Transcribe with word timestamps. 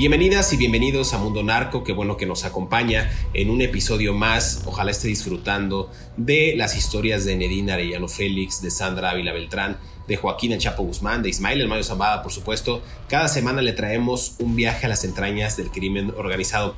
Bienvenidas 0.00 0.50
y 0.54 0.56
bienvenidos 0.56 1.12
a 1.12 1.18
Mundo 1.18 1.42
Narco, 1.42 1.84
qué 1.84 1.92
bueno 1.92 2.16
que 2.16 2.24
nos 2.24 2.44
acompaña 2.44 3.10
en 3.34 3.50
un 3.50 3.60
episodio 3.60 4.14
más. 4.14 4.62
Ojalá 4.64 4.92
esté 4.92 5.08
disfrutando 5.08 5.90
de 6.16 6.54
las 6.56 6.74
historias 6.74 7.26
de 7.26 7.36
Nedina 7.36 7.74
Arellano 7.74 8.08
Félix, 8.08 8.62
de 8.62 8.70
Sandra 8.70 9.10
Ávila 9.10 9.34
Beltrán, 9.34 9.76
de 10.08 10.16
Joaquín 10.16 10.52
El 10.52 10.60
Guzmán, 10.78 11.22
de 11.22 11.28
Ismael 11.28 11.60
El 11.60 11.68
Mayo 11.68 11.84
Zambada, 11.84 12.22
por 12.22 12.32
supuesto. 12.32 12.82
Cada 13.10 13.28
semana 13.28 13.60
le 13.60 13.74
traemos 13.74 14.36
un 14.38 14.56
viaje 14.56 14.86
a 14.86 14.88
las 14.88 15.04
entrañas 15.04 15.58
del 15.58 15.70
crimen 15.70 16.14
organizado. 16.16 16.76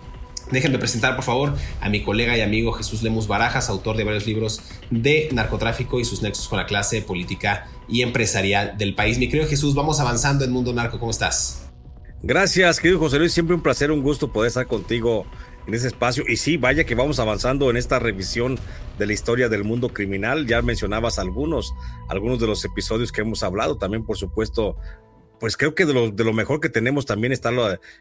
Déjenme 0.51 0.81
presentar, 0.81 1.15
por 1.15 1.25
favor, 1.25 1.55
a 1.81 1.89
mi 1.89 2.03
colega 2.03 2.37
y 2.37 2.41
amigo 2.41 2.73
Jesús 2.73 3.05
Lemus 3.05 3.29
Barajas, 3.29 3.69
autor 3.69 3.97
de 3.97 4.03
varios 4.03 4.27
libros 4.27 4.63
de 4.91 5.29
narcotráfico 5.31 6.01
y 6.01 6.05
sus 6.05 6.23
nexos 6.23 6.49
con 6.49 6.59
la 6.59 6.67
clase 6.67 7.03
política 7.03 7.69
y 7.89 8.03
empresarial 8.03 8.77
del 8.79 8.97
país. 8.97 9.19
Mi 9.19 9.29
querido 9.29 9.49
Jesús, 9.49 9.77
vamos 9.77 10.01
avanzando 10.01 10.45
en 10.45 10.51
Mundo 10.51 10.73
Narco. 10.73 10.99
¿Cómo 10.99 11.13
estás? 11.13 11.62
Gracias, 12.25 12.79
querido 12.79 13.01
José 13.01 13.19
Luis. 13.19 13.33
Siempre 13.33 13.57
un 13.57 13.63
placer, 13.63 13.91
un 13.91 14.01
gusto 14.01 14.31
poder 14.31 14.47
estar 14.47 14.69
contigo 14.69 15.27
en 15.67 15.75
ese 15.75 15.89
espacio. 15.89 16.23
Y 16.29 16.37
sí, 16.37 16.57
vaya 16.57 16.85
que 16.85 16.95
vamos 16.95 17.19
avanzando 17.19 17.69
en 17.69 17.77
esta 17.77 17.99
revisión 17.99 18.61
de 18.97 19.07
la 19.07 19.13
historia 19.13 19.49
del 19.49 19.65
mundo 19.65 19.89
criminal. 19.89 20.47
Ya 20.47 20.63
mencionabas 20.63 21.19
algunos, 21.19 21.75
algunos 22.09 22.39
de 22.39 22.47
los 22.47 22.65
episodios 22.65 23.11
que 23.11 23.23
hemos 23.23 23.43
hablado. 23.43 23.77
También, 23.77 24.07
por 24.07 24.17
supuesto, 24.17 24.77
pues 25.41 25.57
creo 25.57 25.75
que 25.75 25.85
de 25.85 25.95
lo, 25.95 26.13
de 26.13 26.23
lo 26.23 26.33
mejor 26.33 26.61
que 26.61 26.69
tenemos 26.69 27.07
también 27.07 27.33
está 27.33 27.51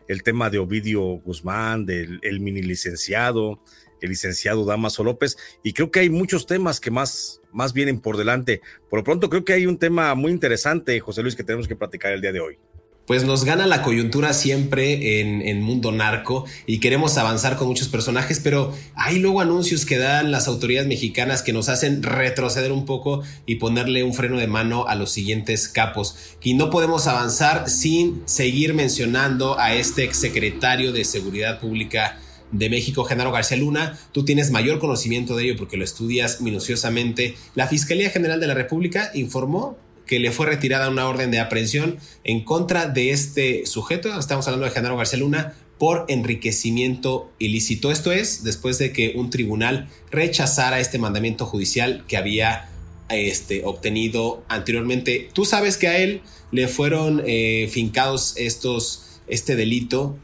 el 0.07 0.21
tema 0.21 0.51
de 0.51 0.59
Ovidio 0.59 1.01
Guzmán, 1.01 1.87
del 1.87 2.19
el 2.21 2.41
mini 2.41 2.61
licenciado, 2.61 3.59
el 4.01 4.09
licenciado 4.09 4.65
Damaso 4.65 5.03
López. 5.03 5.35
Y 5.63 5.73
creo 5.73 5.89
que 5.89 6.01
hay 6.01 6.11
muchos 6.11 6.45
temas 6.45 6.79
que 6.79 6.91
más, 6.91 7.41
más 7.51 7.73
vienen 7.73 7.99
por 7.99 8.17
delante. 8.17 8.61
Por 8.87 8.99
lo 8.99 9.03
pronto, 9.03 9.31
creo 9.31 9.43
que 9.43 9.53
hay 9.53 9.65
un 9.65 9.79
tema 9.79 10.13
muy 10.13 10.31
interesante, 10.31 10.99
José 10.99 11.23
Luis, 11.23 11.35
que 11.35 11.43
tenemos 11.43 11.67
que 11.67 11.75
platicar 11.75 12.13
el 12.13 12.21
día 12.21 12.31
de 12.31 12.39
hoy 12.39 12.59
pues 13.05 13.23
nos 13.23 13.43
gana 13.43 13.67
la 13.67 13.81
coyuntura 13.81 14.33
siempre 14.33 15.19
en, 15.19 15.61
Mundo 15.61 15.91
Narco 15.91 16.45
y 16.65 16.79
queremos 16.79 17.17
avanzar 17.17 17.57
con 17.57 17.67
muchos 17.67 17.87
personajes, 17.87 18.39
pero 18.39 18.73
hay 18.95 19.19
luego 19.19 19.41
anuncios 19.41 19.85
que 19.85 19.97
dan 19.97 20.31
las 20.31 20.47
autoridades 20.47 20.87
mexicanas 20.87 21.41
que 21.41 21.53
nos 21.53 21.69
hacen 21.69 22.03
retroceder 22.03 22.71
un 22.71 22.85
poco 22.85 23.21
y 23.45 23.55
ponerle 23.55 24.03
un 24.03 24.13
freno 24.13 24.37
de 24.37 24.47
mano 24.47 24.87
a 24.87 24.95
los 24.95 25.11
siguientes 25.11 25.67
capos. 25.67 26.15
Y 26.41 26.53
no 26.53 26.69
podemos 26.69 27.07
avanzar 27.07 27.69
sin 27.69 28.21
seguir 28.25 28.73
mencionando 28.73 29.59
a 29.59 29.73
este 29.73 30.03
exsecretario 30.03 30.91
de 30.91 31.03
Seguridad 31.03 31.59
Pública 31.59 32.17
de 32.51 32.69
México, 32.69 33.03
Genaro 33.03 33.31
García 33.31 33.57
Luna. 33.57 33.97
Tú 34.11 34.25
tienes 34.25 34.51
mayor 34.51 34.79
conocimiento 34.79 35.35
de 35.35 35.45
ello 35.45 35.55
porque 35.57 35.77
lo 35.77 35.83
estudias 35.83 36.41
minuciosamente. 36.41 37.35
La 37.55 37.67
Fiscalía 37.67 38.09
General 38.09 38.39
de 38.39 38.47
la 38.47 38.53
República 38.53 39.11
informó 39.13 39.77
que 40.05 40.19
le 40.19 40.31
fue 40.31 40.45
retirada 40.45 40.89
una 40.89 41.07
orden 41.07 41.31
de 41.31 41.39
aprehensión 41.39 41.97
en 42.23 42.43
contra 42.43 42.87
de 42.87 43.11
este 43.11 43.65
sujeto, 43.65 44.17
estamos 44.17 44.47
hablando 44.47 44.65
de 44.65 44.71
Genaro 44.71 44.97
García 44.97 45.19
Luna, 45.19 45.53
por 45.77 46.05
enriquecimiento 46.09 47.31
ilícito. 47.39 47.91
Esto 47.91 48.11
es, 48.11 48.43
después 48.43 48.77
de 48.77 48.93
que 48.93 49.13
un 49.15 49.31
tribunal 49.31 49.89
rechazara 50.11 50.79
este 50.79 50.99
mandamiento 50.99 51.47
judicial 51.47 52.03
que 52.07 52.17
había 52.17 52.69
este, 53.09 53.63
obtenido 53.65 54.43
anteriormente. 54.47 55.29
Tú 55.33 55.43
sabes 55.43 55.77
que 55.77 55.87
a 55.87 55.97
él 55.97 56.21
le 56.51 56.67
fueron 56.67 57.23
eh, 57.25 57.67
fincados 57.71 58.35
estos, 58.37 59.21
este 59.27 59.55
delito 59.55 60.17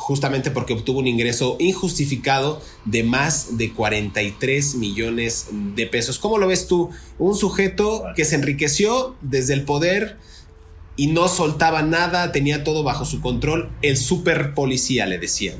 justamente 0.00 0.50
porque 0.50 0.72
obtuvo 0.72 0.98
un 0.98 1.06
ingreso 1.06 1.56
injustificado 1.60 2.60
de 2.86 3.02
más 3.02 3.58
de 3.58 3.72
43 3.72 4.74
millones 4.76 5.48
de 5.52 5.86
pesos. 5.86 6.18
¿Cómo 6.18 6.38
lo 6.38 6.46
ves 6.46 6.66
tú? 6.66 6.90
Un 7.18 7.36
sujeto 7.36 8.04
que 8.16 8.24
se 8.24 8.36
enriqueció 8.36 9.14
desde 9.20 9.54
el 9.54 9.64
poder 9.64 10.16
y 10.96 11.08
no 11.08 11.28
soltaba 11.28 11.82
nada, 11.82 12.32
tenía 12.32 12.64
todo 12.64 12.82
bajo 12.82 13.04
su 13.04 13.20
control, 13.20 13.70
el 13.82 13.96
super 13.96 14.54
policía 14.54 15.06
le 15.06 15.18
decían. 15.18 15.56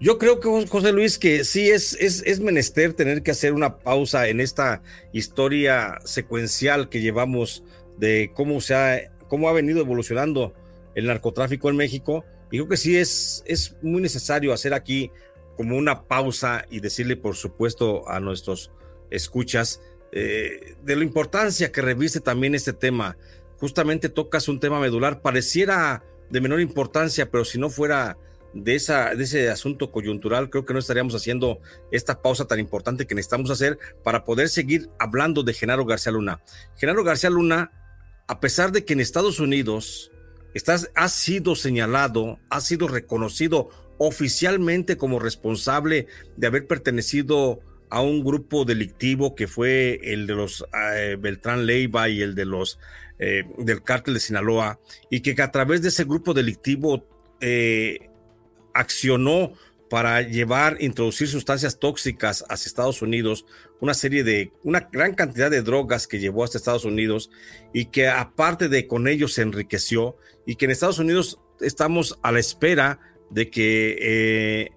Yo 0.00 0.18
creo 0.18 0.40
que 0.40 0.66
José 0.66 0.92
Luis 0.92 1.18
que 1.18 1.44
sí 1.44 1.70
es, 1.70 1.94
es, 2.00 2.22
es 2.26 2.40
menester 2.40 2.94
tener 2.94 3.22
que 3.22 3.30
hacer 3.30 3.52
una 3.52 3.78
pausa 3.78 4.28
en 4.28 4.40
esta 4.40 4.82
historia 5.12 5.98
secuencial 6.04 6.88
que 6.88 7.00
llevamos 7.00 7.62
de 7.98 8.32
cómo 8.34 8.60
se 8.60 8.74
ha, 8.74 9.00
cómo 9.28 9.48
ha 9.48 9.52
venido 9.52 9.80
evolucionando 9.80 10.54
el 10.94 11.06
narcotráfico 11.06 11.70
en 11.70 11.76
México 11.76 12.24
y 12.54 12.58
creo 12.58 12.68
que 12.68 12.76
sí 12.76 12.96
es, 12.96 13.42
es 13.46 13.74
muy 13.82 14.00
necesario 14.00 14.52
hacer 14.52 14.74
aquí 14.74 15.10
como 15.56 15.76
una 15.76 16.04
pausa 16.04 16.64
y 16.70 16.78
decirle, 16.78 17.16
por 17.16 17.34
supuesto, 17.34 18.08
a 18.08 18.20
nuestros 18.20 18.70
escuchas 19.10 19.80
eh, 20.12 20.76
de 20.84 20.94
la 20.94 21.02
importancia 21.02 21.72
que 21.72 21.82
reviste 21.82 22.20
también 22.20 22.54
este 22.54 22.72
tema. 22.72 23.16
Justamente 23.58 24.08
tocas 24.08 24.46
un 24.46 24.60
tema 24.60 24.78
medular, 24.78 25.20
pareciera 25.20 26.04
de 26.30 26.40
menor 26.40 26.60
importancia, 26.60 27.28
pero 27.28 27.44
si 27.44 27.58
no 27.58 27.70
fuera 27.70 28.18
de, 28.52 28.76
esa, 28.76 29.16
de 29.16 29.24
ese 29.24 29.50
asunto 29.50 29.90
coyuntural, 29.90 30.48
creo 30.48 30.64
que 30.64 30.74
no 30.74 30.78
estaríamos 30.78 31.16
haciendo 31.16 31.58
esta 31.90 32.22
pausa 32.22 32.44
tan 32.44 32.60
importante 32.60 33.04
que 33.04 33.16
necesitamos 33.16 33.50
hacer 33.50 33.80
para 34.04 34.22
poder 34.22 34.48
seguir 34.48 34.90
hablando 35.00 35.42
de 35.42 35.54
Genaro 35.54 35.86
García 35.86 36.12
Luna. 36.12 36.40
Genaro 36.76 37.02
García 37.02 37.30
Luna, 37.30 37.72
a 38.28 38.38
pesar 38.38 38.70
de 38.70 38.84
que 38.84 38.92
en 38.92 39.00
Estados 39.00 39.40
Unidos 39.40 40.12
Estás, 40.54 40.90
has 40.94 41.12
sido 41.12 41.56
señalado, 41.56 42.38
has 42.48 42.64
sido 42.64 42.88
reconocido 42.88 43.70
oficialmente 43.98 44.96
como 44.96 45.18
responsable 45.18 46.06
de 46.36 46.46
haber 46.46 46.66
pertenecido 46.66 47.60
a 47.90 48.00
un 48.00 48.24
grupo 48.24 48.64
delictivo 48.64 49.34
que 49.34 49.46
fue 49.46 50.00
el 50.02 50.26
de 50.26 50.34
los 50.34 50.64
eh, 50.96 51.16
Beltrán 51.18 51.66
Leiva 51.66 52.08
y 52.08 52.22
el 52.22 52.34
de 52.34 52.44
los 52.44 52.78
eh, 53.18 53.44
del 53.58 53.82
cártel 53.82 54.14
de 54.14 54.20
Sinaloa 54.20 54.80
y 55.10 55.20
que 55.20 55.40
a 55.40 55.50
través 55.52 55.82
de 55.82 55.88
ese 55.88 56.04
grupo 56.04 56.34
delictivo 56.34 57.06
eh, 57.40 58.10
accionó 58.72 59.52
para 59.88 60.22
llevar, 60.22 60.78
introducir 60.80 61.28
sustancias 61.28 61.78
tóxicas 61.78 62.44
hacia 62.48 62.68
Estados 62.68 63.02
Unidos, 63.02 63.46
una 63.80 63.94
serie 63.94 64.24
de, 64.24 64.50
una 64.64 64.88
gran 64.90 65.14
cantidad 65.14 65.50
de 65.50 65.62
drogas 65.62 66.08
que 66.08 66.18
llevó 66.18 66.42
hasta 66.42 66.58
Estados 66.58 66.84
Unidos 66.84 67.30
y 67.72 67.86
que 67.86 68.08
aparte 68.08 68.68
de 68.68 68.88
con 68.88 69.06
ellos 69.06 69.34
se 69.34 69.42
enriqueció 69.42 70.16
y 70.46 70.56
que 70.56 70.64
en 70.64 70.70
Estados 70.70 70.98
Unidos 70.98 71.40
estamos 71.60 72.18
a 72.22 72.32
la 72.32 72.40
espera 72.40 73.00
de 73.30 73.50
que 73.50 73.96
eh, 74.00 74.70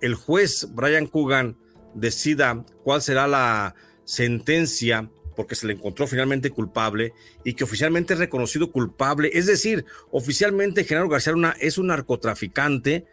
el 0.00 0.14
juez 0.14 0.68
Brian 0.72 1.06
Coogan 1.06 1.56
decida 1.94 2.64
cuál 2.84 3.02
será 3.02 3.26
la 3.26 3.74
sentencia 4.04 5.10
porque 5.36 5.54
se 5.54 5.68
le 5.68 5.74
encontró 5.74 6.08
finalmente 6.08 6.50
culpable 6.50 7.12
y 7.44 7.54
que 7.54 7.62
oficialmente 7.62 8.14
es 8.14 8.18
reconocido 8.18 8.72
culpable. 8.72 9.30
Es 9.34 9.46
decir, 9.46 9.84
oficialmente 10.10 10.82
Genaro 10.82 11.08
García 11.08 11.32
es 11.60 11.78
un 11.78 11.86
narcotraficante 11.86 13.06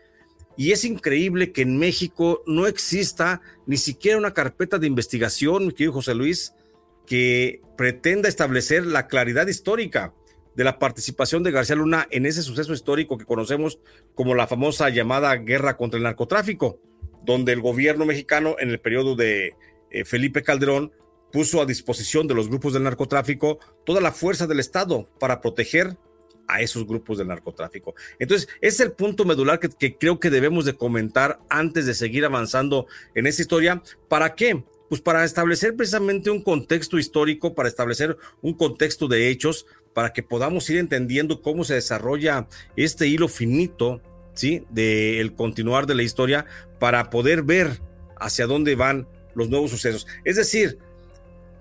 Y 0.58 0.72
es 0.72 0.86
increíble 0.86 1.52
que 1.52 1.62
en 1.62 1.78
México 1.78 2.42
no 2.48 2.66
exista 2.66 3.42
ni 3.68 3.78
siquiera 3.78 4.18
una 4.18 4.34
carpeta 4.34 4.80
de 4.80 4.88
investigación, 4.88 5.68
mi 5.68 5.74
querido 5.74 5.94
José 5.94 6.16
Luis, 6.16 6.54
que 7.06 7.62
pretenda 7.78 8.30
establecer 8.30 8.86
la 8.86 9.08
claridad 9.08 9.48
histórica 9.48 10.14
de 10.56 10.64
la 10.64 10.80
participación 10.80 11.44
de 11.44 11.52
García 11.52 11.76
Luna 11.76 12.08
en 12.12 12.26
ese 12.26 12.42
suceso 12.42 12.74
histórico 12.74 13.18
que 13.18 13.26
conocemos 13.26 13.80
como 14.14 14.36
la 14.36 14.48
famosa 14.48 14.90
llamada 14.90 15.36
guerra 15.36 15.78
contra 15.78 15.98
el 15.98 16.04
narcotráfico, 16.04 16.80
donde 17.24 17.52
el 17.52 17.62
gobierno 17.62 18.06
mexicano 18.06 18.56
en 18.60 18.70
el 18.70 18.80
periodo 18.80 19.16
de 19.16 19.56
eh, 19.92 20.06
Felipe 20.06 20.44
Calderón 20.44 20.92
puso 21.32 21.62
a 21.62 21.66
disposición 21.66 22.28
de 22.28 22.34
los 22.34 22.48
grupos 22.48 22.74
del 22.74 22.84
narcotráfico 22.84 23.60
toda 23.86 24.00
la 24.00 24.12
fuerza 24.12 24.48
del 24.48 24.60
Estado 24.60 25.06
para 25.20 25.42
proteger 25.42 25.98
a 26.48 26.62
esos 26.62 26.86
grupos 26.86 27.18
del 27.18 27.28
narcotráfico. 27.28 27.96
Entonces, 28.20 28.48
es 28.62 28.80
el 28.80 28.92
punto 28.92 29.26
medular 29.26 29.60
que, 29.60 29.98
creo 29.98 30.20
que 30.20 30.30
debemos 30.30 30.66
de 30.66 30.76
comentar 30.76 31.40
antes 31.50 31.86
de 31.86 31.94
seguir 31.94 32.24
avanzando 32.26 32.88
en 33.16 33.28
esta 33.28 33.42
historia. 33.42 33.82
¿Para 34.08 34.36
qué? 34.36 34.64
Pues 34.90 35.02
para 35.02 35.24
establecer 35.24 35.76
precisamente 35.76 36.30
un 36.30 36.42
contexto 36.42 37.00
histórico, 37.00 37.56
para 37.56 37.70
establecer 37.70 38.18
un 38.42 38.54
contexto 38.54 39.08
de 39.08 39.30
hechos, 39.30 39.66
para 39.96 40.12
que 40.12 40.22
podamos 40.24 40.70
ir 40.70 40.78
entendiendo 40.78 41.42
cómo 41.42 41.64
se 41.64 41.76
desarrolla 41.76 42.50
este 42.76 43.08
hilo 43.08 43.30
finito, 43.30 44.02
¿sí? 44.34 44.66
Del 44.70 45.34
continuar 45.34 45.88
de 45.88 45.96
la 45.96 46.04
historia, 46.04 46.46
para 46.80 47.10
poder 47.10 47.44
ver 47.44 47.80
hacia 48.20 48.46
dónde 48.46 48.76
van 48.76 49.08
los 49.36 49.50
nuevos 49.50 49.72
sucesos. 49.72 50.06
Es 50.26 50.36
decir, 50.36 50.80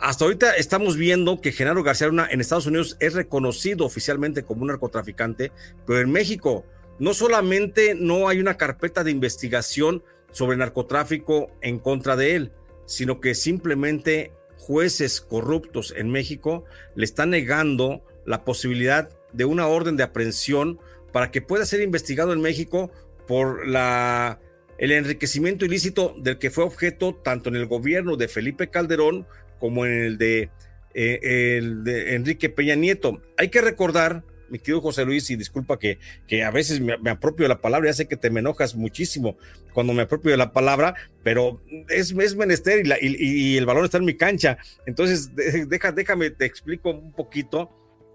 hasta 0.00 0.24
ahorita 0.24 0.56
estamos 0.56 0.96
viendo 0.96 1.40
que 1.40 1.52
Genaro 1.52 1.84
García 1.84 2.08
Luna 2.08 2.26
en 2.28 2.40
Estados 2.40 2.66
Unidos 2.66 2.96
es 2.98 3.14
reconocido 3.14 3.86
oficialmente 3.86 4.42
como 4.42 4.62
un 4.62 4.68
narcotraficante, 4.68 5.52
pero 5.86 6.00
en 6.00 6.10
México 6.10 6.66
no 6.98 7.14
solamente 7.14 7.94
no 7.94 8.28
hay 8.28 8.40
una 8.40 8.56
carpeta 8.56 9.04
de 9.04 9.12
investigación 9.12 10.02
sobre 10.32 10.56
narcotráfico 10.56 11.52
en 11.60 11.78
contra 11.78 12.16
de 12.16 12.34
él, 12.34 12.52
sino 12.84 13.20
que 13.20 13.36
simplemente 13.36 14.32
jueces 14.56 15.20
corruptos 15.20 15.94
en 15.96 16.10
México 16.10 16.64
le 16.96 17.04
están 17.04 17.30
negando 17.30 18.02
la 18.26 18.44
posibilidad 18.44 19.08
de 19.32 19.44
una 19.44 19.66
orden 19.66 19.96
de 19.96 20.04
aprehensión 20.04 20.78
para 21.12 21.30
que 21.30 21.42
pueda 21.42 21.66
ser 21.66 21.80
investigado 21.80 22.32
en 22.32 22.40
México 22.40 22.90
por 23.26 23.66
la, 23.66 24.40
el 24.78 24.92
enriquecimiento 24.92 25.64
ilícito 25.64 26.14
del 26.18 26.38
que 26.38 26.50
fue 26.50 26.64
objeto 26.64 27.14
tanto 27.14 27.48
en 27.48 27.56
el 27.56 27.66
gobierno 27.66 28.16
de 28.16 28.28
Felipe 28.28 28.68
Calderón 28.68 29.26
como 29.58 29.86
en 29.86 29.92
el 29.92 30.18
de, 30.18 30.50
eh, 30.94 31.56
el 31.58 31.84
de 31.84 32.14
Enrique 32.14 32.48
Peña 32.48 32.74
Nieto. 32.74 33.22
Hay 33.36 33.48
que 33.48 33.60
recordar 33.60 34.24
mi 34.48 34.58
querido 34.58 34.80
José 34.80 35.04
Luis, 35.04 35.30
y 35.30 35.36
disculpa 35.36 35.78
que, 35.78 35.98
que 36.26 36.44
a 36.44 36.50
veces 36.50 36.80
me, 36.80 36.94
apropio 37.10 37.44
de 37.44 37.48
la 37.48 37.60
palabra, 37.60 37.90
ya 37.90 37.94
sé 37.94 38.06
que 38.06 38.16
te 38.16 38.30
me 38.30 38.40
enojas 38.40 38.74
muchísimo 38.74 39.36
cuando 39.72 39.92
me 39.92 40.02
apropio 40.02 40.30
de 40.30 40.36
la 40.36 40.52
palabra, 40.52 40.94
pero 41.22 41.60
es, 41.88 42.12
es 42.12 42.36
menester 42.36 42.84
y, 43.00 43.56
el 43.56 43.66
balón 43.66 43.84
está 43.84 43.98
en 43.98 44.04
mi 44.04 44.14
cancha. 44.14 44.58
Entonces, 44.86 45.30
déjame, 45.68 46.30
te 46.30 46.44
explico 46.44 46.90
un 46.90 47.12
poquito 47.12 47.70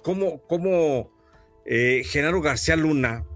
cómo, 0.09 0.41
cómo 0.47 1.11
eh, 1.67 2.01
Genaro 2.03 2.41
García 2.41 2.75
Luna, 2.75 3.27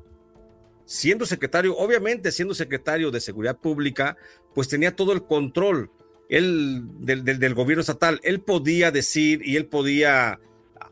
siendo 0.86 1.28
secretario, 1.28 1.78
obviamente 1.78 2.32
siendo 2.32 2.56
secretario 2.56 3.12
de 3.12 3.20
Seguridad 3.20 3.60
Pública, 3.60 4.18
pues 4.56 4.70
tenía 4.70 4.96
todo 4.96 5.14
el 5.14 5.24
control 5.24 5.92
del 6.28 7.54
gobierno 7.54 7.82
estatal. 7.82 8.20
Él 8.24 8.42
podía 8.42 8.90
decir 8.90 9.44
y 9.46 9.56
él 9.56 9.68
podía 9.68 10.40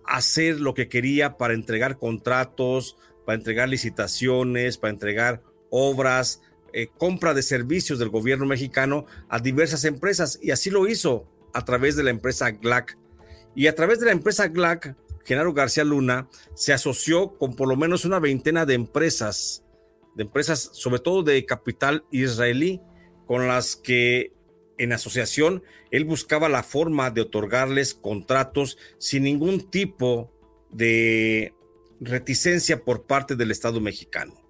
hacer 0.06 0.60
lo 0.60 0.76
que 0.76 0.88
quería 0.88 1.38
para 1.38 1.56
entregar 1.56 1.98
contratos, 1.98 2.96
para 3.26 3.40
entregar 3.40 3.68
licitaciones, 3.68 4.78
para 4.78 4.94
entregar 4.94 5.42
obras, 5.72 6.44
eh, 6.74 6.90
compra 6.96 7.34
de 7.34 7.42
servicios 7.42 7.98
del 7.98 8.10
gobierno 8.10 8.46
mexicano 8.46 9.08
a 9.30 9.40
diversas 9.40 9.84
empresas. 9.86 10.38
Y 10.44 10.52
así 10.52 10.70
lo 10.70 10.88
hizo 10.88 11.26
a 11.56 11.66
través 11.66 11.96
de 11.96 12.04
la 12.04 12.12
empresa 12.12 12.52
GLAC. 12.52 13.00
Y 13.56 13.66
a 13.66 13.74
través 13.74 14.00
de 14.00 14.06
la 14.06 14.12
empresa 14.12 14.48
GLAC, 14.48 14.96
Genaro 15.24 15.54
García 15.54 15.84
Luna 15.84 16.30
se 16.56 16.74
asoció 16.74 17.38
con 17.38 17.56
por 17.56 17.68
lo 17.68 17.76
menos 17.76 18.06
una 18.06 18.20
veintena 18.20 18.66
de 18.66 18.74
empresas, 18.74 19.64
de 20.16 20.24
empresas 20.24 20.70
sobre 20.74 21.00
todo 21.00 21.24
de 21.24 21.46
capital 21.46 22.06
israelí, 22.12 22.82
con 23.26 23.48
las 23.48 23.76
que 23.76 24.34
en 24.82 24.94
asociación, 24.94 25.64
él 25.92 26.06
buscaba 26.06 26.50
la 26.50 26.64
forma 26.64 27.12
de 27.12 27.22
otorgarles 27.22 27.94
contratos 27.94 28.80
sin 28.98 29.24
ningún 29.24 29.70
tipo 29.70 30.34
de 30.72 31.54
reticencia 32.00 32.84
por 32.84 33.06
parte 33.06 33.36
del 33.36 33.52
Estado 33.52 33.80
mexicano. 33.80 34.42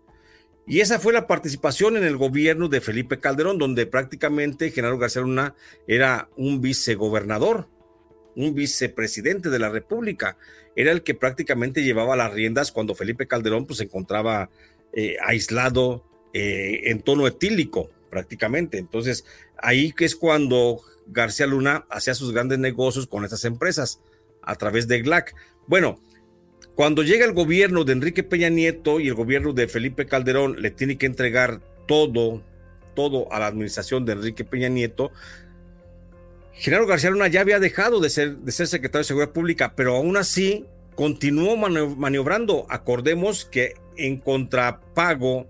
Y 0.66 0.80
esa 0.80 1.00
fue 1.00 1.12
la 1.12 1.28
participación 1.28 1.98
en 1.98 2.06
el 2.06 2.16
gobierno 2.16 2.70
de 2.70 2.80
Felipe 2.80 3.20
Calderón, 3.20 3.58
donde 3.58 3.88
prácticamente 3.88 4.72
Genaro 4.72 4.98
García 4.98 5.22
Luna 5.22 5.54
era 5.86 6.30
un 6.38 6.62
vicegobernador, 6.62 7.68
un 8.38 8.56
vicepresidente 8.56 9.50
de 9.50 9.60
la 9.60 9.70
República. 9.70 10.38
Era 10.76 10.92
el 10.92 11.04
que 11.04 11.16
prácticamente 11.16 11.84
llevaba 11.84 12.16
las 12.16 12.34
riendas 12.34 12.72
cuando 12.72 12.96
Felipe 12.96 13.28
Calderón 13.28 13.66
pues, 13.66 13.78
se 13.78 13.84
encontraba 13.86 14.50
eh, 14.94 15.18
aislado 15.26 16.06
eh, 16.34 16.92
en 16.92 17.02
tono 17.02 17.28
etílico 17.28 17.90
prácticamente. 18.10 18.78
Entonces, 18.78 19.26
ahí 19.58 19.92
que 19.92 20.06
es 20.06 20.16
cuando 20.16 20.82
García 21.08 21.48
Luna 21.48 21.86
hacía 21.90 22.14
sus 22.14 22.32
grandes 22.32 22.60
negocios 22.60 23.08
con 23.08 23.24
estas 23.24 23.46
empresas 23.46 24.02
a 24.42 24.56
través 24.56 24.88
de 24.88 25.02
GLAC. 25.02 25.36
Bueno, 25.68 26.00
cuando 26.76 27.04
llega 27.04 27.26
el 27.26 27.34
gobierno 27.34 27.84
de 27.84 27.94
Enrique 27.94 28.24
Peña 28.24 28.50
Nieto 28.50 29.00
y 29.00 29.08
el 29.08 29.14
gobierno 29.14 29.54
de 29.54 29.68
Felipe 29.68 30.06
Calderón 30.06 30.62
le 30.62 30.72
tiene 30.72 30.98
que 30.98 31.06
entregar 31.06 31.62
todo, 31.88 32.44
todo 32.96 33.32
a 33.32 33.40
la 33.40 33.48
administración 33.48 34.06
de 34.06 34.14
Enrique 34.14 34.46
Peña 34.46 34.70
Nieto, 34.70 35.12
Genaro 36.54 36.86
García 36.86 37.10
Luna 37.10 37.28
ya 37.28 37.42
había 37.42 37.60
dejado 37.60 38.00
de 38.00 38.10
ser, 38.10 38.38
de 38.38 38.52
ser 38.52 38.68
secretario 38.68 39.00
de 39.00 39.08
Seguridad 39.08 39.34
Pública, 39.34 39.74
pero 39.76 39.96
aún 39.96 40.18
así 40.18 40.66
continuó 40.96 41.56
maniobrando. 41.58 42.66
Acordemos 42.70 43.46
que 43.46 43.76
en 43.98 44.20
contrapago 44.20 45.48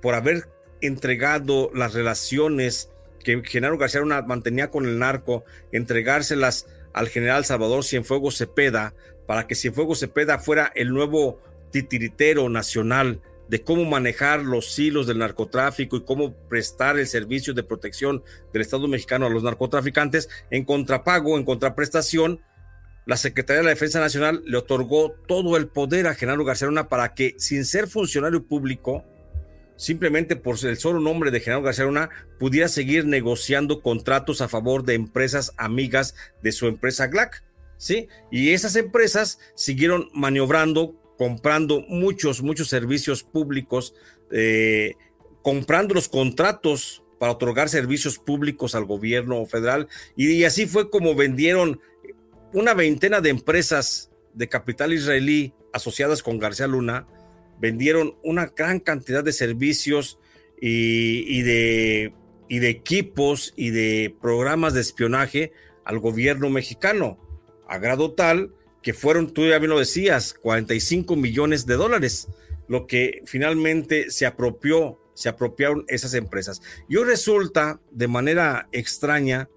por 0.00 0.14
haber 0.14 0.48
entregado 0.80 1.70
las 1.74 1.94
relaciones 1.94 2.90
que 3.22 3.42
Genaro 3.44 3.78
García 3.78 4.00
Luna 4.00 4.22
mantenía 4.22 4.70
con 4.70 4.86
el 4.86 4.98
narco, 4.98 5.44
entregárselas 5.72 6.66
al 6.92 7.08
general 7.08 7.44
Salvador 7.44 7.84
Cienfuegos 7.84 8.36
Cepeda, 8.36 8.94
para 9.26 9.46
que 9.46 9.54
Cienfuegos 9.54 10.00
Cepeda 10.00 10.38
fuera 10.38 10.70
el 10.74 10.90
nuevo 10.90 11.40
titiritero 11.70 12.48
nacional 12.48 13.20
de 13.48 13.62
cómo 13.62 13.84
manejar 13.84 14.40
los 14.40 14.78
hilos 14.78 15.06
del 15.06 15.18
narcotráfico 15.18 15.96
y 15.96 16.04
cómo 16.04 16.34
prestar 16.48 16.98
el 16.98 17.06
servicio 17.06 17.54
de 17.54 17.62
protección 17.62 18.22
del 18.52 18.62
Estado 18.62 18.88
mexicano 18.88 19.26
a 19.26 19.30
los 19.30 19.42
narcotraficantes, 19.42 20.28
en 20.50 20.64
contrapago, 20.64 21.36
en 21.36 21.44
contraprestación, 21.44 22.40
la 23.06 23.16
Secretaría 23.18 23.58
de 23.58 23.64
la 23.64 23.70
Defensa 23.70 24.00
Nacional 24.00 24.42
le 24.46 24.56
otorgó 24.56 25.14
todo 25.26 25.56
el 25.56 25.68
poder 25.68 26.06
a 26.06 26.14
Genaro 26.14 26.44
García 26.44 26.68
Luna 26.68 26.88
para 26.88 27.14
que, 27.14 27.34
sin 27.36 27.66
ser 27.66 27.86
funcionario 27.86 28.46
público, 28.46 29.04
simplemente 29.76 30.36
por 30.36 30.56
el 30.64 30.78
solo 30.78 31.00
nombre 31.00 31.30
de 31.30 31.40
Genaro 31.40 31.62
García 31.62 31.84
Luna, 31.84 32.08
pudiera 32.38 32.68
seguir 32.68 33.04
negociando 33.04 33.82
contratos 33.82 34.40
a 34.40 34.48
favor 34.48 34.84
de 34.84 34.94
empresas 34.94 35.52
amigas 35.58 36.14
de 36.42 36.52
su 36.52 36.66
empresa 36.66 37.08
GLAC. 37.08 37.44
¿sí? 37.76 38.08
Y 38.30 38.52
esas 38.52 38.74
empresas 38.76 39.38
siguieron 39.54 40.08
maniobrando, 40.14 40.94
comprando 41.16 41.82
muchos, 41.88 42.42
muchos 42.42 42.68
servicios 42.68 43.22
públicos, 43.22 43.94
eh, 44.30 44.94
comprando 45.42 45.94
los 45.94 46.08
contratos 46.08 47.02
para 47.18 47.32
otorgar 47.32 47.68
servicios 47.68 48.18
públicos 48.18 48.74
al 48.74 48.84
gobierno 48.84 49.44
federal. 49.46 49.88
y 50.16 50.44
así 50.44 50.66
fue 50.66 50.90
como 50.90 51.14
vendieron 51.14 51.80
una 52.52 52.74
veintena 52.74 53.20
de 53.20 53.30
empresas 53.30 54.10
de 54.32 54.48
capital 54.48 54.92
israelí 54.92 55.54
asociadas 55.72 56.22
con 56.22 56.38
García 56.38 56.66
Luna, 56.66 57.06
vendieron 57.60 58.16
una 58.22 58.46
gran 58.46 58.80
cantidad 58.80 59.24
de 59.24 59.32
servicios 59.32 60.18
y, 60.60 61.42
de, 61.42 62.14
y 62.48 62.58
de 62.58 62.68
equipos 62.68 63.52
y 63.56 63.70
de 63.70 64.14
programas 64.20 64.72
de 64.72 64.80
espionaje 64.80 65.52
al 65.84 65.98
gobierno 65.98 66.48
mexicano, 66.48 67.18
a 67.68 67.78
grado 67.78 68.12
tal 68.12 68.54
que 68.84 68.92
fueron, 68.92 69.32
tú 69.32 69.46
ya 69.46 69.58
bien 69.58 69.70
lo 69.70 69.78
decías, 69.78 70.34
45 70.34 71.16
millones 71.16 71.64
de 71.64 71.76
dólares, 71.76 72.28
lo 72.68 72.86
que 72.86 73.22
finalmente 73.24 74.10
se 74.10 74.26
apropió, 74.26 75.00
se 75.14 75.30
apropiaron 75.30 75.86
esas 75.88 76.12
empresas. 76.12 76.60
Y 76.86 76.96
hoy 76.96 77.04
resulta 77.04 77.80
de 77.90 78.08
manera 78.08 78.68
extraña 78.72 79.48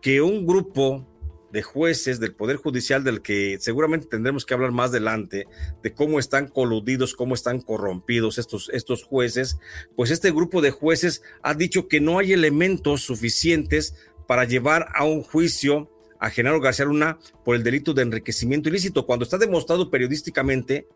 que 0.00 0.22
un 0.22 0.46
grupo 0.46 1.04
de 1.50 1.62
jueces 1.62 2.20
del 2.20 2.36
Poder 2.36 2.58
Judicial 2.58 3.02
del 3.02 3.22
que 3.22 3.58
seguramente 3.58 4.06
tendremos 4.06 4.46
que 4.46 4.54
hablar 4.54 4.70
más 4.70 4.90
adelante, 4.90 5.48
de 5.82 5.92
cómo 5.92 6.20
están 6.20 6.46
coludidos, 6.46 7.16
cómo 7.16 7.34
están 7.34 7.60
corrompidos 7.60 8.38
estos, 8.38 8.70
estos 8.72 9.02
jueces, 9.02 9.58
pues 9.96 10.12
este 10.12 10.30
grupo 10.30 10.62
de 10.62 10.70
jueces 10.70 11.24
ha 11.42 11.54
dicho 11.54 11.88
que 11.88 12.00
no 12.00 12.20
hay 12.20 12.34
elementos 12.34 13.02
suficientes 13.02 13.96
para 14.28 14.44
llevar 14.44 14.86
a 14.94 15.02
un 15.02 15.24
juicio 15.24 15.90
a 16.20 16.30
Genaro 16.30 16.60
García 16.60 16.84
Luna 16.84 17.18
por 17.44 17.56
el 17.56 17.64
delito 17.64 17.94
de 17.94 18.02
enriquecimiento 18.02 18.68
ilícito, 18.68 19.06
cuando 19.06 19.24
está 19.24 19.38
demostrado 19.38 19.90
periodísticamente 19.90 20.86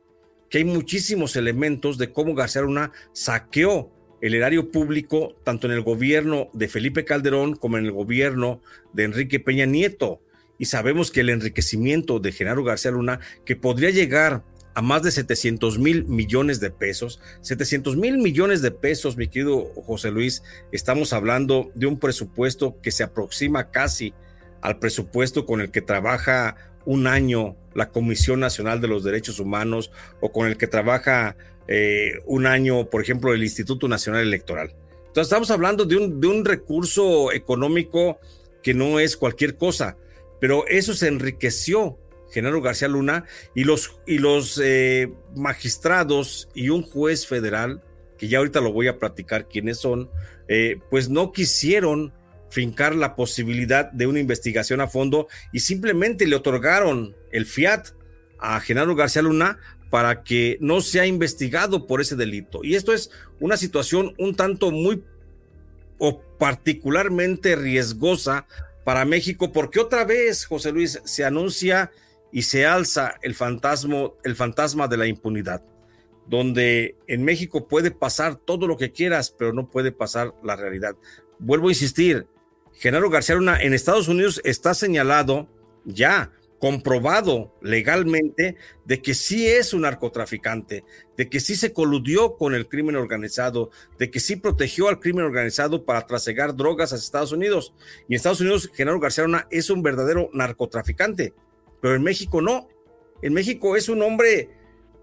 que 0.51 0.59
hay 0.59 0.65
muchísimos 0.65 1.35
elementos 1.35 1.99
de 1.99 2.13
cómo 2.13 2.35
García 2.35 2.63
Luna 2.63 2.93
saqueó 3.13 3.91
el 4.21 4.35
erario 4.35 4.71
público 4.71 5.35
tanto 5.45 5.67
en 5.67 5.73
el 5.73 5.83
gobierno 5.83 6.49
de 6.53 6.69
Felipe 6.69 7.05
Calderón 7.05 7.57
como 7.57 7.79
en 7.79 7.87
el 7.87 7.93
gobierno 7.93 8.63
de 8.93 9.05
Enrique 9.05 9.41
Peña 9.41 9.67
Nieto. 9.67 10.21
Y 10.59 10.67
sabemos 10.67 11.11
que 11.11 11.21
el 11.21 11.31
enriquecimiento 11.31 12.21
de 12.21 12.31
Genaro 12.31 12.63
García 12.63 12.93
Luna, 12.93 13.21
que 13.45 13.57
podría 13.57 13.91
llegar 13.91 14.45
a 14.75 14.83
más 14.83 15.03
de 15.03 15.11
700 15.11 15.79
mil 15.79 16.05
millones 16.07 16.61
de 16.61 16.71
pesos. 16.71 17.21
700 17.43 17.97
mil 17.97 18.19
millones 18.19 18.63
de 18.63 18.71
pesos, 18.71 19.17
mi 19.17 19.29
querido 19.29 19.73
José 19.75 20.11
Luis, 20.11 20.43
estamos 20.73 21.13
hablando 21.13 21.71
de 21.75 21.87
un 21.87 21.99
presupuesto 21.99 22.81
que 22.83 22.93
se 22.93 23.03
aproxima 23.03 23.71
casi 23.71 24.15
al 24.65 24.79
presupuesto 24.79 25.45
con 25.45 25.61
el 25.61 25.71
que 25.71 25.83
trabaja 25.83 26.57
un 26.87 27.07
año 27.07 27.55
la 27.75 27.91
Comisión 27.91 28.41
Nacional 28.41 28.81
de 28.81 28.89
los 28.89 29.05
Derechos 29.05 29.39
Humanos 29.39 29.91
o 30.21 30.33
con 30.33 30.49
el 30.49 30.57
que 30.57 30.67
trabaja 30.67 31.37
eh, 31.69 32.13
un 32.25 32.47
año, 32.47 32.89
por 32.89 33.03
ejemplo, 33.03 33.35
el 33.35 33.43
Instituto 33.43 33.89
Nacional 33.89 34.23
Electoral. 34.23 34.75
Entonces 35.07 35.25
estamos 35.25 35.51
hablando 35.51 35.85
de 35.85 35.97
un, 35.97 36.19
de 36.19 36.29
un 36.29 36.47
recurso 36.47 37.31
económico 37.31 38.19
que 38.63 38.73
no 38.73 38.99
es 38.99 39.19
cualquier 39.19 39.57
cosa, 39.57 39.99
pero 40.41 40.67
eso 40.67 40.95
se 40.95 41.09
enriqueció 41.09 41.99
Genaro 42.31 42.63
García 42.63 42.89
Luna 42.89 43.27
y 43.55 43.65
los, 43.65 44.01
y 44.07 44.17
los 44.17 44.59
eh, 44.65 45.13
magistrados 45.37 46.49
y 46.55 46.71
un 46.71 46.83
juez 46.83 47.27
federal, 47.27 47.83
que 48.17 48.29
ya 48.29 48.39
ahorita 48.39 48.63
lo 48.63 48.73
voy 48.73 48.89
a 48.89 48.99
platicar 48.99 49.47
quiénes 49.47 49.77
son, 49.77 50.11
eh, 50.49 50.79
pues 50.91 51.11
no 51.11 51.33
quisieron 51.33 52.15
fincar 52.55 52.95
la 52.95 53.17
posibilidad 53.17 53.91
de 53.91 54.07
una 54.07 54.21
investigación 54.21 54.81
a 54.81 54.87
fondo 54.87 55.27
y 55.53 55.61
simplemente 55.61 56.27
le 56.29 56.37
otorgaron 56.37 57.17
el 57.33 57.47
fiat 57.47 57.89
a 58.39 58.61
Genaro 58.61 58.95
García 58.95 59.23
Luna 59.23 59.59
para 59.91 60.23
que 60.23 60.57
no 60.61 60.81
sea 60.81 61.05
investigado 61.05 61.87
por 61.89 62.01
ese 62.01 62.15
delito. 62.15 62.61
Y 62.63 62.77
esto 62.77 62.93
es 62.93 63.11
una 63.41 63.57
situación 63.57 64.15
un 64.19 64.37
tanto 64.37 64.71
muy 64.71 65.03
o 65.99 66.23
particularmente 66.39 67.57
riesgosa 67.57 68.47
para 68.85 69.05
México, 69.05 69.53
porque 69.53 69.81
otra 69.81 70.05
vez, 70.05 70.45
José 70.45 70.71
Luis, 70.71 71.01
se 71.05 71.25
anuncia 71.25 71.91
y 72.31 72.43
se 72.43 72.67
alza 72.67 73.15
el 73.23 73.35
fantasma, 73.35 74.11
el 74.23 74.37
fantasma 74.37 74.87
de 74.87 74.97
la 74.97 75.07
impunidad, 75.07 75.63
donde 76.29 76.97
en 77.09 77.25
México 77.25 77.67
puede 77.67 77.91
pasar 77.91 78.37
todo 78.37 78.69
lo 78.69 78.77
que 78.77 78.93
quieras, 78.93 79.35
pero 79.37 79.53
no 79.53 79.71
puede 79.71 79.91
pasar 79.91 80.35
la 80.45 80.55
realidad. 80.55 80.95
Vuelvo 81.39 81.69
a 81.69 81.73
insistir, 81.73 82.27
Genaro 82.75 83.11
García 83.11 83.37
Luna 83.37 83.59
en 83.61 83.75
Estados 83.75 84.09
Unidos 84.09 84.41
está 84.45 84.75
señalado 84.75 85.49
ya 85.85 86.33
comprobado 86.59 87.55
legalmente 87.61 88.57
de 88.85 89.03
que 89.03 89.15
sí 89.15 89.47
es 89.47 89.75
un 89.75 89.83
narcotraficante, 89.83 90.85
de 91.17 91.29
que 91.29 91.41
sí 91.41 91.57
se 91.57 91.73
coludió 91.73 92.37
con 92.37 92.55
el 92.55 92.69
crimen 92.69 92.97
organizado, 92.97 93.71
de 93.99 94.11
que 94.11 94.19
sí 94.19 94.37
protegió 94.37 94.89
al 94.89 94.99
crimen 94.99 95.25
organizado 95.25 95.85
para 95.85 96.07
trasegar 96.07 96.57
drogas 96.57 96.93
a 96.93 96.97
Estados 96.97 97.33
Unidos. 97.33 97.75
Y 98.09 98.15
en 98.15 98.17
Estados 98.17 98.41
Unidos, 98.41 98.71
Genaro 98.73 98.99
García 98.99 99.25
Luna 99.25 99.47
es 99.51 99.69
un 99.69 99.83
verdadero 99.83 100.31
narcotraficante 100.33 101.35
pero 101.85 101.97
en 101.97 102.03
México 102.03 102.41
no. 102.41 102.67
En 103.21 103.35
México 103.35 103.77
es 103.77 103.91
un 103.91 104.01
hombre, 104.01 104.49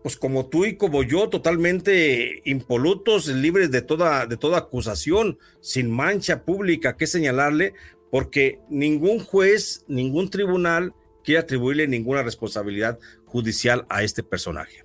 pues 0.03 0.17
como 0.17 0.47
tú 0.47 0.65
y 0.65 0.75
como 0.75 1.03
yo, 1.03 1.29
totalmente 1.29 2.41
impolutos, 2.45 3.27
libres 3.27 3.71
de 3.71 3.81
toda, 3.81 4.25
de 4.25 4.37
toda 4.37 4.57
acusación, 4.57 5.37
sin 5.61 5.91
mancha 5.91 6.43
pública 6.43 6.97
que 6.97 7.07
señalarle, 7.07 7.73
porque 8.09 8.59
ningún 8.69 9.19
juez, 9.19 9.85
ningún 9.87 10.29
tribunal 10.29 10.93
quiere 11.23 11.39
atribuirle 11.39 11.87
ninguna 11.87 12.23
responsabilidad 12.23 12.99
judicial 13.25 13.85
a 13.89 14.03
este 14.03 14.23
personaje. 14.23 14.83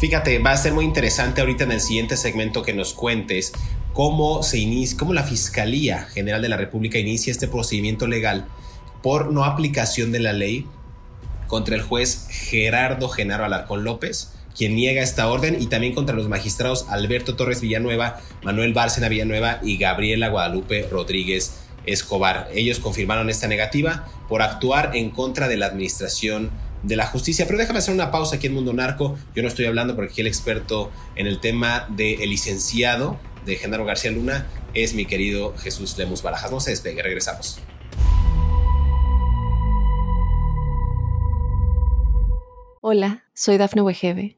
Fíjate, 0.00 0.38
va 0.38 0.52
a 0.52 0.56
ser 0.56 0.72
muy 0.72 0.84
interesante 0.84 1.40
ahorita 1.40 1.64
en 1.64 1.72
el 1.72 1.80
siguiente 1.80 2.16
segmento 2.16 2.62
que 2.62 2.72
nos 2.72 2.94
cuentes 2.94 3.52
cómo 3.92 4.42
se 4.42 4.58
inicia, 4.58 4.96
cómo 4.96 5.12
la 5.12 5.24
Fiscalía 5.24 6.04
General 6.04 6.40
de 6.40 6.48
la 6.48 6.56
República 6.56 6.98
inicia 6.98 7.30
este 7.30 7.48
procedimiento 7.48 8.06
legal 8.06 8.46
por 9.02 9.30
no 9.32 9.44
aplicación 9.44 10.10
de 10.10 10.20
la 10.20 10.32
ley 10.32 10.66
contra 11.46 11.76
el 11.76 11.82
juez 11.82 12.28
Gerardo 12.30 13.08
Genaro 13.08 13.44
Alarcón 13.44 13.84
López, 13.84 14.32
quien 14.58 14.74
niega 14.74 15.02
esta 15.02 15.28
orden, 15.28 15.62
y 15.62 15.68
también 15.68 15.94
contra 15.94 16.16
los 16.16 16.28
magistrados 16.28 16.86
Alberto 16.88 17.36
Torres 17.36 17.60
Villanueva, 17.60 18.20
Manuel 18.42 18.74
Bárcena 18.74 19.08
Villanueva 19.08 19.60
y 19.62 19.78
Gabriela 19.78 20.28
Guadalupe 20.28 20.88
Rodríguez 20.90 21.60
Escobar. 21.86 22.48
Ellos 22.52 22.80
confirmaron 22.80 23.30
esta 23.30 23.46
negativa 23.46 24.06
por 24.28 24.42
actuar 24.42 24.96
en 24.96 25.10
contra 25.10 25.46
de 25.46 25.56
la 25.56 25.66
administración 25.66 26.50
de 26.82 26.96
la 26.96 27.06
justicia. 27.06 27.46
Pero 27.46 27.58
déjame 27.58 27.78
hacer 27.78 27.94
una 27.94 28.10
pausa 28.10 28.36
aquí 28.36 28.48
en 28.48 28.54
Mundo 28.54 28.72
Narco. 28.72 29.16
Yo 29.34 29.42
no 29.42 29.48
estoy 29.48 29.66
hablando 29.66 29.94
porque 29.94 30.10
aquí 30.10 30.20
el 30.22 30.26
experto 30.26 30.90
en 31.14 31.28
el 31.28 31.38
tema 31.38 31.86
del 31.90 32.28
licenciado 32.28 33.16
de 33.46 33.56
Genaro 33.56 33.84
García 33.84 34.10
Luna 34.10 34.48
es 34.74 34.92
mi 34.92 35.06
querido 35.06 35.56
Jesús 35.56 35.96
Lemus 35.96 36.22
Barajas. 36.22 36.50
No 36.50 36.60
se 36.60 36.70
despegue, 36.70 37.02
regresamos. 37.02 37.60
Hola, 42.80 43.24
soy 43.34 43.56
Dafne 43.56 43.82
Wegebe 43.82 44.37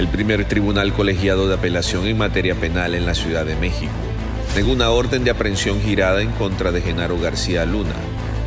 El 0.00 0.08
primer 0.08 0.48
tribunal 0.48 0.94
colegiado 0.94 1.46
de 1.46 1.56
apelación 1.56 2.06
en 2.06 2.16
materia 2.16 2.54
penal 2.54 2.94
en 2.94 3.04
la 3.04 3.14
Ciudad 3.14 3.44
de 3.44 3.54
México 3.54 3.92
negó 4.56 4.72
una 4.72 4.88
orden 4.88 5.24
de 5.24 5.30
aprehensión 5.30 5.78
girada 5.82 6.22
en 6.22 6.30
contra 6.30 6.72
de 6.72 6.80
Genaro 6.80 7.18
García 7.18 7.66
Luna, 7.66 7.92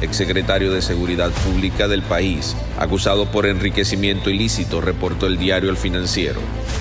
exsecretario 0.01 0.73
de 0.73 0.81
Seguridad 0.81 1.29
Pública 1.29 1.87
del 1.87 2.01
país, 2.01 2.55
acusado 2.79 3.27
por 3.27 3.45
enriquecimiento 3.45 4.31
ilícito, 4.31 4.81
reportó 4.81 5.27
el 5.27 5.37
diario 5.37 5.69
El 5.69 5.77
Financiero. 5.77 6.39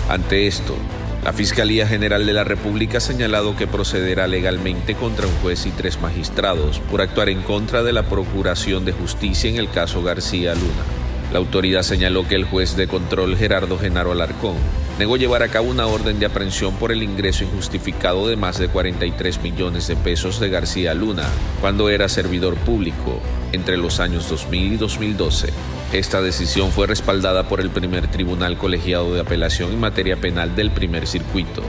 Ante 0.08 0.46
esto, 0.46 0.74
la 1.22 1.34
Fiscalía 1.34 1.86
General 1.86 2.24
de 2.24 2.32
la 2.32 2.44
República 2.44 2.96
ha 2.96 3.02
señalado 3.02 3.54
que 3.54 3.66
procederá 3.66 4.26
legalmente 4.26 4.94
contra 4.94 5.26
un 5.26 5.34
juez 5.42 5.66
y 5.66 5.70
tres 5.70 6.00
magistrados 6.00 6.80
por 6.90 7.02
actuar 7.02 7.28
en 7.28 7.42
contra 7.42 7.82
de 7.82 7.92
la 7.92 8.04
Procuración 8.04 8.86
de 8.86 8.92
Justicia 8.92 9.50
en 9.50 9.58
el 9.58 9.68
caso 9.70 10.02
García 10.02 10.54
Luna. 10.54 11.01
La 11.32 11.38
autoridad 11.38 11.82
señaló 11.82 12.28
que 12.28 12.34
el 12.34 12.44
juez 12.44 12.76
de 12.76 12.86
control 12.86 13.38
Gerardo 13.38 13.78
Genaro 13.78 14.12
Alarcón 14.12 14.56
negó 14.98 15.16
llevar 15.16 15.42
a 15.42 15.48
cabo 15.48 15.70
una 15.70 15.86
orden 15.86 16.18
de 16.18 16.26
aprehensión 16.26 16.74
por 16.74 16.92
el 16.92 17.02
ingreso 17.02 17.44
injustificado 17.44 18.28
de 18.28 18.36
más 18.36 18.58
de 18.58 18.68
43 18.68 19.40
millones 19.40 19.88
de 19.88 19.96
pesos 19.96 20.38
de 20.40 20.50
García 20.50 20.92
Luna 20.92 21.26
cuando 21.62 21.88
era 21.88 22.10
servidor 22.10 22.56
público 22.56 23.18
entre 23.52 23.78
los 23.78 23.98
años 23.98 24.28
2000 24.28 24.74
y 24.74 24.76
2012. 24.76 25.48
Esta 25.94 26.20
decisión 26.20 26.70
fue 26.70 26.86
respaldada 26.86 27.48
por 27.48 27.60
el 27.60 27.70
primer 27.70 28.08
tribunal 28.08 28.58
colegiado 28.58 29.14
de 29.14 29.20
apelación 29.22 29.72
en 29.72 29.80
materia 29.80 30.16
penal 30.16 30.54
del 30.54 30.70
primer 30.70 31.06
circuito. 31.06 31.62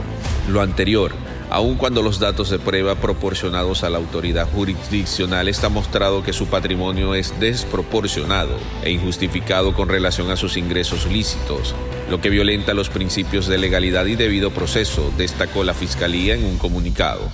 Lo 0.49 0.61
anterior, 0.61 1.13
aun 1.53 1.75
cuando 1.75 2.01
los 2.01 2.17
datos 2.17 2.49
de 2.49 2.57
prueba 2.57 2.95
proporcionados 2.95 3.83
a 3.83 3.89
la 3.91 3.99
autoridad 3.99 4.49
jurisdiccional 4.49 5.47
está 5.47 5.69
mostrado 5.69 6.23
que 6.23 6.33
su 6.33 6.47
patrimonio 6.47 7.13
es 7.13 7.39
desproporcionado 7.39 8.57
e 8.83 8.89
injustificado 8.89 9.75
con 9.75 9.87
relación 9.87 10.31
a 10.31 10.35
sus 10.35 10.57
ingresos 10.57 11.05
lícitos, 11.05 11.75
lo 12.09 12.19
que 12.19 12.31
violenta 12.31 12.73
los 12.73 12.89
principios 12.89 13.45
de 13.45 13.59
legalidad 13.59 14.07
y 14.07 14.15
debido 14.15 14.49
proceso, 14.49 15.13
destacó 15.15 15.63
la 15.63 15.75
Fiscalía 15.75 16.33
en 16.33 16.43
un 16.43 16.57
comunicado. 16.57 17.31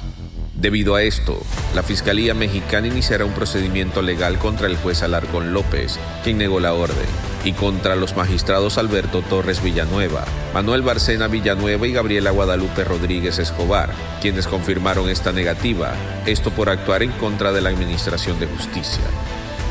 Debido 0.60 0.96
a 0.96 1.04
esto, 1.04 1.42
la 1.74 1.84
Fiscalía 1.84 2.34
Mexicana 2.34 2.88
iniciará 2.88 3.24
un 3.24 3.32
procedimiento 3.32 4.02
legal 4.02 4.38
contra 4.40 4.68
el 4.68 4.76
juez 4.76 5.04
Alarcón 5.04 5.54
López, 5.54 5.98
quien 6.22 6.38
negó 6.38 6.60
la 6.60 6.74
orden, 6.74 7.08
y 7.46 7.54
contra 7.54 7.96
los 7.96 8.18
magistrados 8.18 8.78
Alberto 8.78 9.22
Torres 9.22 9.64
Villanueva, 9.64 10.26
Manuel 10.54 10.82
Barcena 10.82 11.30
Villanueva 11.30 11.88
y 11.88 11.94
Gabriela 11.94 12.32
Guadalupe 12.32 12.84
Rodríguez 12.84 13.40
Escobar, 13.40 13.94
quienes 14.22 14.48
confirmaron 14.48 15.10
esta 15.10 15.32
negativa, 15.32 15.94
esto 16.26 16.52
por 16.52 16.70
actuar 16.70 17.04
en 17.04 17.12
contra 17.14 17.54
de 17.54 17.62
la 17.62 17.70
Administración 17.70 18.38
de 18.42 18.48
Justicia. 18.48 19.06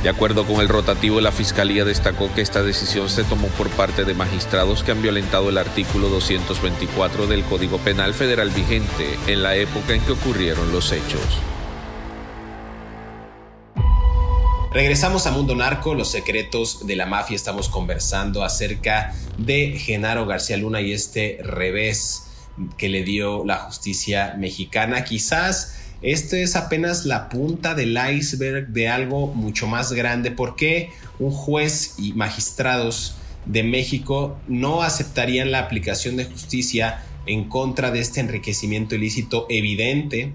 De 0.02 0.09
acuerdo 0.09 0.47
con 0.47 0.61
el 0.61 0.69
rotativo, 0.69 1.21
la 1.21 1.33
Fiscalía 1.33 1.85
destacó 1.85 2.33
que 2.33 2.40
esta 2.40 2.62
decisión 2.62 3.09
se 3.09 3.25
tomó 3.25 3.49
por 3.49 3.69
parte 3.71 4.05
de 4.05 4.14
magistrados 4.14 4.85
que 4.85 4.93
han 4.93 5.02
violentado 5.02 5.49
el 5.49 5.59
artículo 5.59 6.09
224 6.09 7.26
del 7.26 7.43
Código 7.43 7.78
Penal 7.78 8.14
Federal 8.14 8.50
vigente 8.50 9.19
en 9.26 9.43
la 9.43 9.57
época 9.57 9.95
en 9.95 10.00
que 10.02 10.12
ocurrieron 10.12 10.71
los 10.71 10.93
hechos. 10.93 11.21
Regresamos 14.73 15.26
a 15.26 15.33
Mundo 15.33 15.57
Narco, 15.57 15.95
los 15.95 16.12
secretos 16.12 16.87
de 16.87 16.95
la 16.95 17.07
mafia. 17.07 17.35
Estamos 17.35 17.69
conversando 17.69 18.45
acerca 18.45 19.12
de 19.37 19.76
Genaro 19.78 20.26
García 20.26 20.59
Luna 20.59 20.81
y 20.81 20.93
este 20.93 21.40
revés 21.43 22.25
que 22.76 22.88
le 22.88 23.02
dio 23.02 23.45
la 23.45 23.57
justicia 23.57 24.37
mexicana. 24.38 25.02
Quizás 25.02 25.77
esto 26.02 26.37
es 26.37 26.55
apenas 26.55 27.07
la 27.07 27.28
punta 27.28 27.75
del 27.75 27.99
iceberg 28.12 28.69
de 28.69 28.88
algo 28.88 29.28
mucho 29.35 29.67
más 29.67 29.93
grande 29.93 30.31
porque 30.31 30.90
un 31.19 31.33
juez 31.33 31.95
y 31.99 32.12
magistrados 32.12 33.17
de 33.47 33.64
México 33.64 34.38
no 34.47 34.83
aceptarían 34.83 35.50
la 35.50 35.59
aplicación 35.59 36.17
de 36.17 36.26
justicia 36.26 37.02
en 37.26 37.49
contra 37.49 37.90
de 37.90 38.00
este 38.00 38.21
enriquecimiento 38.21 38.95
ilícito 38.95 39.47
evidente. 39.49 40.33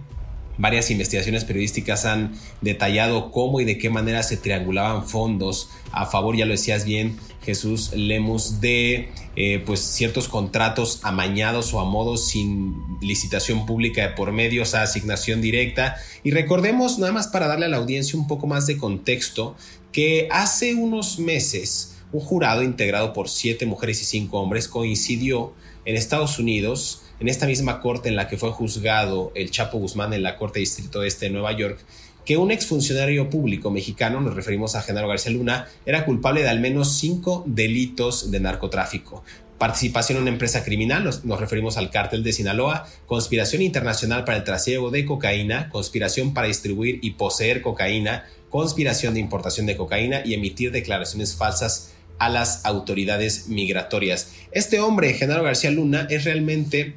Varias 0.57 0.91
investigaciones 0.91 1.45
periodísticas 1.45 2.05
han 2.05 2.33
detallado 2.61 3.31
cómo 3.31 3.59
y 3.59 3.65
de 3.65 3.77
qué 3.77 3.89
manera 3.89 4.21
se 4.21 4.37
triangulaban 4.37 5.07
fondos 5.07 5.69
a 5.91 6.05
favor, 6.05 6.35
ya 6.35 6.45
lo 6.45 6.51
decías 6.51 6.85
bien, 6.85 7.17
Jesús 7.45 7.91
Lemus, 7.93 8.61
de 8.61 9.09
eh, 9.35 9.61
pues 9.65 9.79
ciertos 9.79 10.27
contratos 10.27 10.99
amañados 11.03 11.73
o 11.73 11.79
a 11.79 11.85
modo 11.85 12.17
sin 12.17 12.75
licitación 13.01 13.65
pública 13.65 14.01
de 14.01 14.09
por 14.09 14.31
medio, 14.31 14.63
o 14.63 14.65
sea, 14.65 14.83
asignación 14.83 15.41
directa. 15.41 15.95
Y 16.23 16.31
recordemos, 16.31 16.99
nada 16.99 17.11
más 17.11 17.27
para 17.27 17.47
darle 17.47 17.65
a 17.65 17.69
la 17.69 17.77
audiencia 17.77 18.19
un 18.19 18.27
poco 18.27 18.47
más 18.47 18.67
de 18.67 18.77
contexto, 18.77 19.55
que 19.91 20.27
hace 20.31 20.73
unos 20.75 21.19
meses 21.19 21.93
un 22.13 22.21
jurado 22.21 22.61
integrado 22.61 23.11
por 23.11 23.27
siete 23.27 23.65
mujeres 23.65 24.01
y 24.01 24.05
cinco 24.05 24.39
hombres 24.39 24.67
coincidió 24.67 25.53
en 25.85 25.95
Estados 25.95 26.39
Unidos, 26.39 27.01
en 27.19 27.27
esta 27.27 27.47
misma 27.47 27.81
corte 27.81 28.07
en 28.07 28.15
la 28.15 28.27
que 28.27 28.37
fue 28.37 28.51
juzgado 28.51 29.31
el 29.35 29.51
Chapo 29.51 29.79
Guzmán 29.79 30.13
en 30.13 30.23
la 30.23 30.37
Corte 30.37 30.59
Distrito 30.59 31.03
Este 31.03 31.25
de 31.25 31.31
Nueva 31.31 31.57
York, 31.57 31.79
que 32.25 32.37
un 32.37 32.51
exfuncionario 32.51 33.29
público 33.29 33.71
mexicano, 33.71 34.21
nos 34.21 34.35
referimos 34.35 34.75
a 34.75 34.81
Genaro 34.81 35.07
García 35.07 35.31
Luna, 35.31 35.67
era 35.85 36.05
culpable 36.05 36.41
de 36.41 36.49
al 36.49 36.59
menos 36.59 36.97
cinco 36.97 37.43
delitos 37.45 38.31
de 38.31 38.39
narcotráfico. 38.39 39.23
Participación 39.57 40.17
en 40.17 40.23
una 40.23 40.31
empresa 40.31 40.63
criminal, 40.63 41.03
nos, 41.03 41.25
nos, 41.25 41.39
referimos 41.39 41.77
al 41.77 41.89
cártel 41.89 42.23
de 42.23 42.33
Sinaloa, 42.33 42.87
conspiración 43.05 43.61
internacional 43.61 44.25
para 44.25 44.37
el 44.37 44.43
trasiego 44.43 44.91
de 44.91 45.05
cocaína, 45.05 45.69
conspiración 45.69 46.33
para 46.33 46.47
distribuir 46.47 46.99
y 47.01 47.11
poseer 47.11 47.61
cocaína, 47.61 48.25
conspiración 48.49 49.13
de 49.13 49.19
importación 49.19 49.65
de 49.65 49.77
cocaína 49.77 50.21
y 50.25 50.33
emitir 50.33 50.71
declaraciones 50.71 51.35
falsas 51.35 51.93
a 52.19 52.29
las 52.29 52.65
autoridades 52.65 53.47
migratorias. 53.47 54.33
Este 54.51 54.79
hombre, 54.79 55.13
Genaro 55.13 55.43
García 55.43 55.71
Luna, 55.71 56.07
es 56.09 56.23
realmente 56.23 56.95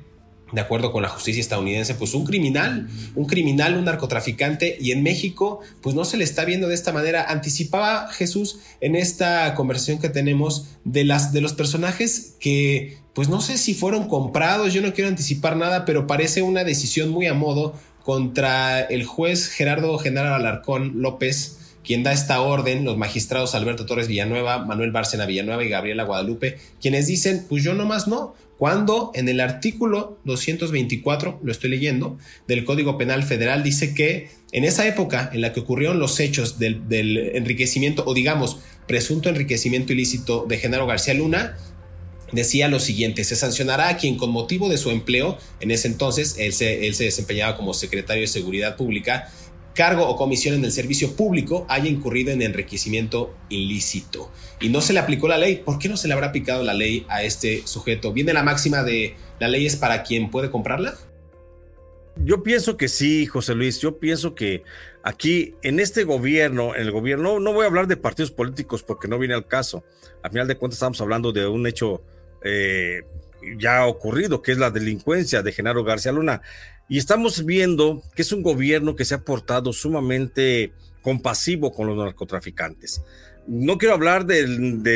de 0.53 0.61
acuerdo 0.61 0.93
con 0.93 1.03
la 1.03 1.09
justicia 1.09 1.41
estadounidense, 1.41 1.95
pues 1.95 2.15
un 2.15 2.25
criminal, 2.25 2.88
un 3.15 3.26
criminal, 3.26 3.76
un 3.76 3.85
narcotraficante, 3.85 4.76
y 4.81 4.93
en 4.93 5.03
México, 5.03 5.61
pues 5.81 5.95
no 5.97 6.05
se 6.05 6.17
le 6.17 6.25
está 6.25 6.45
viendo 6.45 6.69
de 6.69 6.75
esta 6.75 6.93
manera. 6.93 7.25
Anticipaba 7.29 8.09
Jesús 8.12 8.61
en 8.81 8.95
esta 8.95 9.55
conversación 9.55 9.99
que 9.99 10.09
tenemos 10.09 10.67
de 10.85 11.05
las 11.05 11.33
de 11.33 11.41
los 11.41 11.53
personajes 11.53 12.37
que, 12.38 12.99
pues 13.12 13.29
no 13.29 13.41
sé 13.41 13.59
si 13.59 13.75
fueron 13.75 14.09
comprados, 14.09 14.73
yo 14.73 14.83
no 14.83 14.93
quiero 14.93 15.09
anticipar 15.09 15.57
nada, 15.57 15.85
pero 15.85 16.07
parece 16.07 16.43
una 16.43 16.62
decisión 16.62 17.11
muy 17.11 17.26
a 17.26 17.35
modo 17.35 17.75
contra 18.05 18.83
el 18.83 19.05
juez 19.05 19.49
Gerardo 19.49 19.99
Genaro 19.99 20.33
Alarcón 20.33 21.03
López, 21.03 21.59
quien 21.83 22.05
da 22.05 22.12
esta 22.12 22.41
orden, 22.41 22.85
los 22.85 22.97
magistrados 22.97 23.57
Alberto 23.57 23.85
Torres 23.85 24.07
Villanueva, 24.07 24.65
Manuel 24.65 24.93
Bárcena 24.93 25.26
Villanueva 25.26 25.65
y 25.65 25.69
Gabriela 25.69 26.05
Guadalupe, 26.05 26.59
quienes 26.81 27.09
dicen, 27.09 27.47
pues 27.49 27.65
yo 27.65 27.75
nomás 27.75 28.07
no, 28.07 28.35
cuando 28.59 29.11
en 29.15 29.29
el 29.29 29.41
artículo 29.41 30.19
224, 30.25 31.41
lo 31.43 31.53
estoy 31.53 31.71
leyendo, 31.71 32.19
del 32.49 32.65
Código 32.65 32.97
Penal 32.97 33.23
Federal 33.23 33.63
dice 33.63 33.93
que 33.95 34.31
en 34.53 34.65
esa 34.65 34.87
época 34.87 35.31
en 35.33 35.43
la 35.43 35.53
que 35.53 35.61
ocurrieron 35.61 35.99
los 35.99 36.19
hechos 36.21 36.59
del, 36.59 36.83
enriquecimiento, 37.35 38.05
o 38.07 38.15
digamos, 38.15 38.59
presunto 38.87 39.29
enriquecimiento 39.29 39.93
ilícito 39.93 40.47
de 40.49 40.57
Genaro 40.57 40.87
García 40.87 41.13
Luna, 41.13 41.59
decía 42.33 42.69
lo 42.69 42.81
siguiente, 42.81 43.25
se 43.25 43.37
sancionará 43.37 43.89
a 43.89 43.97
quien 43.99 44.17
con 44.17 44.31
motivo 44.31 44.69
de 44.69 44.79
su 44.79 44.91
empleo, 44.91 45.37
en 45.61 45.71
ese 45.71 45.89
entonces 45.89 46.37
él 46.39 46.53
se, 46.53 46.87
él 46.87 46.95
se 46.95 47.05
desempeñaba 47.05 47.57
como 47.57 47.75
secretario 47.75 48.23
de 48.23 48.29
Seguridad 48.29 48.77
Pública, 48.77 49.31
cargo 49.76 50.09
o 50.09 50.16
comisión 50.16 50.56
en 50.56 50.64
el 50.64 50.73
servicio 50.73 51.14
público 51.14 51.66
haya 51.68 51.88
incurrido 51.88 52.33
en 52.33 52.42
enriquecimiento 52.42 53.37
ilícito. 53.49 54.33
Y 54.61 54.71
no 54.71 54.80
se 54.80 54.92
le 54.92 54.99
aplicó 54.99 55.28
la 55.28 55.38
ley. 55.38 55.62
¿Por 55.64 55.78
qué 55.78 55.88
no 55.88 55.97
se 55.97 56.08
le 56.08 56.15
habrá 56.15 56.28
aplicado 56.28 56.65
la 56.65 56.75
ley 56.75 57.06
a 57.08 57.23
este 57.23 57.65
sujeto? 57.67 58.12
¿Viene 58.12 58.32
la 58.32 58.43
máxima 58.43 58.82
de 58.82 59.15
la 59.39 59.49
ley 59.49 59.67
es 59.67 59.76
para 59.76 60.02
quien 60.02 60.30
puede 60.30 60.50
comprarla? 60.50 60.97
Yo 62.17 62.43
pienso 62.43 62.76
que 62.76 62.89
sí, 62.89 63.26
José 63.26 63.54
Luis. 63.54 63.78
Yo 63.80 63.99
pienso 63.99 64.34
que 64.34 64.62
aquí, 65.02 65.54
en 65.62 65.78
este 65.78 66.04
gobierno, 66.04 66.75
en 66.75 66.82
el 66.82 66.91
gobierno, 66.91 67.39
no 67.39 67.52
voy 67.52 67.65
a 67.65 67.69
hablar 67.69 67.86
de 67.86 67.99
partidos 67.99 68.30
políticos 68.30 68.82
porque 68.82 69.06
no 69.06 69.19
viene 69.19 69.34
al 69.34 69.47
caso. 69.47 69.84
A 70.23 70.30
final 70.30 70.49
de 70.49 70.56
cuentas, 70.56 70.78
estamos 70.78 71.00
hablando 71.02 71.32
de 71.32 71.47
un 71.47 71.67
hecho 71.67 72.02
eh, 72.43 73.02
ya 73.58 73.86
ocurrido, 73.86 74.41
que 74.41 74.52
es 74.52 74.58
la 74.58 74.71
delincuencia 74.71 75.43
de 75.43 75.52
Genaro 75.52 75.84
García 75.84 76.12
Luna. 76.12 76.41
Y 76.89 76.99
estamos 76.99 77.45
viendo 77.45 78.03
que 78.15 78.23
es 78.23 78.33
un 78.33 78.43
gobierno 78.43 78.95
que 78.95 79.05
se 79.05 79.15
ha 79.15 79.25
portado 79.25 79.73
sumamente 79.73 80.73
compasivo 81.03 81.73
con 81.73 81.87
los 81.89 81.97
narcotraficantes. 81.97 83.03
No 83.49 83.79
quiero 83.79 83.95
hablar 83.95 84.27
de, 84.27 84.45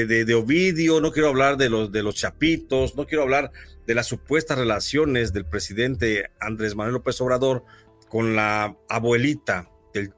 de, 0.06 0.34
Ovidio, 0.34 1.00
no 1.00 1.12
quiero 1.12 1.28
hablar 1.28 1.56
de 1.56 1.68
los, 1.68 1.92
de 1.92 2.02
los 2.02 2.16
chapitos, 2.16 2.96
no 2.96 3.06
quiero 3.06 3.22
hablar 3.22 3.52
de 3.86 3.94
las 3.94 4.06
supuestas 4.06 4.58
relaciones 4.58 5.32
del 5.32 5.44
presidente 5.44 6.30
Andrés 6.40 6.74
Manuel 6.74 6.94
López 6.94 7.20
Obrador 7.20 7.64
con 8.08 8.34
la 8.34 8.76
abuelita 8.88 9.68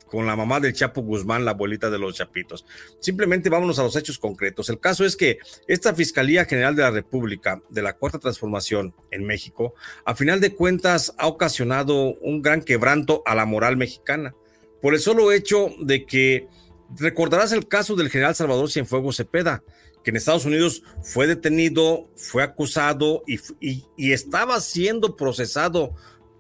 con 0.07 0.27
la 0.27 0.37
mamá 0.37 0.61
del 0.61 0.73
Chapo 0.73 1.03
Guzmán, 1.03 1.45
la 1.45 1.53
abuelita 1.53 1.91
de 1.91 1.99
los 1.99 2.17
Chapitos. 2.17 2.65
Simplemente 3.01 3.51
vámonos 3.51 3.79
a 3.79 3.83
los 3.83 3.97
hechos 3.97 4.19
concretos. 4.19 4.69
El 4.69 4.81
caso 4.81 5.05
es 5.05 5.17
que 5.17 5.39
esta 5.67 5.95
Fiscalía 5.95 6.45
General 6.45 6.77
de 6.77 6.83
la 6.83 6.91
República 6.91 7.63
de 7.69 7.83
la 7.83 7.95
Cuarta 7.95 8.19
Transformación 8.19 8.95
en 9.11 9.25
México, 9.25 9.75
a 10.05 10.15
final 10.15 10.41
de 10.41 10.55
cuentas, 10.55 11.15
ha 11.19 11.27
ocasionado 11.27 12.15
un 12.21 12.43
gran 12.43 12.63
quebranto 12.63 13.23
a 13.27 13.35
la 13.35 13.47
moral 13.47 13.77
mexicana. 13.77 14.35
Por 14.81 14.95
el 14.95 15.01
solo 15.01 15.33
hecho 15.33 15.71
de 15.81 16.05
que 16.07 16.49
recordarás 16.97 17.53
el 17.53 17.69
caso 17.69 17.97
del 17.97 18.11
general 18.11 18.35
Salvador 18.35 18.71
Cienfuegos 18.71 19.17
Cepeda, 19.17 19.63
que 20.03 20.11
en 20.11 20.17
Estados 20.17 20.45
Unidos 20.45 20.83
fue 21.03 21.27
detenido, 21.27 22.11
fue 22.17 22.43
acusado 22.43 23.23
y, 23.27 23.85
estaba 24.13 24.61
siendo 24.61 25.17
procesado 25.17 25.95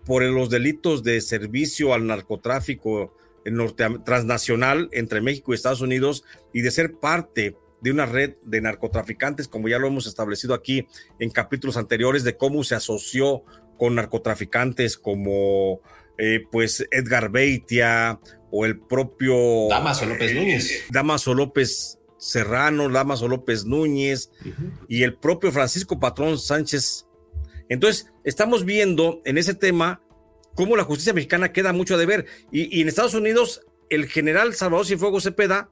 por 0.04 0.22
los 0.22 0.50
delitos 0.50 1.02
de 1.02 1.20
servicio 1.20 1.94
al 1.94 2.06
narcotráfico 2.06 3.14
norte, 3.46 3.84
transnacional 4.04 4.88
entre 4.92 5.20
México 5.20 5.52
y 5.52 5.54
Estados 5.54 5.80
Unidos 5.80 6.24
y 6.52 6.62
de 6.62 6.70
ser 6.70 6.94
parte 6.94 7.56
de 7.80 7.90
una 7.90 8.06
red 8.06 8.34
de 8.44 8.60
narcotraficantes, 8.60 9.48
como 9.48 9.68
ya 9.68 9.78
lo 9.78 9.88
hemos 9.88 10.06
establecido 10.06 10.54
aquí 10.54 10.86
en 11.18 11.30
capítulos 11.30 11.76
anteriores, 11.76 12.22
de 12.22 12.36
cómo 12.36 12.62
se 12.62 12.76
asoció 12.76 13.44
con 13.76 13.96
narcotraficantes 13.96 14.96
como 14.96 15.80
eh, 16.16 16.46
pues 16.50 16.86
Edgar 16.92 17.30
Beitia 17.30 18.20
o 18.52 18.64
el 18.64 18.78
propio 18.78 19.68
Damaso 19.68 20.06
López 20.06 20.34
Núñez. 20.34 20.84
Damaso 20.90 21.34
López 21.34 21.98
Serrano, 22.18 22.88
Damaso 22.88 23.26
López 23.26 23.64
Núñez 23.64 24.30
y 24.88 25.02
el 25.02 25.16
propio 25.16 25.50
Francisco 25.50 25.98
Patrón 25.98 26.38
Sánchez. 26.38 27.06
Entonces, 27.68 28.12
estamos 28.22 28.64
viendo 28.64 29.20
en 29.24 29.38
ese 29.38 29.54
tema 29.54 30.01
cómo 30.54 30.76
la 30.76 30.84
justicia 30.84 31.12
mexicana 31.12 31.52
queda 31.52 31.72
mucho 31.72 31.94
a 31.94 31.98
deber. 31.98 32.26
Y, 32.50 32.80
en 32.80 32.88
Estados 32.88 33.14
Unidos, 33.14 33.62
el 33.90 34.06
general 34.06 34.54
Salvador 34.54 34.86
Cienfuegos 34.86 35.24
Cepeda 35.24 35.70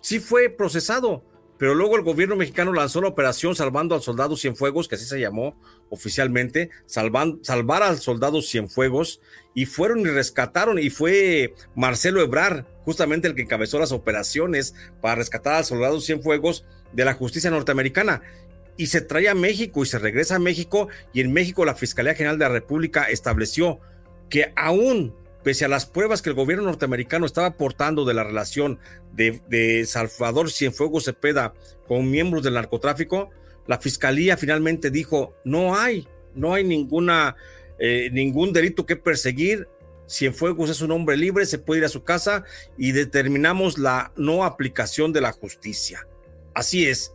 sí 0.00 0.20
fue 0.20 0.50
procesado, 0.50 1.24
pero 1.58 1.74
luego 1.74 1.96
el 1.96 2.02
gobierno 2.02 2.36
mexicano 2.36 2.72
lanzó 2.72 3.00
la 3.00 3.08
operación 3.08 3.54
Salvando 3.54 3.94
al 3.94 4.02
Soldado 4.02 4.36
Cienfuegos, 4.36 4.88
que 4.88 4.96
así 4.96 5.06
se 5.06 5.20
llamó 5.20 5.60
oficialmente, 5.90 6.70
salvan, 6.86 7.38
salvar 7.42 7.82
al 7.82 7.98
Soldado 7.98 8.42
Cienfuegos, 8.42 9.20
y 9.54 9.66
fueron 9.66 10.00
y 10.00 10.06
rescataron, 10.06 10.78
y 10.78 10.90
fue 10.90 11.54
Marcelo 11.74 12.20
Ebrar, 12.20 12.66
justamente 12.84 13.28
el 13.28 13.34
que 13.34 13.42
encabezó 13.42 13.78
las 13.78 13.92
operaciones 13.92 14.74
para 15.00 15.14
rescatar 15.16 15.54
al 15.54 15.64
Soldado 15.64 16.00
Cienfuegos 16.00 16.64
de 16.92 17.04
la 17.04 17.14
justicia 17.14 17.50
norteamericana 17.50 18.22
y 18.76 18.86
se 18.86 19.00
trae 19.00 19.28
a 19.28 19.34
México 19.34 19.82
y 19.82 19.86
se 19.86 19.98
regresa 19.98 20.36
a 20.36 20.40
México 20.40 20.88
y 21.12 21.20
en 21.20 21.32
México 21.32 21.64
la 21.64 21.74
Fiscalía 21.74 22.14
General 22.14 22.38
de 22.38 22.44
la 22.44 22.52
República 22.52 23.04
estableció 23.04 23.80
que 24.28 24.52
aún 24.56 25.14
pese 25.44 25.66
a 25.66 25.68
las 25.68 25.86
pruebas 25.86 26.22
que 26.22 26.30
el 26.30 26.34
gobierno 26.34 26.64
norteamericano 26.64 27.26
estaba 27.26 27.48
aportando 27.48 28.04
de 28.04 28.14
la 28.14 28.24
relación 28.24 28.80
de, 29.12 29.84
Salvador 29.86 30.50
Cienfuegos 30.50 31.04
Cepeda 31.04 31.54
con 31.86 32.10
miembros 32.10 32.42
del 32.42 32.54
narcotráfico, 32.54 33.30
la 33.66 33.78
fiscalía 33.78 34.36
finalmente 34.36 34.90
dijo, 34.90 35.34
no 35.44 35.76
hay, 35.76 36.08
no 36.34 36.54
hay 36.54 36.64
ninguna, 36.64 37.36
eh, 37.78 38.08
ningún 38.10 38.52
delito 38.52 38.86
que 38.86 38.96
perseguir, 38.96 39.68
Cienfuegos 40.06 40.70
es 40.70 40.80
un 40.82 40.90
hombre 40.90 41.16
libre, 41.16 41.46
se 41.46 41.58
puede 41.58 41.80
ir 41.80 41.84
a 41.84 41.90
su 41.90 42.02
casa 42.02 42.44
y 42.76 42.92
determinamos 42.92 43.78
la 43.78 44.12
no 44.16 44.44
aplicación 44.44 45.12
de 45.12 45.22
la 45.22 45.32
justicia. 45.32 46.06
Así 46.52 46.86
es. 46.86 47.13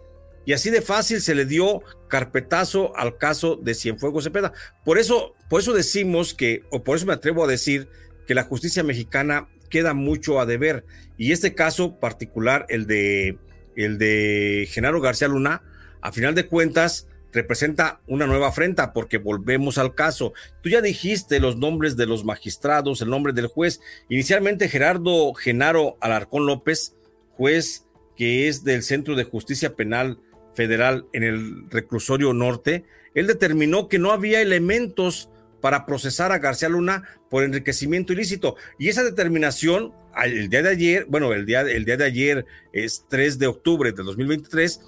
Y 0.49 0.53
así 0.53 0.71
de 0.71 0.81
fácil 0.81 1.21
se 1.21 1.35
le 1.35 1.45
dio 1.45 1.83
carpetazo 2.07 2.97
al 2.97 3.19
caso 3.19 3.55
de 3.55 3.75
Cienfuegos 3.75 4.23
Cepeda. 4.23 4.51
Por 4.83 4.97
eso, 4.97 5.35
por 5.47 5.61
eso 5.61 5.73
decimos 5.73 6.33
que, 6.33 6.63
o 6.71 6.83
por 6.83 6.97
eso 6.97 7.05
me 7.05 7.13
atrevo 7.13 7.43
a 7.43 7.47
decir 7.47 7.87
que 8.25 8.33
la 8.33 8.45
justicia 8.45 8.81
mexicana 8.81 9.47
queda 9.69 9.93
mucho 9.93 10.39
a 10.39 10.47
deber. 10.47 10.85
Y 11.19 11.33
este 11.33 11.53
caso 11.53 11.99
particular, 11.99 12.65
el 12.69 12.87
de, 12.87 13.37
el 13.75 13.99
de 13.99 14.67
Genaro 14.71 15.01
García 15.01 15.27
Luna, 15.27 15.61
a 16.01 16.11
final 16.11 16.33
de 16.33 16.47
cuentas, 16.47 17.07
representa 17.31 18.01
una 18.07 18.25
nueva 18.25 18.47
afrenta 18.47 18.91
porque 18.91 19.19
volvemos 19.19 19.77
al 19.77 19.93
caso. 19.93 20.33
Tú 20.63 20.69
ya 20.69 20.81
dijiste 20.81 21.39
los 21.39 21.57
nombres 21.57 21.95
de 21.95 22.07
los 22.07 22.25
magistrados, 22.25 23.03
el 23.03 23.11
nombre 23.11 23.33
del 23.33 23.45
juez. 23.45 23.81
Inicialmente 24.09 24.67
Gerardo 24.67 25.31
Genaro 25.35 25.99
Alarcón 26.01 26.47
López, 26.47 26.95
juez 27.33 27.85
que 28.17 28.47
es 28.47 28.63
del 28.63 28.81
Centro 28.81 29.15
de 29.15 29.25
Justicia 29.25 29.75
Penal 29.75 30.17
Federal 30.53 31.07
en 31.13 31.23
el 31.23 31.69
reclusorio 31.69 32.33
norte, 32.33 32.85
él 33.13 33.27
determinó 33.27 33.87
que 33.87 33.99
no 33.99 34.11
había 34.11 34.41
elementos 34.41 35.29
para 35.61 35.85
procesar 35.85 36.31
a 36.31 36.39
García 36.39 36.69
Luna 36.69 37.03
por 37.29 37.43
enriquecimiento 37.43 38.13
ilícito. 38.13 38.55
Y 38.77 38.89
esa 38.89 39.03
determinación, 39.03 39.93
el 40.23 40.49
día 40.49 40.63
de 40.63 40.69
ayer, 40.69 41.05
bueno, 41.09 41.33
el 41.33 41.45
día, 41.45 41.61
el 41.61 41.85
día 41.85 41.97
de 41.97 42.05
ayer 42.05 42.45
es 42.71 43.05
3 43.09 43.39
de 43.39 43.47
octubre 43.47 43.91
de 43.91 44.03
2023, 44.03 44.81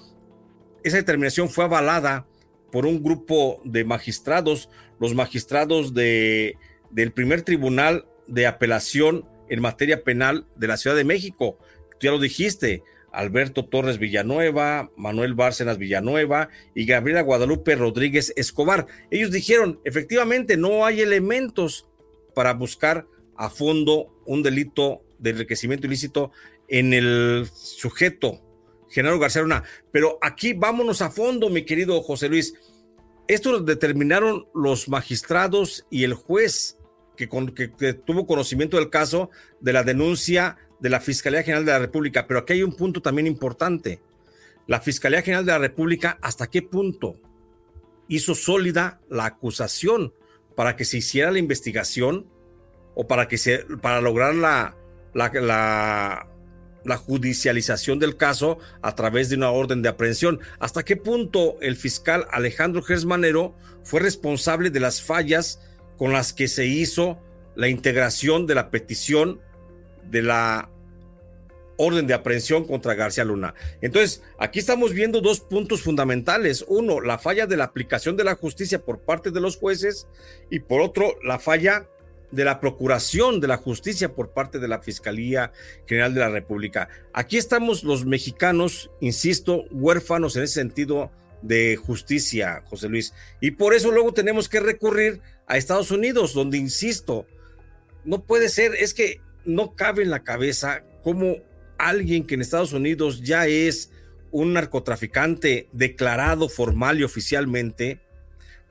esa 0.82 0.96
determinación 0.96 1.48
fue 1.48 1.64
avalada 1.64 2.26
por 2.70 2.86
un 2.86 3.02
grupo 3.02 3.60
de 3.64 3.84
magistrados, 3.84 4.68
los 4.98 5.14
magistrados 5.14 5.94
de, 5.94 6.56
del 6.90 7.12
primer 7.12 7.42
tribunal 7.42 8.06
de 8.26 8.46
apelación 8.46 9.26
en 9.48 9.60
materia 9.60 10.02
penal 10.02 10.46
de 10.56 10.68
la 10.68 10.76
Ciudad 10.76 10.96
de 10.96 11.04
México. 11.04 11.58
Tú 11.98 12.06
ya 12.06 12.10
lo 12.10 12.18
dijiste, 12.18 12.82
Alberto 13.12 13.66
Torres 13.66 13.98
Villanueva, 13.98 14.90
Manuel 14.96 15.34
Bárcenas 15.34 15.78
Villanueva 15.78 16.48
y 16.74 16.86
Gabriela 16.86 17.20
Guadalupe 17.20 17.74
Rodríguez 17.76 18.32
Escobar. 18.36 18.86
Ellos 19.10 19.30
dijeron, 19.30 19.80
efectivamente, 19.84 20.56
no 20.56 20.86
hay 20.86 21.00
elementos 21.02 21.88
para 22.34 22.54
buscar 22.54 23.06
a 23.36 23.50
fondo 23.50 24.22
un 24.26 24.42
delito 24.42 25.02
de 25.18 25.30
enriquecimiento 25.30 25.86
ilícito 25.86 26.32
en 26.68 26.94
el 26.94 27.46
sujeto 27.52 28.40
Genaro 28.88 29.18
García 29.18 29.42
Luna. 29.42 29.64
Pero 29.90 30.18
aquí 30.22 30.54
vámonos 30.54 31.02
a 31.02 31.10
fondo, 31.10 31.50
mi 31.50 31.64
querido 31.64 32.00
José 32.02 32.28
Luis. 32.28 32.54
Esto 33.28 33.52
lo 33.52 33.60
determinaron 33.60 34.46
los 34.54 34.88
magistrados 34.88 35.86
y 35.90 36.04
el 36.04 36.14
juez 36.14 36.78
que, 37.16 37.28
que 37.78 37.94
tuvo 37.94 38.26
conocimiento 38.26 38.78
del 38.78 38.90
caso 38.90 39.30
de 39.60 39.72
la 39.72 39.82
denuncia 39.82 40.56
de 40.82 40.90
la 40.90 41.00
Fiscalía 41.00 41.44
General 41.44 41.64
de 41.64 41.72
la 41.72 41.78
República. 41.78 42.26
Pero 42.26 42.40
aquí 42.40 42.54
hay 42.54 42.62
un 42.64 42.74
punto 42.74 43.00
también 43.00 43.28
importante. 43.28 44.00
La 44.66 44.80
Fiscalía 44.80 45.22
General 45.22 45.46
de 45.46 45.52
la 45.52 45.58
República, 45.58 46.18
¿hasta 46.20 46.50
qué 46.50 46.60
punto 46.60 47.14
hizo 48.08 48.34
sólida 48.34 49.00
la 49.08 49.26
acusación 49.26 50.12
para 50.56 50.74
que 50.74 50.84
se 50.84 50.98
hiciera 50.98 51.30
la 51.30 51.38
investigación 51.38 52.26
o 52.94 53.06
para 53.06 53.28
que 53.28 53.38
se 53.38 53.58
para 53.80 54.00
lograr 54.00 54.34
la, 54.34 54.76
la, 55.14 56.26
la, 56.84 56.96
judicialización 56.96 57.98
del 58.00 58.16
caso 58.16 58.58
a 58.82 58.94
través 58.96 59.30
de 59.30 59.36
una 59.36 59.50
orden 59.50 59.82
de 59.82 59.88
aprehensión. 59.88 60.40
¿Hasta 60.58 60.84
qué 60.84 60.96
punto 60.96 61.56
el 61.60 61.76
fiscal 61.76 62.26
Alejandro 62.32 62.82
Gersmanero 62.82 63.54
fue 63.84 64.00
responsable 64.00 64.70
de 64.70 64.80
las 64.80 65.00
fallas 65.00 65.60
con 65.96 66.12
las 66.12 66.32
que 66.32 66.48
se 66.48 66.66
hizo 66.66 67.18
la 67.54 67.68
integración 67.68 68.46
de 68.46 68.56
la 68.56 68.70
petición 68.70 69.40
de 70.10 70.22
la 70.22 70.71
orden 71.82 72.06
de 72.06 72.14
aprehensión 72.14 72.64
contra 72.64 72.94
García 72.94 73.24
Luna. 73.24 73.54
Entonces, 73.80 74.22
aquí 74.38 74.58
estamos 74.58 74.92
viendo 74.92 75.20
dos 75.20 75.40
puntos 75.40 75.82
fundamentales. 75.82 76.64
Uno, 76.68 77.00
la 77.00 77.18
falla 77.18 77.46
de 77.46 77.56
la 77.56 77.64
aplicación 77.64 78.16
de 78.16 78.24
la 78.24 78.36
justicia 78.36 78.84
por 78.84 79.00
parte 79.00 79.30
de 79.30 79.40
los 79.40 79.56
jueces 79.56 80.06
y 80.50 80.60
por 80.60 80.80
otro, 80.80 81.16
la 81.22 81.38
falla 81.38 81.88
de 82.30 82.44
la 82.44 82.60
procuración 82.60 83.40
de 83.40 83.48
la 83.48 83.58
justicia 83.58 84.14
por 84.14 84.30
parte 84.30 84.58
de 84.58 84.68
la 84.68 84.80
Fiscalía 84.80 85.52
General 85.86 86.14
de 86.14 86.20
la 86.20 86.30
República. 86.30 86.88
Aquí 87.12 87.36
estamos 87.36 87.84
los 87.84 88.06
mexicanos, 88.06 88.90
insisto, 89.00 89.64
huérfanos 89.70 90.36
en 90.36 90.44
ese 90.44 90.54
sentido 90.54 91.10
de 91.42 91.76
justicia, 91.76 92.62
José 92.66 92.88
Luis. 92.88 93.12
Y 93.40 93.52
por 93.52 93.74
eso 93.74 93.90
luego 93.90 94.14
tenemos 94.14 94.48
que 94.48 94.60
recurrir 94.60 95.20
a 95.46 95.58
Estados 95.58 95.90
Unidos, 95.90 96.32
donde, 96.32 96.56
insisto, 96.56 97.26
no 98.04 98.24
puede 98.24 98.48
ser, 98.48 98.74
es 98.76 98.94
que 98.94 99.20
no 99.44 99.74
cabe 99.74 100.02
en 100.02 100.10
la 100.10 100.22
cabeza 100.22 100.84
cómo 101.02 101.36
alguien 101.88 102.24
que 102.24 102.34
en 102.34 102.42
Estados 102.42 102.72
Unidos 102.72 103.22
ya 103.22 103.46
es 103.46 103.90
un 104.30 104.54
narcotraficante 104.54 105.68
declarado 105.72 106.48
formal 106.48 106.98
y 106.98 107.04
oficialmente, 107.04 108.00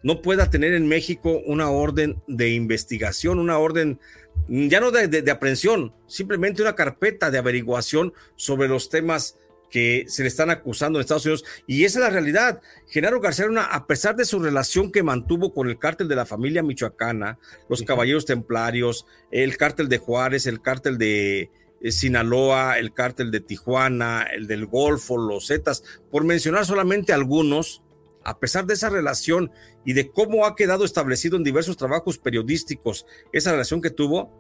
no 0.04 0.22
pueda 0.22 0.50
tener 0.50 0.74
en 0.74 0.88
México 0.88 1.42
una 1.46 1.70
orden 1.70 2.22
de 2.28 2.50
investigación, 2.50 3.38
una 3.38 3.60
orden 3.60 4.00
ya 4.48 4.80
no 4.80 4.90
de, 4.92 5.08
de, 5.08 5.32
aprehensión, 5.32 5.94
simplemente 6.08 6.62
una 6.62 6.76
carpeta 6.76 7.30
de 7.30 7.38
averiguación 7.38 8.14
sobre 8.36 8.68
los 8.68 8.90
temas 8.90 9.38
que 9.70 10.06
se 10.08 10.24
le 10.24 10.28
están 10.28 10.50
acusando 10.50 10.98
en 10.98 11.02
Estados 11.02 11.26
Unidos. 11.26 11.46
Y 11.68 11.86
esa 11.86 12.00
es 12.00 12.06
la 12.06 12.10
realidad. 12.10 12.62
Genaro 12.88 13.22
García 13.22 13.46
Luna, 13.46 13.64
a 13.66 13.88
pesar 13.88 14.16
de 14.16 14.26
su 14.26 14.40
relación 14.40 14.92
que 14.92 15.04
mantuvo 15.04 15.54
con 15.54 15.70
el 15.70 15.78
cártel 15.78 16.08
de 16.08 16.16
la 16.16 16.26
familia 16.26 16.64
michoacana, 16.64 17.38
los 17.70 17.84
caballeros 17.84 18.26
templarios, 18.26 19.06
el 19.32 19.56
cártel 19.58 19.88
de 19.88 20.00
Juárez, 20.00 20.46
el 20.48 20.62
cártel 20.62 20.98
de, 20.98 21.50
Sinaloa, 21.90 22.78
el 22.78 22.94
cártel 22.94 23.32
de 23.32 23.40
Tijuana, 23.40 24.24
el 24.24 24.46
del 24.48 24.66
Golfo, 24.66 25.18
los 25.18 25.48
Zetas, 25.48 25.84
por 26.12 26.24
mencionar 26.24 26.66
solamente 26.66 27.14
algunos, 27.14 27.82
a 28.24 28.40
pesar 28.40 28.68
de 28.68 28.76
esa 28.76 28.90
relación 28.90 29.52
y 29.84 29.94
de 29.94 30.12
cómo 30.12 30.46
ha 30.46 30.56
quedado 30.56 30.86
establecido 30.86 31.38
en 31.38 31.44
diversos 31.44 31.78
trabajos 31.78 32.20
periodísticos 32.20 33.08
esa 33.32 33.52
relación 33.52 33.82
que 33.82 33.90
tuvo, 33.90 34.32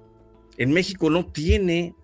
en 0.57 0.71
México 0.71 1.09
no 1.09 1.31
tiene, 1.31 1.95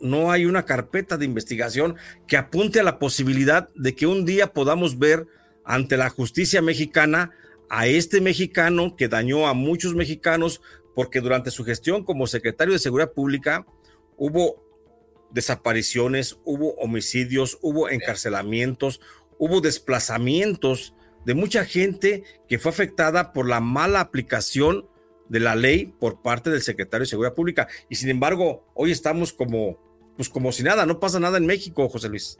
no 0.00 0.30
hay 0.30 0.46
una 0.46 0.64
carpeta 0.64 1.16
de 1.16 1.24
investigación 1.24 1.96
que 2.28 2.36
apunte 2.36 2.78
a 2.78 2.84
la 2.84 2.98
posibilidad 2.98 3.68
de 3.74 3.94
que 3.96 4.06
un 4.06 4.24
día 4.24 4.52
podamos 4.52 4.98
ver 4.98 5.26
ante 5.64 5.96
la 5.96 6.10
justicia 6.10 6.62
mexicana 6.62 7.32
a 7.68 7.86
este 7.86 8.20
mexicano 8.20 8.96
que 8.96 9.08
dañó 9.08 9.46
a 9.46 9.54
muchos 9.54 9.94
mexicanos 9.94 10.60
porque 10.94 11.20
durante 11.20 11.50
su 11.50 11.64
gestión 11.64 12.04
como 12.04 12.26
secretario 12.26 12.72
de 12.72 12.80
Seguridad 12.80 13.12
Pública, 13.12 13.64
hubo 14.20 14.62
desapariciones, 15.32 16.38
hubo 16.44 16.74
homicidios, 16.74 17.58
hubo 17.62 17.88
encarcelamientos, 17.88 19.00
hubo 19.38 19.62
desplazamientos 19.62 20.94
de 21.24 21.34
mucha 21.34 21.64
gente 21.64 22.22
que 22.46 22.58
fue 22.58 22.70
afectada 22.70 23.32
por 23.32 23.48
la 23.48 23.60
mala 23.60 24.00
aplicación 24.00 24.86
de 25.30 25.40
la 25.40 25.54
ley 25.54 25.94
por 25.98 26.20
parte 26.20 26.50
del 26.50 26.60
secretario 26.60 27.04
de 27.04 27.10
Seguridad 27.10 27.34
Pública. 27.34 27.68
Y 27.88 27.94
sin 27.94 28.10
embargo, 28.10 28.70
hoy 28.74 28.92
estamos 28.92 29.32
como, 29.32 29.78
pues 30.16 30.28
como 30.28 30.52
si 30.52 30.62
nada, 30.64 30.84
no 30.84 31.00
pasa 31.00 31.18
nada 31.18 31.38
en 31.38 31.46
México, 31.46 31.88
José 31.88 32.10
Luis. 32.10 32.38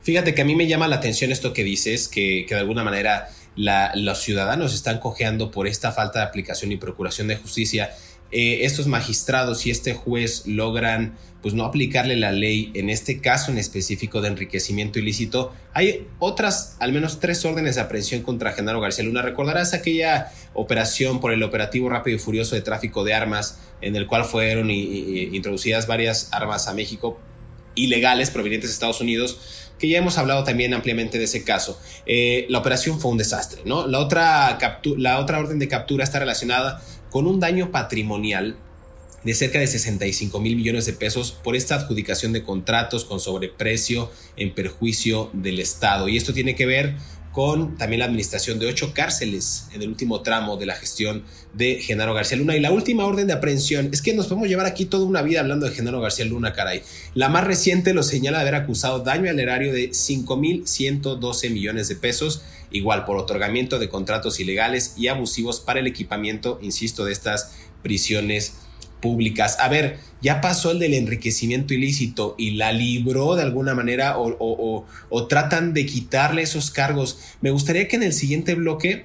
Fíjate 0.00 0.32
que 0.32 0.42
a 0.42 0.44
mí 0.44 0.54
me 0.54 0.68
llama 0.68 0.86
la 0.86 0.96
atención 0.96 1.32
esto 1.32 1.52
que 1.52 1.64
dices, 1.64 2.06
que, 2.06 2.46
de 2.48 2.54
alguna 2.54 2.84
manera 2.84 3.28
los 3.56 4.20
ciudadanos 4.20 4.74
están 4.74 5.00
cojeando 5.00 5.50
por 5.50 5.66
esta 5.66 5.90
falta 5.90 6.20
de 6.20 6.26
aplicación 6.26 6.70
y 6.70 6.76
procuración 6.76 7.26
de 7.26 7.36
justicia 7.36 7.90
eh, 8.38 8.66
estos 8.66 8.86
magistrados 8.86 9.64
y 9.64 9.70
este 9.70 9.94
juez 9.94 10.46
logran 10.46 11.16
pues 11.40 11.54
no 11.54 11.64
aplicarle 11.64 12.16
la 12.16 12.32
ley 12.32 12.70
en 12.74 12.90
este 12.90 13.22
caso 13.22 13.50
en 13.50 13.56
específico 13.56 14.20
de 14.20 14.28
enriquecimiento 14.28 14.98
ilícito, 14.98 15.54
hay 15.72 16.06
otras, 16.18 16.76
al 16.78 16.92
menos 16.92 17.18
tres 17.18 17.42
órdenes 17.46 17.76
de 17.76 17.80
aprehensión 17.80 18.20
contra 18.20 18.52
Genaro 18.52 18.78
García 18.82 19.06
Luna. 19.06 19.22
Recordarás 19.22 19.72
aquella 19.72 20.30
operación 20.52 21.18
por 21.18 21.32
el 21.32 21.42
operativo 21.42 21.88
rápido 21.88 22.18
y 22.18 22.20
furioso 22.20 22.54
de 22.56 22.60
tráfico 22.60 23.04
de 23.04 23.14
armas 23.14 23.58
en 23.80 23.96
el 23.96 24.06
cual 24.06 24.26
fueron 24.26 24.70
introducidas 24.70 25.86
varias 25.86 26.28
armas 26.30 26.68
a 26.68 26.74
México 26.74 27.18
ilegales 27.74 28.30
provenientes 28.30 28.68
de 28.68 28.74
Estados 28.74 29.00
Unidos 29.00 29.66
que 29.78 29.88
ya 29.88 29.98
hemos 29.98 30.18
hablado 30.18 30.44
también 30.44 30.74
ampliamente 30.74 31.18
de 31.18 31.24
ese 31.24 31.44
caso. 31.44 31.80
Eh, 32.06 32.46
la 32.48 32.58
operación 32.58 33.00
fue 33.00 33.10
un 33.10 33.18
desastre, 33.18 33.62
¿no? 33.64 33.86
La 33.86 33.98
otra, 33.98 34.58
la 34.96 35.18
otra 35.18 35.38
orden 35.38 35.58
de 35.58 35.68
captura 35.68 36.04
está 36.04 36.18
relacionada 36.18 36.82
con 37.16 37.26
un 37.26 37.40
daño 37.40 37.70
patrimonial 37.70 38.56
de 39.24 39.32
cerca 39.32 39.58
de 39.58 39.66
65 39.66 40.38
mil 40.38 40.54
millones 40.54 40.84
de 40.84 40.92
pesos 40.92 41.32
por 41.32 41.56
esta 41.56 41.76
adjudicación 41.76 42.34
de 42.34 42.42
contratos 42.42 43.06
con 43.06 43.20
sobreprecio 43.20 44.10
en 44.36 44.54
perjuicio 44.54 45.30
del 45.32 45.58
Estado. 45.58 46.10
Y 46.10 46.18
esto 46.18 46.34
tiene 46.34 46.54
que 46.54 46.66
ver 46.66 46.94
con 47.32 47.78
también 47.78 48.00
la 48.00 48.04
administración 48.04 48.58
de 48.58 48.66
ocho 48.66 48.92
cárceles 48.92 49.66
en 49.72 49.80
el 49.80 49.88
último 49.88 50.20
tramo 50.20 50.58
de 50.58 50.66
la 50.66 50.74
gestión 50.74 51.24
de 51.54 51.80
Genaro 51.80 52.12
García 52.12 52.36
Luna. 52.36 52.54
Y 52.54 52.60
la 52.60 52.70
última 52.70 53.06
orden 53.06 53.26
de 53.26 53.32
aprehensión, 53.32 53.88
es 53.92 54.02
que 54.02 54.12
nos 54.12 54.26
podemos 54.26 54.48
llevar 54.48 54.66
aquí 54.66 54.84
toda 54.84 55.06
una 55.06 55.22
vida 55.22 55.40
hablando 55.40 55.64
de 55.64 55.74
Genaro 55.74 56.02
García 56.02 56.26
Luna, 56.26 56.52
caray. 56.52 56.82
La 57.14 57.30
más 57.30 57.44
reciente 57.44 57.94
lo 57.94 58.02
señala 58.02 58.40
haber 58.40 58.56
acusado 58.56 58.98
daño 58.98 59.30
al 59.30 59.40
erario 59.40 59.72
de 59.72 59.88
5.112 59.88 61.50
millones 61.50 61.88
de 61.88 61.96
pesos 61.96 62.42
igual 62.76 63.04
por 63.04 63.16
otorgamiento 63.16 63.78
de 63.78 63.88
contratos 63.88 64.40
ilegales 64.40 64.94
y 64.96 65.08
abusivos 65.08 65.60
para 65.60 65.80
el 65.80 65.86
equipamiento, 65.86 66.58
insisto, 66.62 67.04
de 67.04 67.12
estas 67.12 67.56
prisiones 67.82 68.54
públicas. 69.00 69.58
A 69.60 69.68
ver, 69.68 69.98
ya 70.20 70.40
pasó 70.40 70.70
el 70.70 70.78
del 70.78 70.94
enriquecimiento 70.94 71.74
ilícito 71.74 72.34
y 72.38 72.52
la 72.52 72.72
libró 72.72 73.36
de 73.36 73.42
alguna 73.42 73.74
manera 73.74 74.16
o, 74.18 74.86
tratan 75.28 75.74
de 75.74 75.86
quitarle 75.86 76.42
esos 76.42 76.70
cargos. 76.70 77.18
Me 77.40 77.50
gustaría 77.50 77.88
que 77.88 77.96
en 77.96 78.02
el 78.02 78.12
siguiente 78.12 78.54
bloque, 78.54 79.04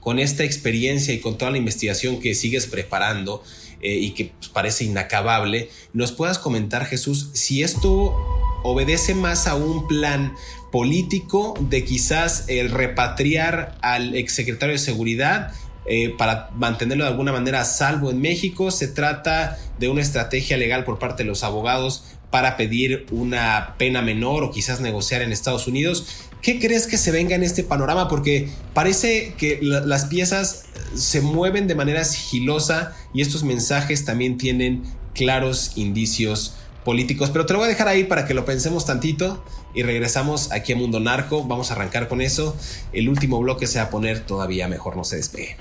con 0.00 0.18
esta 0.18 0.44
experiencia 0.44 1.14
y 1.14 1.20
con 1.20 1.38
toda 1.38 1.50
la 1.50 1.58
investigación 1.58 2.20
que 2.20 2.34
sigues 2.34 2.66
preparando 2.66 3.42
eh, 3.80 3.94
y 3.96 4.10
que 4.10 4.32
pues, 4.38 4.50
parece 4.50 4.84
inacabable, 4.84 5.70
nos 5.94 6.12
puedas 6.12 6.38
comentar, 6.38 6.84
Jesús, 6.84 7.30
si 7.32 7.62
esto 7.62 8.14
obedece 8.62 9.14
más 9.14 9.46
a 9.46 9.54
un 9.54 9.86
plan 9.88 10.34
político 10.74 11.54
de 11.60 11.84
quizás 11.84 12.46
eh, 12.48 12.66
repatriar 12.66 13.78
al 13.80 14.16
exsecretario 14.16 14.72
de 14.72 14.80
Seguridad 14.80 15.52
eh, 15.86 16.12
para 16.18 16.50
mantenerlo 16.56 17.04
de 17.04 17.10
alguna 17.10 17.30
manera 17.30 17.60
a 17.60 17.64
salvo 17.64 18.10
en 18.10 18.20
México. 18.20 18.72
Se 18.72 18.88
trata 18.88 19.56
de 19.78 19.88
una 19.88 20.02
estrategia 20.02 20.56
legal 20.56 20.82
por 20.82 20.98
parte 20.98 21.22
de 21.22 21.28
los 21.28 21.44
abogados 21.44 22.02
para 22.32 22.56
pedir 22.56 23.06
una 23.12 23.76
pena 23.78 24.02
menor 24.02 24.42
o 24.42 24.50
quizás 24.50 24.80
negociar 24.80 25.22
en 25.22 25.30
Estados 25.30 25.68
Unidos. 25.68 26.08
¿Qué 26.42 26.58
crees 26.58 26.88
que 26.88 26.98
se 26.98 27.12
venga 27.12 27.36
en 27.36 27.44
este 27.44 27.62
panorama? 27.62 28.08
Porque 28.08 28.48
parece 28.72 29.34
que 29.38 29.60
las 29.62 30.06
piezas 30.06 30.64
se 30.96 31.20
mueven 31.20 31.68
de 31.68 31.76
manera 31.76 32.02
sigilosa 32.02 32.96
y 33.14 33.20
estos 33.20 33.44
mensajes 33.44 34.04
también 34.04 34.38
tienen 34.38 34.82
claros 35.14 35.74
indicios 35.76 36.56
políticos. 36.84 37.30
Pero 37.30 37.46
te 37.46 37.52
lo 37.52 37.60
voy 37.60 37.66
a 37.66 37.68
dejar 37.68 37.86
ahí 37.86 38.02
para 38.02 38.26
que 38.26 38.34
lo 38.34 38.44
pensemos 38.44 38.84
tantito 38.84 39.44
y 39.74 39.82
regresamos 39.82 40.52
aquí 40.52 40.72
a 40.72 40.76
Mundo 40.76 41.00
Narco. 41.00 41.44
Vamos 41.44 41.70
a 41.70 41.74
arrancar 41.74 42.08
con 42.08 42.20
eso. 42.20 42.56
El 42.92 43.08
último 43.08 43.40
bloque 43.40 43.66
se 43.66 43.78
va 43.78 43.86
a 43.86 43.90
poner 43.90 44.20
todavía 44.20 44.68
mejor, 44.68 44.96
no 44.96 45.04
se 45.04 45.16
despegue. 45.16 45.56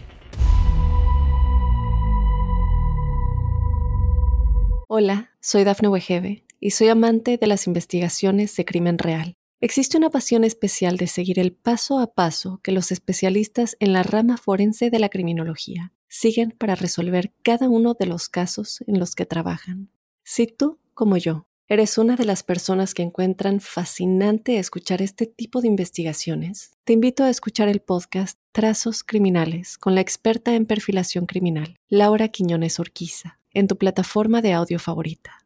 Hola, 4.88 5.32
soy 5.42 5.64
Dafne 5.64 5.88
Wegebe 5.88 6.46
y 6.60 6.72
soy 6.72 6.90
amante 6.90 7.38
de 7.38 7.48
las 7.48 7.66
investigaciones 7.68 8.56
de 8.56 8.64
crimen 8.64 9.00
real. 9.00 9.36
Existe 9.60 9.98
una 9.98 10.10
pasión 10.10 10.44
especial 10.44 10.98
de 10.98 11.08
seguir 11.08 11.40
el 11.40 11.54
paso 11.54 12.00
a 12.00 12.14
paso 12.14 12.60
que 12.62 12.74
los 12.74 12.92
especialistas 12.92 13.78
en 13.80 13.94
la 13.94 14.04
rama 14.04 14.38
forense 14.38 14.90
de 14.90 15.00
la 15.00 15.10
criminología 15.10 15.94
siguen 16.10 16.52
para 16.52 16.76
resolver 16.76 17.34
cada 17.44 17.70
uno 17.70 17.96
de 17.98 18.06
los 18.06 18.30
casos 18.30 18.84
en 18.88 19.00
los 19.00 19.16
que 19.16 19.26
trabajan. 19.26 19.90
Si 20.24 20.48
tú, 20.48 20.80
como 20.94 21.18
yo, 21.18 21.48
eres 21.68 21.98
una 21.98 22.16
de 22.16 22.26
las 22.26 22.44
personas 22.44 22.94
que 22.94 23.04
encuentran 23.04 23.60
fascinante 23.60 24.58
escuchar 24.58 25.02
este 25.02 25.26
tipo 25.26 25.62
de 25.62 25.68
investigaciones, 25.68 26.72
te 26.84 26.94
invito 26.94 27.24
a 27.24 27.30
escuchar 27.30 27.70
el 27.70 27.80
podcast 27.80 28.38
Trazos 28.52 29.04
Criminales 29.04 29.78
con 29.78 29.96
la 29.96 30.02
experta 30.02 30.54
en 30.56 30.66
perfilación 30.66 31.26
criminal, 31.26 31.76
Laura 31.90 32.28
Quiñones 32.28 32.80
Orquiza, 32.80 33.40
en 33.52 33.68
tu 33.68 33.78
plataforma 33.78 34.42
de 34.42 34.54
audio 34.54 34.80
favorita. 34.80 35.40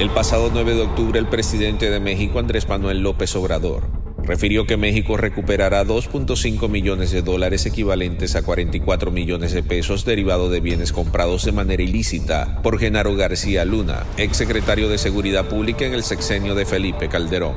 El 0.00 0.10
pasado 0.10 0.50
9 0.52 0.74
de 0.76 0.82
octubre, 0.82 1.18
el 1.18 1.26
presidente 1.26 1.90
de 1.90 1.98
México, 1.98 2.38
Andrés 2.38 2.68
Manuel 2.68 3.00
López 3.00 3.34
Obrador, 3.34 3.88
refirió 4.28 4.66
que 4.66 4.76
México 4.76 5.16
recuperará 5.16 5.84
2.5 5.86 6.68
millones 6.68 7.10
de 7.10 7.22
dólares 7.22 7.64
equivalentes 7.64 8.36
a 8.36 8.42
44 8.42 9.10
millones 9.10 9.52
de 9.52 9.62
pesos 9.62 10.04
derivados 10.04 10.52
de 10.52 10.60
bienes 10.60 10.92
comprados 10.92 11.46
de 11.46 11.52
manera 11.52 11.82
ilícita 11.82 12.60
por 12.62 12.78
Genaro 12.78 13.16
García 13.16 13.64
Luna, 13.64 14.04
exsecretario 14.18 14.90
de 14.90 14.98
Seguridad 14.98 15.48
Pública 15.48 15.86
en 15.86 15.94
el 15.94 16.02
sexenio 16.02 16.54
de 16.54 16.66
Felipe 16.66 17.08
Calderón. 17.08 17.54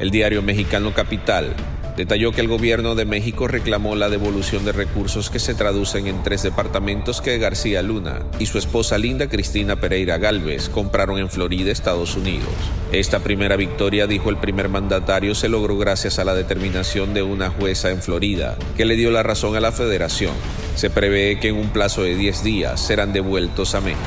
El 0.00 0.10
diario 0.10 0.42
mexicano 0.42 0.92
Capital 0.92 1.54
detalló 1.98 2.30
que 2.30 2.40
el 2.40 2.46
gobierno 2.46 2.94
de 2.94 3.04
México 3.04 3.48
reclamó 3.48 3.96
la 3.96 4.08
devolución 4.08 4.64
de 4.64 4.70
recursos 4.70 5.30
que 5.30 5.40
se 5.40 5.54
traducen 5.54 6.06
en 6.06 6.22
tres 6.22 6.44
departamentos 6.44 7.20
que 7.20 7.38
García 7.38 7.82
Luna 7.82 8.20
y 8.38 8.46
su 8.46 8.56
esposa 8.56 8.98
Linda 8.98 9.28
Cristina 9.28 9.80
Pereira 9.80 10.16
Galvez 10.16 10.68
compraron 10.68 11.18
en 11.18 11.28
Florida, 11.28 11.72
Estados 11.72 12.14
Unidos. 12.14 12.52
Esta 12.92 13.18
primera 13.18 13.56
victoria, 13.56 14.06
dijo 14.06 14.30
el 14.30 14.36
primer 14.36 14.68
mandatario, 14.68 15.34
se 15.34 15.48
logró 15.48 15.76
gracias 15.76 16.20
a 16.20 16.24
la 16.24 16.36
determinación 16.36 17.14
de 17.14 17.22
una 17.22 17.50
jueza 17.50 17.90
en 17.90 18.00
Florida, 18.00 18.56
que 18.76 18.84
le 18.84 18.94
dio 18.94 19.10
la 19.10 19.24
razón 19.24 19.56
a 19.56 19.60
la 19.60 19.72
federación. 19.72 20.34
Se 20.78 20.90
prevé 20.90 21.40
que 21.40 21.48
en 21.48 21.56
un 21.56 21.70
plazo 21.70 22.04
de 22.04 22.14
10 22.14 22.44
días 22.44 22.80
serán 22.80 23.12
devueltos 23.12 23.74
a 23.74 23.80
México. 23.80 23.98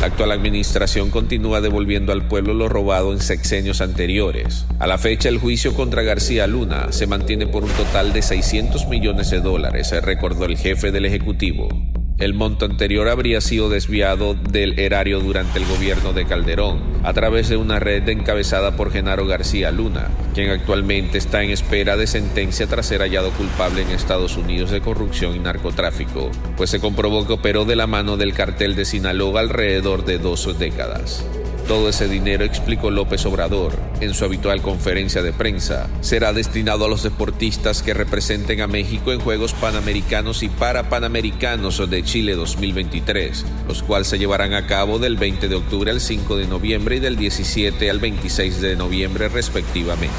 La 0.00 0.06
actual 0.06 0.32
administración 0.32 1.10
continúa 1.10 1.60
devolviendo 1.60 2.10
al 2.12 2.26
pueblo 2.26 2.54
lo 2.54 2.70
robado 2.70 3.12
en 3.12 3.20
sexenios 3.20 3.82
anteriores. 3.82 4.64
A 4.78 4.86
la 4.86 4.96
fecha, 4.96 5.28
el 5.28 5.36
juicio 5.36 5.74
contra 5.74 6.00
García 6.00 6.46
Luna 6.46 6.90
se 6.90 7.06
mantiene 7.06 7.46
por 7.46 7.64
un 7.64 7.70
total 7.72 8.14
de 8.14 8.22
600 8.22 8.88
millones 8.88 9.30
de 9.30 9.42
dólares, 9.42 9.92
recordó 10.02 10.46
el 10.46 10.56
jefe 10.56 10.90
del 10.90 11.04
Ejecutivo. 11.04 11.68
El 12.20 12.34
monto 12.34 12.66
anterior 12.66 13.08
habría 13.08 13.40
sido 13.40 13.70
desviado 13.70 14.34
del 14.34 14.78
erario 14.78 15.20
durante 15.20 15.58
el 15.58 15.64
gobierno 15.64 16.12
de 16.12 16.26
Calderón, 16.26 16.78
a 17.02 17.14
través 17.14 17.48
de 17.48 17.56
una 17.56 17.80
red 17.80 18.06
encabezada 18.10 18.76
por 18.76 18.92
Genaro 18.92 19.26
García 19.26 19.70
Luna, 19.70 20.08
quien 20.34 20.50
actualmente 20.50 21.16
está 21.16 21.42
en 21.42 21.48
espera 21.48 21.96
de 21.96 22.06
sentencia 22.06 22.66
tras 22.66 22.84
ser 22.84 23.00
hallado 23.00 23.30
culpable 23.30 23.80
en 23.80 23.88
Estados 23.88 24.36
Unidos 24.36 24.70
de 24.70 24.82
corrupción 24.82 25.34
y 25.34 25.38
narcotráfico, 25.38 26.30
pues 26.58 26.68
se 26.68 26.78
comprobó 26.78 27.26
que 27.26 27.32
operó 27.32 27.64
de 27.64 27.76
la 27.76 27.86
mano 27.86 28.18
del 28.18 28.34
cartel 28.34 28.76
de 28.76 28.84
Sinaloa 28.84 29.40
alrededor 29.40 30.04
de 30.04 30.18
dos 30.18 30.58
décadas. 30.58 31.24
Todo 31.70 31.88
ese 31.88 32.08
dinero, 32.08 32.44
explicó 32.44 32.90
López 32.90 33.24
Obrador 33.26 33.78
en 34.00 34.12
su 34.12 34.24
habitual 34.24 34.60
conferencia 34.60 35.22
de 35.22 35.32
prensa, 35.32 35.88
será 36.00 36.32
destinado 36.32 36.84
a 36.84 36.88
los 36.88 37.04
deportistas 37.04 37.84
que 37.84 37.94
representen 37.94 38.60
a 38.60 38.66
México 38.66 39.12
en 39.12 39.20
Juegos 39.20 39.52
Panamericanos 39.52 40.42
y 40.42 40.48
Parapanamericanos 40.48 41.88
de 41.88 42.02
Chile 42.02 42.34
2023, 42.34 43.46
los 43.68 43.84
cuales 43.84 44.08
se 44.08 44.18
llevarán 44.18 44.54
a 44.54 44.66
cabo 44.66 44.98
del 44.98 45.16
20 45.16 45.46
de 45.46 45.54
octubre 45.54 45.92
al 45.92 46.00
5 46.00 46.38
de 46.38 46.48
noviembre 46.48 46.96
y 46.96 46.98
del 46.98 47.14
17 47.16 47.88
al 47.88 48.00
26 48.00 48.60
de 48.60 48.74
noviembre 48.74 49.28
respectivamente. 49.28 50.10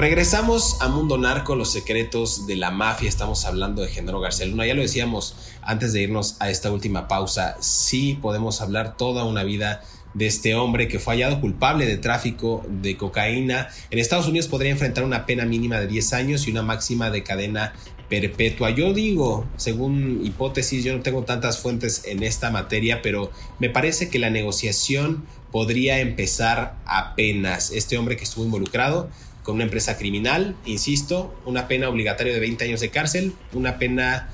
Regresamos 0.00 0.80
a 0.80 0.88
Mundo 0.88 1.18
Narco, 1.18 1.54
los 1.56 1.70
secretos 1.70 2.46
de 2.46 2.56
la 2.56 2.70
mafia. 2.70 3.06
Estamos 3.06 3.44
hablando 3.44 3.82
de 3.82 3.88
Genaro 3.88 4.18
García 4.18 4.46
Luna. 4.46 4.64
Ya 4.64 4.72
lo 4.72 4.80
decíamos 4.80 5.36
antes 5.60 5.92
de 5.92 6.00
irnos 6.00 6.36
a 6.40 6.48
esta 6.48 6.72
última 6.72 7.06
pausa. 7.06 7.58
Sí 7.60 8.18
podemos 8.22 8.62
hablar 8.62 8.96
toda 8.96 9.24
una 9.24 9.44
vida 9.44 9.82
de 10.14 10.26
este 10.26 10.54
hombre 10.54 10.88
que 10.88 11.00
fue 11.00 11.12
hallado 11.12 11.42
culpable 11.42 11.84
de 11.84 11.98
tráfico 11.98 12.64
de 12.66 12.96
cocaína. 12.96 13.68
En 13.90 13.98
Estados 13.98 14.26
Unidos 14.26 14.48
podría 14.48 14.70
enfrentar 14.70 15.04
una 15.04 15.26
pena 15.26 15.44
mínima 15.44 15.78
de 15.78 15.86
10 15.86 16.14
años 16.14 16.48
y 16.48 16.50
una 16.50 16.62
máxima 16.62 17.10
de 17.10 17.22
cadena 17.22 17.74
perpetua. 18.08 18.70
Yo 18.70 18.94
digo, 18.94 19.46
según 19.58 20.22
hipótesis, 20.24 20.82
yo 20.82 20.96
no 20.96 21.02
tengo 21.02 21.24
tantas 21.24 21.58
fuentes 21.58 22.06
en 22.06 22.22
esta 22.22 22.50
materia, 22.50 23.02
pero 23.02 23.30
me 23.58 23.68
parece 23.68 24.08
que 24.08 24.18
la 24.18 24.30
negociación 24.30 25.26
podría 25.52 26.00
empezar 26.00 26.78
apenas. 26.86 27.70
Este 27.70 27.98
hombre 27.98 28.16
que 28.16 28.24
estuvo 28.24 28.46
involucrado 28.46 29.10
con 29.42 29.56
una 29.56 29.64
empresa 29.64 29.96
criminal, 29.96 30.54
insisto, 30.66 31.34
una 31.46 31.68
pena 31.68 31.88
obligatoria 31.88 32.32
de 32.32 32.40
20 32.40 32.64
años 32.64 32.80
de 32.80 32.90
cárcel, 32.90 33.32
una 33.52 33.78
pena 33.78 34.28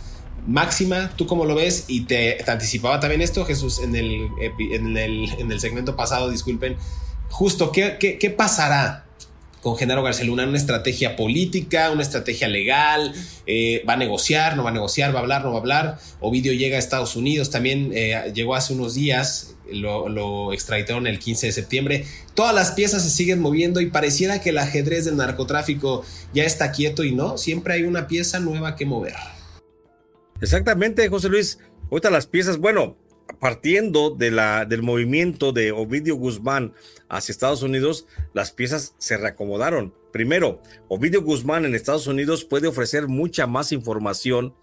máxima, 0.46 1.12
¿tú 1.16 1.26
cómo 1.26 1.44
lo 1.44 1.54
ves? 1.54 1.84
Y 1.88 2.02
te, 2.02 2.38
anticipaba 2.50 3.00
también 3.00 3.22
esto, 3.22 3.44
Jesús, 3.44 3.80
en 3.80 3.96
el, 3.96 4.28
en 4.58 4.96
el, 4.96 5.60
segmento 5.60 5.96
pasado, 5.96 6.30
disculpen, 6.30 6.76
justo, 7.30 7.72
¿qué, 7.72 7.96
qué, 7.98 8.30
pasará? 8.30 9.05
Con 9.66 9.76
Genaro 9.76 10.04
García 10.04 10.24
Luna, 10.26 10.46
una 10.46 10.58
estrategia 10.58 11.16
política, 11.16 11.90
una 11.90 12.02
estrategia 12.02 12.46
legal, 12.46 13.12
eh, 13.48 13.82
va 13.84 13.94
a 13.94 13.96
negociar, 13.96 14.56
no 14.56 14.62
va 14.62 14.70
a 14.70 14.72
negociar, 14.72 15.12
va 15.12 15.18
a 15.18 15.22
hablar, 15.22 15.42
no 15.42 15.50
va 15.50 15.56
a 15.56 15.58
hablar. 15.58 15.98
Ovidio 16.20 16.52
llega 16.52 16.76
a 16.76 16.78
Estados 16.78 17.16
Unidos, 17.16 17.50
también 17.50 17.90
eh, 17.92 18.30
llegó 18.32 18.54
hace 18.54 18.74
unos 18.74 18.94
días, 18.94 19.56
lo, 19.68 20.08
lo, 20.08 20.52
extraditaron 20.52 21.08
el 21.08 21.18
15 21.18 21.46
de 21.48 21.52
septiembre. 21.52 22.06
Todas 22.34 22.54
las 22.54 22.70
piezas 22.70 23.02
se 23.02 23.10
siguen 23.10 23.40
moviendo 23.40 23.80
y 23.80 23.86
pareciera 23.86 24.40
que 24.40 24.50
el 24.50 24.58
ajedrez 24.58 25.04
del 25.04 25.16
narcotráfico 25.16 26.04
ya 26.32 26.44
está 26.44 26.70
quieto 26.70 27.02
y 27.02 27.12
no, 27.12 27.36
siempre 27.36 27.74
hay 27.74 27.82
una 27.82 28.06
pieza 28.06 28.38
nueva 28.38 28.76
que 28.76 28.86
mover. 28.86 29.16
Exactamente, 30.40 31.08
José 31.08 31.28
Luis. 31.28 31.58
Ahorita 31.90 32.10
las 32.10 32.28
piezas, 32.28 32.58
bueno, 32.58 32.96
partiendo 33.38 34.10
de 34.10 34.30
la, 34.30 34.64
del 34.64 34.82
movimiento 34.82 35.52
de 35.52 35.72
Ovidio 35.72 36.16
Guzmán 36.16 36.72
hacia 37.08 37.32
Estados 37.32 37.62
Unidos, 37.62 38.06
las 38.32 38.52
piezas 38.52 38.94
se 38.98 39.16
reacomodaron. 39.16 39.94
Primero, 40.12 40.62
Ovidio 40.88 41.22
Guzmán 41.22 41.64
en 41.64 41.74
Estados 41.74 42.06
Unidos 42.06 42.44
puede 42.44 42.68
ofrecer 42.68 43.08
mucha 43.08 43.46
más 43.46 43.72
información 43.72 44.54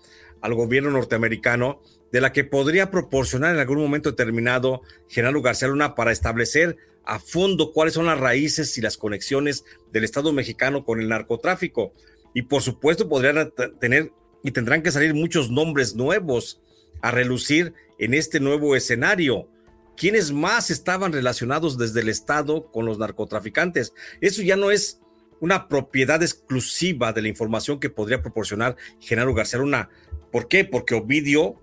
al 0.41 0.55
gobierno 0.55 0.91
norteamericano 0.91 1.81
de 2.11 2.21
la 2.21 2.31
que 2.31 2.43
podría 2.43 2.91
proporcionar 2.91 3.55
en 3.55 3.61
algún 3.61 3.79
momento 3.79 4.11
determinado 4.11 4.81
Genaro 5.07 5.41
García 5.41 5.67
Luna 5.67 5.95
para 5.95 6.11
establecer 6.11 6.77
a 7.05 7.19
fondo 7.19 7.71
cuáles 7.71 7.95
son 7.95 8.05
las 8.05 8.19
raíces 8.19 8.77
y 8.77 8.81
las 8.81 8.97
conexiones 8.97 9.65
del 9.91 10.03
Estado 10.03 10.31
mexicano 10.31 10.85
con 10.85 10.99
el 10.99 11.09
narcotráfico. 11.09 11.93
Y 12.33 12.43
por 12.43 12.61
supuesto 12.61 13.09
podrían 13.09 13.51
tener 13.79 14.11
y 14.43 14.51
tendrán 14.51 14.81
que 14.83 14.91
salir 14.91 15.13
muchos 15.13 15.49
nombres 15.49 15.95
nuevos 15.95 16.61
a 17.01 17.11
relucir 17.11 17.73
en 18.03 18.13
este 18.13 18.41
nuevo 18.41 18.75
escenario. 18.75 19.47
¿Quiénes 19.95 20.33
más 20.33 20.69
estaban 20.69 21.13
relacionados 21.13 21.77
desde 21.77 22.01
el 22.01 22.09
Estado 22.09 22.69
con 22.69 22.85
los 22.85 22.97
narcotraficantes? 22.97 23.93
Eso 24.19 24.41
ya 24.41 24.57
no 24.57 24.71
es 24.71 24.99
una 25.39 25.69
propiedad 25.69 26.21
exclusiva 26.21 27.13
de 27.13 27.21
la 27.21 27.29
información 27.29 27.79
que 27.79 27.89
podría 27.89 28.21
proporcionar 28.21 28.75
Genaro 28.99 29.33
García 29.33 29.59
Luna. 29.59 29.89
¿Por 30.33 30.49
qué? 30.49 30.65
Porque 30.65 30.95
Ovidio, 30.95 31.61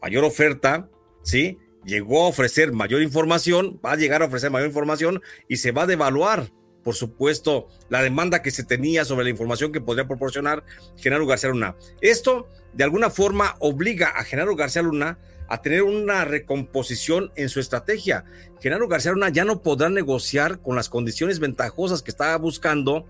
mayor 0.00 0.24
oferta, 0.24 0.88
¿sí? 1.22 1.58
Llegó 1.84 2.24
a 2.24 2.28
ofrecer 2.28 2.72
mayor 2.72 3.02
información, 3.02 3.78
va 3.84 3.92
a 3.92 3.96
llegar 3.96 4.22
a 4.22 4.26
ofrecer 4.26 4.50
mayor 4.50 4.68
información 4.68 5.20
y 5.46 5.58
se 5.58 5.72
va 5.72 5.82
a 5.82 5.86
devaluar, 5.86 6.50
por 6.82 6.94
supuesto, 6.94 7.68
la 7.90 8.02
demanda 8.02 8.40
que 8.40 8.50
se 8.50 8.64
tenía 8.64 9.04
sobre 9.04 9.24
la 9.24 9.30
información 9.30 9.72
que 9.72 9.80
podría 9.82 10.08
proporcionar 10.08 10.64
Genaro 10.96 11.26
García 11.26 11.50
Luna. 11.50 11.76
Esto, 12.00 12.48
de 12.72 12.84
alguna 12.84 13.10
forma, 13.10 13.56
obliga 13.58 14.08
a 14.08 14.24
Genaro 14.24 14.56
García 14.56 14.80
Luna 14.80 15.18
a 15.52 15.60
tener 15.60 15.82
una 15.82 16.24
recomposición 16.24 17.30
en 17.36 17.50
su 17.50 17.60
estrategia. 17.60 18.24
Genaro 18.62 18.88
García 18.88 19.12
Luna 19.12 19.28
ya 19.28 19.44
no 19.44 19.60
podrá 19.60 19.90
negociar 19.90 20.60
con 20.60 20.76
las 20.76 20.88
condiciones 20.88 21.40
ventajosas 21.40 22.00
que 22.00 22.10
estaba 22.10 22.34
buscando 22.38 23.04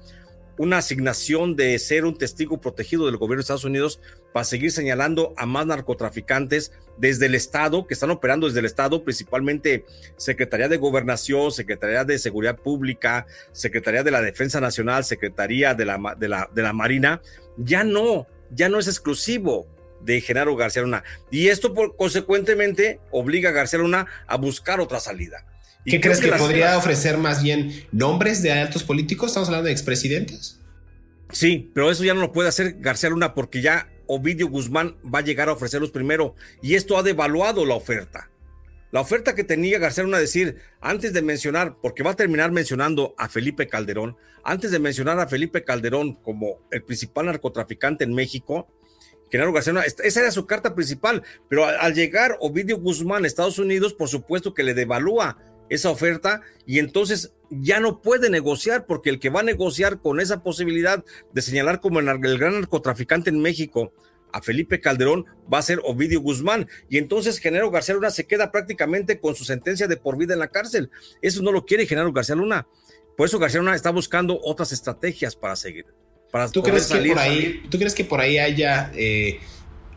una 0.58 0.78
asignación 0.78 1.54
de 1.54 1.78
ser 1.78 2.04
un 2.04 2.18
testigo 2.18 2.60
protegido 2.60 3.06
del 3.06 3.16
gobierno 3.16 3.36
de 3.36 3.42
Estados 3.42 3.64
Unidos 3.64 4.00
para 4.32 4.42
seguir 4.42 4.72
señalando 4.72 5.34
a 5.36 5.46
más 5.46 5.66
narcotraficantes 5.66 6.72
desde 6.98 7.26
el 7.26 7.36
Estado, 7.36 7.86
que 7.86 7.94
están 7.94 8.10
operando 8.10 8.48
desde 8.48 8.58
el 8.58 8.66
Estado, 8.66 9.04
principalmente 9.04 9.84
Secretaría 10.16 10.68
de 10.68 10.78
Gobernación, 10.78 11.52
Secretaría 11.52 12.04
de 12.04 12.18
Seguridad 12.18 12.58
Pública, 12.58 13.24
Secretaría 13.52 14.02
de 14.02 14.10
la 14.10 14.20
Defensa 14.20 14.60
Nacional, 14.60 15.04
Secretaría 15.04 15.74
de 15.74 15.84
la, 15.84 16.16
de 16.18 16.28
la, 16.28 16.50
de 16.52 16.62
la 16.62 16.72
Marina, 16.72 17.22
ya 17.56 17.84
no, 17.84 18.26
ya 18.50 18.68
no 18.68 18.80
es 18.80 18.88
exclusivo 18.88 19.68
de 20.04 20.20
Genaro 20.20 20.56
García 20.56 20.82
Luna. 20.82 21.04
Y 21.30 21.48
esto, 21.48 21.74
por, 21.74 21.96
consecuentemente, 21.96 23.00
obliga 23.10 23.50
a 23.50 23.52
García 23.52 23.78
Luna 23.78 24.06
a 24.26 24.36
buscar 24.36 24.80
otra 24.80 25.00
salida. 25.00 25.46
¿Qué 25.84 26.00
crees 26.00 26.20
que, 26.20 26.30
podría 26.32 26.78
ofrecer 26.78 27.18
más 27.18 27.42
bien 27.42 27.86
nombres 27.90 28.42
de 28.42 28.52
altos 28.52 28.84
políticos? 28.84 29.30
Estamos 29.30 29.48
hablando 29.48 29.66
de 29.66 29.72
expresidentes. 29.72 30.60
Sí, 31.32 31.70
pero 31.74 31.90
eso 31.90 32.04
ya 32.04 32.14
no 32.14 32.20
lo 32.20 32.32
puede 32.32 32.48
hacer 32.48 32.76
García 32.78 33.10
Luna 33.10 33.34
porque 33.34 33.62
ya 33.62 33.88
Ovidio 34.06 34.48
Guzmán 34.48 34.96
va 35.02 35.20
a 35.20 35.22
llegar 35.22 35.48
a 35.48 35.52
ofrecerlos 35.52 35.90
primero 35.90 36.34
y 36.60 36.74
esto 36.74 36.98
ha 36.98 37.02
devaluado 37.02 37.64
la 37.64 37.74
oferta. 37.74 38.28
La 38.92 39.00
oferta 39.00 39.34
que 39.34 39.42
tenía 39.42 39.78
García 39.78 40.04
Luna 40.04 40.18
decir, 40.18 40.58
antes 40.82 41.14
de 41.14 41.22
mencionar, 41.22 41.76
porque 41.80 42.02
va 42.02 42.10
a 42.10 42.16
terminar 42.16 42.52
mencionando 42.52 43.14
a 43.16 43.30
Felipe 43.30 43.66
Calderón, 43.66 44.18
antes 44.44 44.70
de 44.70 44.78
mencionar 44.78 45.18
a 45.18 45.26
Felipe 45.26 45.64
Calderón 45.64 46.12
como 46.14 46.58
el 46.70 46.82
principal 46.82 47.26
narcotraficante 47.26 48.04
en 48.04 48.12
México, 48.12 48.68
Genaro 49.32 49.50
García 49.50 49.72
Luna, 49.72 49.86
esa 49.86 50.20
era 50.20 50.30
su 50.30 50.44
carta 50.44 50.74
principal, 50.74 51.22
pero 51.48 51.64
al, 51.64 51.94
llegar 51.94 52.36
Ovidio 52.40 52.76
Guzmán 52.76 53.24
a 53.24 53.26
Estados 53.26 53.58
Unidos, 53.58 53.94
por 53.94 54.08
supuesto 54.08 54.52
que 54.52 54.62
le 54.62 54.74
devalúa 54.74 55.38
esa 55.70 55.88
oferta 55.88 56.42
y 56.66 56.80
entonces 56.80 57.32
ya 57.48 57.80
no 57.80 58.02
puede 58.02 58.28
negociar 58.28 58.84
porque 58.84 59.08
el 59.08 59.18
que 59.18 59.30
va 59.30 59.40
a 59.40 59.44
negociar 59.44 60.02
con 60.02 60.20
esa 60.20 60.42
posibilidad 60.42 61.02
de 61.32 61.40
señalar 61.40 61.80
como 61.80 62.00
el, 62.00 62.18
gran 62.18 62.60
narcotraficante 62.60 63.30
en 63.30 63.40
México 63.40 63.94
a 64.32 64.42
Felipe 64.42 64.80
Calderón 64.80 65.24
va 65.50 65.58
a 65.58 65.62
ser 65.62 65.80
Ovidio 65.82 66.20
Guzmán 66.20 66.68
y 66.90 66.98
entonces 66.98 67.38
Genaro 67.38 67.70
García 67.70 67.94
Luna 67.94 68.10
se 68.10 68.26
queda 68.26 68.52
prácticamente 68.52 69.18
con 69.18 69.34
su 69.34 69.44
sentencia 69.44 69.88
de 69.88 69.96
por 69.96 70.18
vida 70.18 70.34
en 70.34 70.40
la 70.40 70.48
cárcel. 70.48 70.90
Eso 71.22 71.40
no 71.40 71.52
lo 71.52 71.64
quiere 71.64 71.86
Genaro 71.86 72.12
García 72.12 72.34
Luna. 72.34 72.66
Por 73.16 73.28
eso 73.28 73.38
García 73.38 73.60
Luna 73.60 73.74
está 73.74 73.90
buscando 73.90 74.38
otras 74.42 74.72
estrategias 74.72 75.36
para 75.36 75.56
seguir. 75.56 75.86
¿Tú, 76.52 76.62
crees 76.62 76.86
que 76.86 77.08
por 77.08 77.18
ahí, 77.18 77.62
¿Tú 77.68 77.78
crees 77.78 77.94
que 77.94 78.04
por 78.04 78.20
ahí 78.20 78.38
haya 78.38 78.90
eh, 78.94 79.40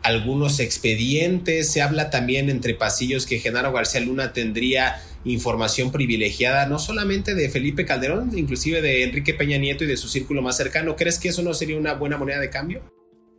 algunos 0.02 0.60
expedientes? 0.60 1.70
Se 1.70 1.80
habla 1.80 2.10
también 2.10 2.50
entre 2.50 2.74
pasillos 2.74 3.24
que 3.24 3.38
Genaro 3.38 3.72
García 3.72 4.00
Luna 4.00 4.34
tendría 4.34 5.02
información 5.24 5.90
privilegiada, 5.90 6.66
no 6.66 6.78
solamente 6.78 7.34
de 7.34 7.48
Felipe 7.48 7.86
Calderón, 7.86 8.36
inclusive 8.36 8.82
de 8.82 9.04
Enrique 9.04 9.34
Peña 9.34 9.56
Nieto 9.56 9.84
y 9.84 9.86
de 9.86 9.96
su 9.96 10.08
círculo 10.08 10.42
más 10.42 10.56
cercano. 10.56 10.94
¿Crees 10.94 11.18
que 11.18 11.28
eso 11.28 11.42
no 11.42 11.54
sería 11.54 11.78
una 11.78 11.94
buena 11.94 12.18
moneda 12.18 12.38
de 12.38 12.50
cambio? 12.50 12.82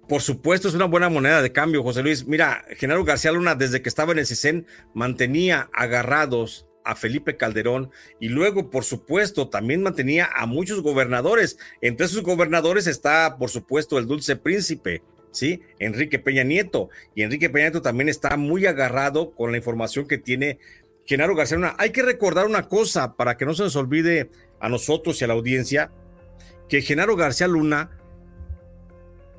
Por 0.07 0.21
supuesto, 0.21 0.67
es 0.67 0.73
una 0.73 0.85
buena 0.85 1.09
moneda 1.09 1.41
de 1.41 1.51
cambio, 1.51 1.83
José 1.83 2.01
Luis. 2.01 2.25
Mira, 2.25 2.63
Genaro 2.77 3.03
García 3.03 3.31
Luna, 3.31 3.55
desde 3.55 3.81
que 3.81 3.89
estaba 3.89 4.13
en 4.13 4.19
el 4.19 4.25
CISEN, 4.25 4.65
mantenía 4.93 5.69
agarrados 5.73 6.66
a 6.87 6.95
Felipe 6.95 7.35
Calderón 7.35 7.91
y 8.19 8.29
luego, 8.29 8.69
por 8.69 8.85
supuesto, 8.85 9.49
también 9.49 9.83
mantenía 9.83 10.29
a 10.33 10.45
muchos 10.45 10.81
gobernadores. 10.81 11.59
Entre 11.81 12.05
esos 12.05 12.23
gobernadores 12.23 12.87
está, 12.87 13.37
por 13.37 13.49
supuesto, 13.49 13.99
el 13.99 14.07
dulce 14.07 14.37
príncipe, 14.37 15.03
¿sí? 15.31 15.61
Enrique 15.79 16.17
Peña 16.17 16.43
Nieto. 16.43 16.89
Y 17.13 17.23
Enrique 17.23 17.49
Peña 17.49 17.65
Nieto 17.65 17.81
también 17.81 18.07
está 18.07 18.37
muy 18.37 18.65
agarrado 18.65 19.31
con 19.31 19.51
la 19.51 19.57
información 19.57 20.07
que 20.07 20.17
tiene 20.17 20.59
Genaro 21.05 21.35
García 21.35 21.57
Luna. 21.57 21.75
Hay 21.77 21.91
que 21.91 22.03
recordar 22.03 22.45
una 22.45 22.69
cosa 22.69 23.15
para 23.15 23.35
que 23.35 23.45
no 23.45 23.53
se 23.53 23.63
nos 23.63 23.75
olvide 23.75 24.29
a 24.61 24.69
nosotros 24.69 25.21
y 25.21 25.25
a 25.25 25.27
la 25.27 25.33
audiencia, 25.33 25.91
que 26.69 26.81
Genaro 26.81 27.17
García 27.17 27.47
Luna, 27.47 27.91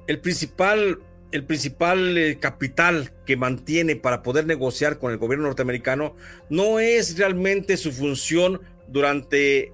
el 0.07 0.21
principal 0.21 1.01
el 1.31 1.45
principal 1.45 2.17
eh, 2.17 2.39
capital 2.39 3.13
que 3.27 3.37
mantiene 3.37 3.97
para 3.97 4.23
poder 4.23 4.47
negociar 4.47 4.99
con 4.99 5.13
el 5.13 5.19
gobierno 5.19 5.47
norteamericano 5.47 6.17
no 6.49 6.81
es 6.81 7.19
realmente 7.19 7.77
su 7.77 7.93
función 7.93 8.61
durante, 8.87 9.73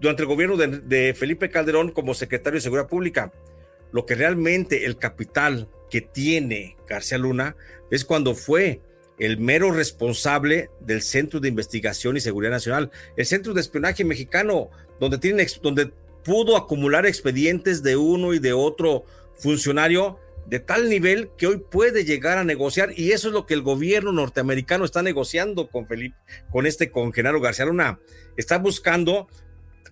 durante 0.00 0.22
el 0.22 0.28
gobierno 0.28 0.56
de, 0.56 1.14
Felipe 1.14 1.50
Calderón 1.50 1.92
como 1.92 2.14
secretario 2.14 2.56
de 2.56 2.62
Seguridad 2.62 2.88
Pública. 2.88 3.32
Lo 3.92 4.04
que 4.04 4.16
realmente 4.16 4.84
el 4.84 4.98
capital 4.98 5.68
que 5.90 6.00
tiene 6.00 6.76
García 6.88 7.18
Luna 7.18 7.56
es 7.90 8.04
cuando 8.04 8.34
fue 8.34 8.80
el 9.18 9.38
mero 9.38 9.70
responsable 9.70 10.70
del 10.80 11.02
Centro 11.02 11.40
de 11.40 11.48
Investigación 11.48 12.16
y 12.16 12.20
Seguridad 12.20 12.50
Nacional, 12.50 12.90
el 13.16 13.24
Centro 13.24 13.54
de 13.54 13.60
Espionaje 13.60 14.04
Mexicano, 14.04 14.70
donde, 14.98 15.18
tienen, 15.18 15.46
donde 15.62 15.92
pudo 16.24 16.56
acumular 16.56 17.06
expedientes 17.06 17.84
de 17.84 17.96
uno 17.96 18.34
y 18.34 18.40
de 18.40 18.52
otro 18.52 19.04
funcionario 19.38 20.18
de 20.46 20.60
tal 20.60 20.88
nivel 20.88 21.30
que 21.36 21.46
hoy 21.46 21.58
puede 21.58 22.04
llegar 22.04 22.38
a 22.38 22.44
negociar 22.44 22.90
y 22.96 23.12
eso 23.12 23.28
es 23.28 23.34
lo 23.34 23.46
que 23.46 23.54
el 23.54 23.62
gobierno 23.62 24.12
norteamericano 24.12 24.84
está 24.84 25.02
negociando 25.02 25.68
con 25.68 25.86
Felipe, 25.86 26.16
con 26.50 26.66
este, 26.66 26.90
con 26.90 27.12
Genaro 27.12 27.40
García 27.40 27.66
Luna. 27.66 27.98
Está 28.36 28.58
buscando 28.58 29.28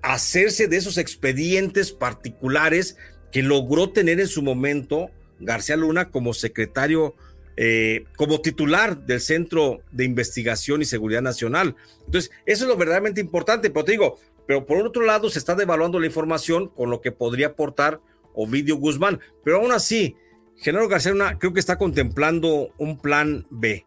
hacerse 0.03 0.69
de 0.69 0.77
esos 0.77 0.99
expedientes 0.99 1.93
particulares 1.93 2.97
que 3.33 3.43
logró 3.43 3.91
tener 3.91 4.21
en 4.21 4.29
su 4.29 4.43
momento 4.43 5.11
García 5.41 5.77
Luna 5.77 6.11
como 6.11 6.35
secretario, 6.35 7.15
eh, 7.57 8.05
como 8.17 8.41
titular 8.41 9.07
del 9.07 9.21
Centro 9.21 9.81
de 9.91 10.05
Investigación 10.05 10.83
y 10.83 10.85
Seguridad 10.85 11.23
Nacional. 11.23 11.75
Entonces, 12.07 12.31
eso 12.47 12.65
es 12.65 12.69
lo 12.69 12.77
verdaderamente 12.77 13.21
importante, 13.21 13.71
pero 13.71 13.85
te 13.85 13.93
digo, 13.93 14.19
pero 14.47 14.67
por 14.67 14.79
otro 14.87 15.05
lado 15.05 15.31
se 15.31 15.39
está 15.39 15.55
devaluando 15.55 15.99
la 15.99 16.07
información 16.07 16.69
con 16.69 16.91
lo 16.91 17.01
que 17.01 17.11
podría 17.11 17.49
aportar 17.49 18.01
Ovidio 18.35 18.77
Guzmán. 18.77 19.21
Pero 19.43 19.57
aún 19.57 19.73
así, 19.73 20.17
Genaro 20.57 20.89
García 20.89 21.13
Luna 21.13 21.39
creo 21.39 21.53
que 21.53 21.61
está 21.61 21.79
contemplando 21.79 22.73
un 22.79 22.99
plan 22.99 23.47
B. 23.51 23.87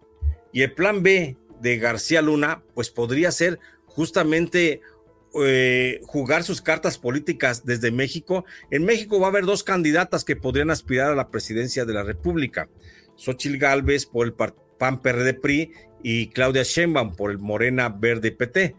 Y 0.51 0.62
el 0.62 0.73
plan 0.73 1.03
B 1.03 1.38
de 1.62 1.77
García 1.77 2.21
Luna, 2.21 2.63
pues 2.73 2.89
podría 2.89 3.31
ser 3.31 3.60
justamente 3.86 4.81
eh, 5.39 5.99
jugar 6.03 6.43
sus 6.43 6.62
cartas 6.62 6.97
políticas 6.97 7.65
desde 7.65 7.91
México. 7.91 8.45
En 8.71 8.86
México 8.86 9.19
va 9.19 9.27
a 9.27 9.29
haber 9.29 9.45
dos 9.45 9.63
candidatas 9.63 10.23
que 10.23 10.36
podrían 10.36 10.71
aspirar 10.71 11.12
a 11.12 11.15
la 11.15 11.29
presidencia 11.29 11.86
de 11.86 11.93
la 11.93 12.03
República. 12.03 12.69
Xochil 13.15 13.57
Gálvez 13.57 14.05
por 14.05 14.27
el 14.27 14.33
PAN 14.33 15.01
PRD 15.01 15.33
PRI 15.33 15.71
y 16.03 16.29
Claudia 16.29 16.63
Sheinbaum 16.63 17.15
por 17.15 17.31
el 17.31 17.39
Morena 17.39 17.89
Verde 17.89 18.31
PT. 18.31 18.75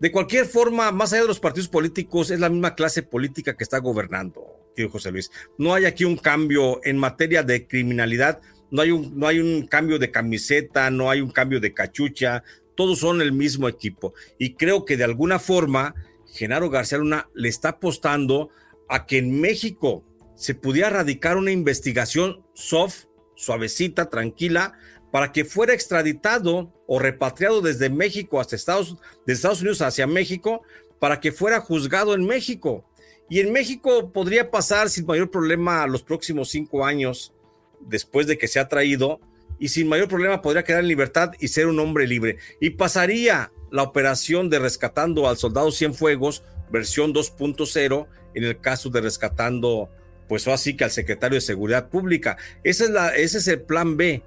De 0.00 0.12
cualquier 0.12 0.44
forma, 0.44 0.92
más 0.92 1.12
allá 1.12 1.22
de 1.22 1.28
los 1.28 1.40
partidos 1.40 1.68
políticos, 1.68 2.30
es 2.30 2.40
la 2.40 2.50
misma 2.50 2.74
clase 2.74 3.02
política 3.02 3.56
que 3.56 3.64
está 3.64 3.78
gobernando 3.78 4.65
José 4.84 5.10
Luis. 5.10 5.30
No 5.58 5.74
hay 5.74 5.84
aquí 5.84 6.04
un 6.04 6.16
cambio 6.16 6.80
en 6.84 6.98
materia 6.98 7.42
de 7.42 7.66
criminalidad, 7.66 8.40
no 8.70 8.82
hay 8.82 8.90
un, 8.90 9.18
no 9.18 9.26
hay 9.26 9.38
un 9.38 9.66
cambio 9.66 9.98
de 9.98 10.10
camiseta, 10.10 10.90
no 10.90 11.10
hay 11.10 11.20
un 11.20 11.30
cambio 11.30 11.60
de 11.60 11.72
cachucha, 11.72 12.42
todos 12.74 12.98
son 13.00 13.22
el 13.22 13.32
mismo 13.32 13.68
equipo. 13.68 14.14
Y 14.38 14.54
creo 14.54 14.84
que 14.84 14.96
de 14.96 15.04
alguna 15.04 15.38
forma, 15.38 15.94
Genaro 16.26 16.70
García 16.70 16.98
Luna 16.98 17.28
le 17.34 17.48
está 17.48 17.70
apostando 17.70 18.50
a 18.88 19.06
que 19.06 19.18
en 19.18 19.40
México 19.40 20.04
se 20.34 20.54
pudiera 20.54 20.90
radicar 20.90 21.36
una 21.36 21.50
investigación 21.50 22.44
soft, 22.54 23.04
suavecita, 23.34 24.10
tranquila, 24.10 24.74
para 25.10 25.32
que 25.32 25.44
fuera 25.44 25.72
extraditado 25.72 26.74
o 26.86 26.98
repatriado 26.98 27.62
desde 27.62 27.88
México 27.88 28.38
hasta 28.38 28.56
Estados, 28.56 28.96
Estados 29.26 29.60
Unidos 29.60 29.80
hacia 29.80 30.06
México, 30.06 30.62
para 30.98 31.20
que 31.20 31.32
fuera 31.32 31.60
juzgado 31.60 32.14
en 32.14 32.26
México. 32.26 32.85
Y 33.28 33.40
en 33.40 33.52
México 33.52 34.12
podría 34.12 34.50
pasar 34.50 34.88
sin 34.88 35.06
mayor 35.06 35.30
problema 35.30 35.86
los 35.86 36.02
próximos 36.02 36.48
cinco 36.48 36.84
años 36.84 37.32
después 37.80 38.26
de 38.26 38.38
que 38.38 38.48
se 38.48 38.60
ha 38.60 38.68
traído 38.68 39.20
y 39.58 39.68
sin 39.68 39.88
mayor 39.88 40.08
problema 40.08 40.42
podría 40.42 40.64
quedar 40.64 40.80
en 40.80 40.88
libertad 40.88 41.32
y 41.40 41.48
ser 41.48 41.66
un 41.66 41.78
hombre 41.80 42.06
libre. 42.06 42.38
Y 42.60 42.70
pasaría 42.70 43.52
la 43.70 43.82
operación 43.82 44.50
de 44.50 44.58
rescatando 44.58 45.28
al 45.28 45.36
soldado 45.36 45.72
Cienfuegos, 45.72 46.44
versión 46.70 47.12
2.0, 47.12 48.06
en 48.34 48.44
el 48.44 48.60
caso 48.60 48.90
de 48.90 49.00
rescatando, 49.00 49.90
pues 50.28 50.46
así 50.46 50.76
que 50.76 50.84
al 50.84 50.90
secretario 50.90 51.36
de 51.36 51.40
Seguridad 51.40 51.88
Pública. 51.88 52.36
Es, 52.62 52.80
la, 52.88 53.14
ese 53.14 53.38
es 53.38 53.48
el 53.48 53.62
plan 53.62 53.96
B 53.96 54.22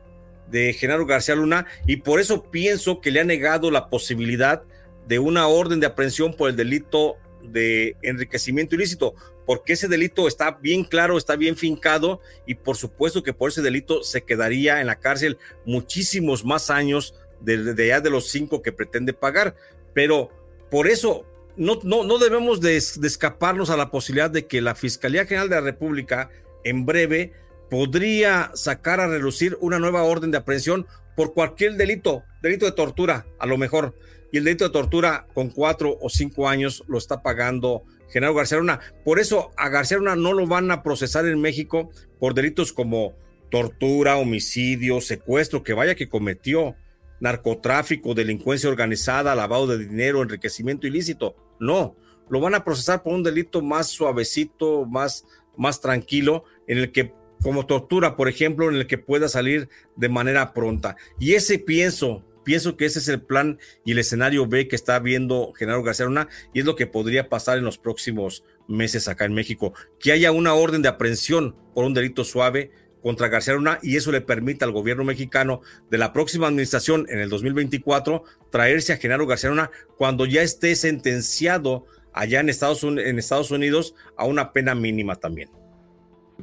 de 0.49 0.73
Genaro 0.73 1.05
García 1.05 1.35
Luna 1.35 1.67
y 1.85 1.97
por 1.97 2.19
eso 2.19 2.49
pienso 2.49 3.01
que 3.01 3.11
le 3.11 3.19
ha 3.19 3.23
negado 3.23 3.69
la 3.69 3.89
posibilidad 3.89 4.63
de 5.07 5.19
una 5.19 5.47
orden 5.47 5.79
de 5.79 5.87
aprehensión 5.87 6.33
por 6.33 6.49
el 6.49 6.55
delito 6.55 7.17
de 7.51 7.95
enriquecimiento 8.01 8.75
ilícito, 8.75 9.13
porque 9.45 9.73
ese 9.73 9.87
delito 9.87 10.27
está 10.27 10.51
bien 10.51 10.83
claro, 10.83 11.17
está 11.17 11.35
bien 11.35 11.57
fincado 11.57 12.21
y 12.45 12.55
por 12.55 12.75
supuesto 12.75 13.23
que 13.23 13.33
por 13.33 13.49
ese 13.49 13.61
delito 13.61 14.03
se 14.03 14.23
quedaría 14.23 14.81
en 14.81 14.87
la 14.87 14.99
cárcel 14.99 15.37
muchísimos 15.65 16.45
más 16.45 16.69
años 16.69 17.15
de, 17.41 17.73
de 17.73 18.09
los 18.09 18.29
cinco 18.29 18.61
que 18.61 18.71
pretende 18.71 19.13
pagar. 19.13 19.55
Pero 19.93 20.29
por 20.69 20.87
eso 20.87 21.25
no, 21.57 21.79
no, 21.83 22.03
no 22.03 22.19
debemos 22.19 22.61
de, 22.61 22.71
de 22.71 23.07
escaparnos 23.07 23.69
a 23.69 23.77
la 23.77 23.91
posibilidad 23.91 24.29
de 24.29 24.45
que 24.45 24.61
la 24.61 24.75
Fiscalía 24.75 25.25
General 25.25 25.49
de 25.49 25.55
la 25.55 25.61
República 25.61 26.29
en 26.63 26.85
breve 26.85 27.33
podría 27.69 28.51
sacar 28.53 28.99
a 28.99 29.07
relucir 29.07 29.57
una 29.61 29.79
nueva 29.79 30.03
orden 30.03 30.31
de 30.31 30.37
aprehensión 30.37 30.87
por 31.15 31.33
cualquier 31.33 31.75
delito, 31.75 32.23
delito 32.41 32.65
de 32.65 32.71
tortura, 32.71 33.25
a 33.39 33.45
lo 33.45 33.57
mejor. 33.57 33.95
Y 34.31 34.37
el 34.37 34.43
delito 34.43 34.65
de 34.65 34.71
tortura 34.71 35.27
con 35.33 35.49
cuatro 35.49 35.97
o 36.01 36.09
cinco 36.09 36.47
años 36.47 36.83
lo 36.87 36.97
está 36.97 37.21
pagando 37.21 37.83
Genaro 38.09 38.33
García 38.33 38.57
Luna. 38.57 38.79
Por 39.03 39.19
eso 39.19 39.51
a 39.57 39.69
García 39.69 39.97
Luna 39.97 40.15
no 40.15 40.33
lo 40.33 40.47
van 40.47 40.71
a 40.71 40.83
procesar 40.83 41.25
en 41.25 41.41
México 41.41 41.89
por 42.19 42.33
delitos 42.33 42.73
como 42.73 43.13
tortura, 43.49 44.17
homicidio, 44.17 45.01
secuestro, 45.01 45.63
que 45.63 45.73
vaya 45.73 45.95
que 45.95 46.09
cometió, 46.09 46.75
narcotráfico, 47.19 48.13
delincuencia 48.13 48.69
organizada, 48.69 49.35
lavado 49.35 49.67
de 49.67 49.77
dinero, 49.77 50.21
enriquecimiento 50.21 50.87
ilícito. 50.87 51.35
No, 51.59 51.95
lo 52.29 52.39
van 52.39 52.55
a 52.55 52.63
procesar 52.63 53.03
por 53.03 53.13
un 53.13 53.23
delito 53.23 53.61
más 53.61 53.87
suavecito, 53.87 54.85
más, 54.85 55.25
más 55.57 55.81
tranquilo, 55.81 56.43
en 56.67 56.77
el 56.77 56.91
que 56.91 57.13
como 57.41 57.65
tortura, 57.65 58.15
por 58.15 58.27
ejemplo, 58.27 58.69
en 58.69 58.75
el 58.75 58.87
que 58.87 58.97
pueda 58.97 59.29
salir 59.29 59.69
de 59.95 60.09
manera 60.09 60.53
pronta. 60.53 60.97
Y 61.19 61.33
ese 61.33 61.57
pienso, 61.57 62.25
pienso 62.49 62.77
que 62.77 62.85
ese 62.85 62.97
es 62.97 63.07
el 63.09 63.21
plan 63.21 63.59
y 63.85 63.91
el 63.91 63.99
escenario 63.99 64.47
B 64.47 64.67
que 64.67 64.75
está 64.75 64.97
viendo 64.97 65.53
Genaro 65.53 65.83
García 65.83 66.07
Luna 66.07 66.29
y 66.51 66.61
es 66.61 66.65
lo 66.65 66.75
que 66.75 66.87
podría 66.87 67.29
pasar 67.29 67.59
en 67.59 67.63
los 67.63 67.77
próximos 67.77 68.43
meses 68.67 69.07
acá 69.07 69.25
en 69.25 69.35
México, 69.35 69.75
que 69.99 70.13
haya 70.13 70.31
una 70.31 70.55
orden 70.55 70.81
de 70.81 70.89
aprehensión 70.89 71.55
por 71.75 71.85
un 71.85 71.93
delito 71.93 72.23
suave 72.23 72.71
contra 73.03 73.27
García 73.27 73.53
Luna 73.53 73.77
y 73.83 73.97
eso 73.97 74.11
le 74.11 74.21
permita 74.21 74.65
al 74.65 74.71
gobierno 74.71 75.03
mexicano 75.03 75.61
de 75.91 75.99
la 75.99 76.11
próxima 76.11 76.47
administración 76.47 77.05
en 77.09 77.19
el 77.19 77.29
2024 77.29 78.23
traerse 78.49 78.93
a 78.93 78.97
Genaro 78.97 79.27
García 79.27 79.51
Luna 79.51 79.69
cuando 79.95 80.25
ya 80.25 80.41
esté 80.41 80.75
sentenciado 80.75 81.85
allá 82.13 82.39
en 82.39 82.49
Estados, 82.49 82.81
en 82.81 83.19
Estados 83.19 83.51
Unidos 83.51 83.93
a 84.17 84.25
una 84.25 84.53
pena 84.53 84.73
mínima 84.73 85.17
también. 85.17 85.51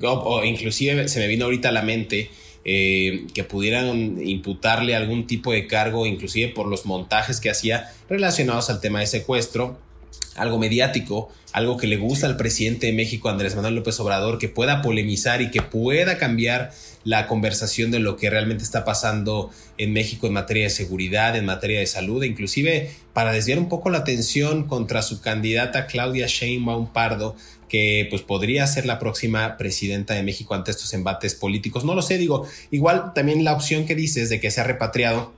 O 0.00 0.44
inclusive 0.44 1.09
se 1.09 1.18
me 1.18 1.26
vino 1.26 1.46
ahorita 1.46 1.70
a 1.70 1.72
la 1.72 1.82
mente 1.82 2.30
eh, 2.69 3.29
que 3.33 3.45
pudieran 3.45 4.21
imputarle 4.21 4.97
algún 4.97 5.29
tipo 5.29 5.53
de 5.53 5.69
cargo, 5.69 6.05
inclusive 6.05 6.49
por 6.49 6.67
los 6.67 6.85
montajes 6.85 7.41
que 7.41 7.49
hacía 7.49 7.93
relacionados 8.09 8.71
al 8.71 8.81
tema 8.81 8.99
de 8.99 9.07
secuestro, 9.07 9.79
algo 10.35 10.59
mediático, 10.59 11.31
algo 11.53 11.77
que 11.77 11.87
le 11.87 11.97
gusta 11.97 12.27
al 12.27 12.37
presidente 12.37 12.89
de 12.89 12.93
México, 12.93 13.29
Andrés 13.29 13.55
Manuel 13.55 13.77
López 13.77 14.01
Obrador, 14.01 14.39
que 14.39 14.49
pueda 14.49 14.83
polemizar 14.83 15.43
y 15.43 15.53
que 15.53 15.62
pueda 15.62 16.19
cambiar 16.19 16.73
la 17.05 17.29
conversación 17.29 17.93
de 17.93 18.01
lo 18.01 18.17
que 18.17 18.31
realmente 18.31 18.64
está 18.64 18.85
pasando 18.85 19.51
en 19.79 19.93
México 19.93 20.27
en 20.27 20.33
materia 20.33 20.64
de 20.64 20.71
seguridad, 20.71 21.37
en 21.37 21.45
materia 21.45 21.79
de 21.79 21.87
salud, 21.87 22.23
e 22.25 22.27
inclusive 22.27 22.91
para 23.12 23.33
desviar 23.33 23.61
un 23.61 23.69
poco 23.69 23.91
la 23.91 23.99
atención 23.99 24.64
contra 24.64 25.03
su 25.03 25.21
candidata 25.21 25.87
Claudia 25.87 26.27
Sheinbaum 26.27 26.93
Pardo, 26.93 27.37
que 27.69 28.07
pues 28.11 28.23
podría 28.23 28.67
ser 28.67 28.87
la 28.87 28.99
próxima 28.99 29.57
presidenta 29.57 30.14
de 30.14 30.23
México 30.23 30.55
ante 30.55 30.71
estos 30.71 30.93
embates 30.95 31.35
políticos. 31.35 31.85
No 31.85 31.95
lo 31.95 32.03
sé, 32.03 32.19
digo, 32.19 32.47
igual 32.71 33.12
también 33.14 33.45
la 33.45 33.55
opción 33.55 33.87
que 33.87 33.95
dices 33.95 34.29
de 34.29 34.41
que 34.41 34.51
sea 34.51 34.64
repatriado 34.64 35.35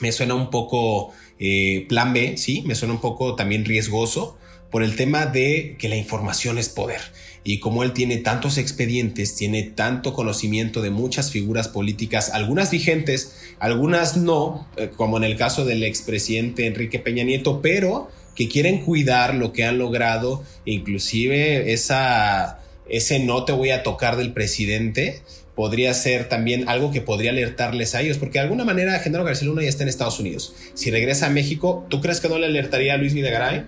me 0.00 0.12
suena 0.12 0.34
un 0.34 0.50
poco 0.50 1.12
eh, 1.38 1.86
plan 1.88 2.12
B, 2.12 2.36
sí, 2.36 2.62
me 2.66 2.74
suena 2.74 2.94
un 2.94 3.00
poco 3.00 3.34
también 3.34 3.64
riesgoso 3.64 4.38
por 4.70 4.82
el 4.82 4.96
tema 4.96 5.26
de 5.26 5.76
que 5.78 5.88
la 5.88 5.96
información 5.96 6.58
es 6.58 6.68
poder. 6.68 7.00
Y 7.42 7.58
como 7.58 7.82
él 7.82 7.92
tiene 7.92 8.18
tantos 8.18 8.58
expedientes, 8.58 9.34
tiene 9.34 9.62
tanto 9.62 10.12
conocimiento 10.12 10.82
de 10.82 10.90
muchas 10.90 11.30
figuras 11.30 11.68
políticas, 11.68 12.30
algunas 12.30 12.70
vigentes, 12.70 13.34
algunas 13.58 14.16
no, 14.16 14.68
eh, 14.76 14.90
como 14.94 15.16
en 15.16 15.24
el 15.24 15.36
caso 15.36 15.64
del 15.64 15.82
expresidente 15.82 16.66
Enrique 16.66 16.98
Peña 16.98 17.24
Nieto, 17.24 17.62
pero 17.62 18.10
que 18.40 18.48
quieren 18.48 18.80
cuidar 18.80 19.34
lo 19.34 19.52
que 19.52 19.64
han 19.64 19.76
logrado, 19.76 20.42
inclusive 20.64 21.74
esa, 21.74 22.58
ese 22.88 23.18
no 23.18 23.44
te 23.44 23.52
voy 23.52 23.68
a 23.68 23.82
tocar 23.82 24.16
del 24.16 24.32
presidente, 24.32 25.20
podría 25.54 25.92
ser 25.92 26.26
también 26.30 26.66
algo 26.66 26.90
que 26.90 27.02
podría 27.02 27.32
alertarles 27.32 27.94
a 27.94 28.00
ellos, 28.00 28.16
porque 28.16 28.38
de 28.38 28.44
alguna 28.44 28.64
manera 28.64 28.98
Genaro 28.98 29.24
García 29.24 29.46
Luna 29.46 29.60
ya 29.60 29.68
está 29.68 29.82
en 29.82 29.90
Estados 29.90 30.20
Unidos. 30.20 30.54
Si 30.72 30.90
regresa 30.90 31.26
a 31.26 31.28
México, 31.28 31.84
¿tú 31.90 32.00
crees 32.00 32.22
que 32.22 32.30
no 32.30 32.38
le 32.38 32.46
alertaría 32.46 32.94
a 32.94 32.96
Luis 32.96 33.12
Videgaray? 33.12 33.66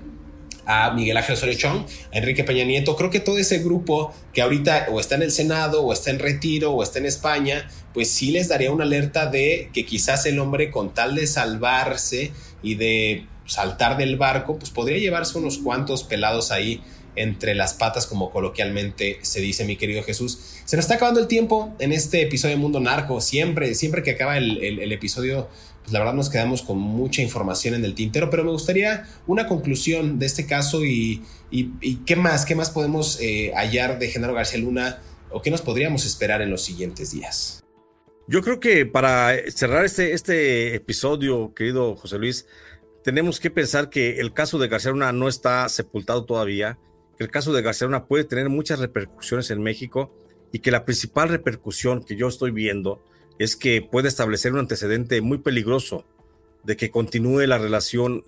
a 0.65 0.93
Miguel 0.93 1.17
Ángel 1.17 1.35
Osorio 1.35 1.59
Chong, 1.59 1.85
a 2.15 2.19
Enrique 2.19 2.45
Peña 2.45 2.65
Nieto, 2.65 2.95
creo 2.95 3.11
que 3.11 3.19
todo 3.19 3.37
ese 3.37 3.59
grupo 3.59 4.15
que 4.33 4.43
ahorita 4.43 4.87
o 4.93 5.01
está 5.01 5.17
en 5.17 5.23
el 5.23 5.33
Senado 5.33 5.83
o 5.83 5.93
está 5.93 6.11
en 6.11 6.21
retiro 6.21 6.73
o 6.73 6.85
está 6.85 7.01
en 7.01 7.07
España, 7.07 7.69
pues 7.93 8.09
sí 8.11 8.31
les 8.31 8.49
daría 8.49 8.71
una 8.71 8.85
alerta 8.85 9.27
de 9.27 9.71
que 9.75 9.85
quizás 9.85 10.25
el 10.25 10.39
hombre 10.39 10.71
con 10.71 10.95
tal 10.95 11.17
de 11.17 11.27
salvarse 11.27 12.31
y 12.63 12.77
de 12.77 13.27
saltar 13.47 13.97
del 13.97 14.17
barco, 14.17 14.59
pues 14.59 14.71
podría 14.71 14.99
llevarse 14.99 15.39
unos 15.39 15.59
cuantos 15.59 16.05
pelados 16.05 16.51
ahí 16.51 16.83
entre 17.15 17.55
las 17.55 17.75
patas, 17.75 18.07
como 18.07 18.31
coloquialmente 18.31 19.19
se 19.23 19.41
dice, 19.41 19.65
mi 19.65 19.77
querido 19.77 20.03
Jesús. 20.03 20.39
Se 20.65 20.77
nos 20.77 20.85
está 20.85 20.95
acabando 20.95 21.21
el 21.21 21.27
tiempo 21.27 21.75
en 21.79 21.93
este 21.93 22.23
episodio 22.23 22.57
de 22.57 22.61
Mundo 22.61 22.81
Narco. 22.81 23.21
Siempre, 23.21 23.75
siempre 23.75 24.03
que 24.03 24.13
acaba 24.13 24.39
el, 24.39 24.93
episodio, 24.93 25.49
pues 25.83 25.93
la 25.93 25.99
verdad 25.99 26.15
nos 26.15 26.31
quedamos 26.31 26.63
con 26.63 26.79
mucha 26.79 27.23
información 27.23 27.75
en 27.75 27.85
el 27.85 27.95
tintero, 27.95 28.31
pero 28.31 28.45
me 28.45 28.51
gustaría 28.51 29.07
una 29.27 29.47
conclusión 29.47 30.19
de 30.19 30.27
este 30.27 30.47
caso 30.47 30.85
y, 30.85 31.23
qué 32.07 32.17
más, 32.17 32.47
qué 32.47 32.55
más 32.55 32.71
podemos 32.71 33.19
eh, 33.21 33.53
hallar 33.55 33.99
de 33.99 34.09
Genaro 34.09 34.35
García 34.35 34.61
Luna 34.61 35.03
o 35.31 35.43
qué 35.43 35.51
nos 35.51 35.61
podríamos 35.61 36.07
esperar 36.07 36.41
en 36.41 36.51
los 36.51 36.63
siguientes 36.63 37.13
días. 37.13 37.63
Yo 38.29 38.41
creo 38.41 38.61
que 38.61 38.87
para 38.87 39.35
cerrar 39.51 39.85
este, 39.85 40.13
este 40.13 40.77
episodio, 40.77 41.53
querido 41.55 41.97
José 41.97 42.19
Luis, 42.19 42.47
tenemos 43.03 43.41
que 43.41 43.51
pensar 43.51 43.91
que 43.91 44.21
el 44.21 44.33
caso 44.33 44.59
de 44.59 44.69
García 44.69 44.93
Luna 44.93 45.13
no 45.13 45.29
está 45.29 45.69
sepultado 45.69 46.25
todavía, 46.25 46.79
que 47.17 47.25
el 47.25 47.31
caso 47.31 47.53
de 47.53 47.63
García 47.63 47.87
Luna 47.87 48.07
puede 48.07 48.25
tener 48.25 48.49
muchas 48.49 48.79
repercusiones 48.79 49.51
en 49.51 49.63
México 49.63 50.15
y 50.53 50.61
que 50.61 50.71
la 50.71 50.85
principal 50.85 51.29
repercusión 51.29 52.05
que 52.05 52.17
yo 52.17 52.29
estoy 52.29 52.51
viendo 52.51 53.03
es 53.39 53.57
que 53.57 53.83
puede 53.83 54.09
establecer 54.09 54.53
un 54.53 54.61
antecedente 54.61 55.21
muy 55.21 55.39
peligroso 55.39 56.05
de 56.65 56.77
que 56.77 56.91
continúe 56.91 57.47
la 57.47 57.59
relación 57.59 58.25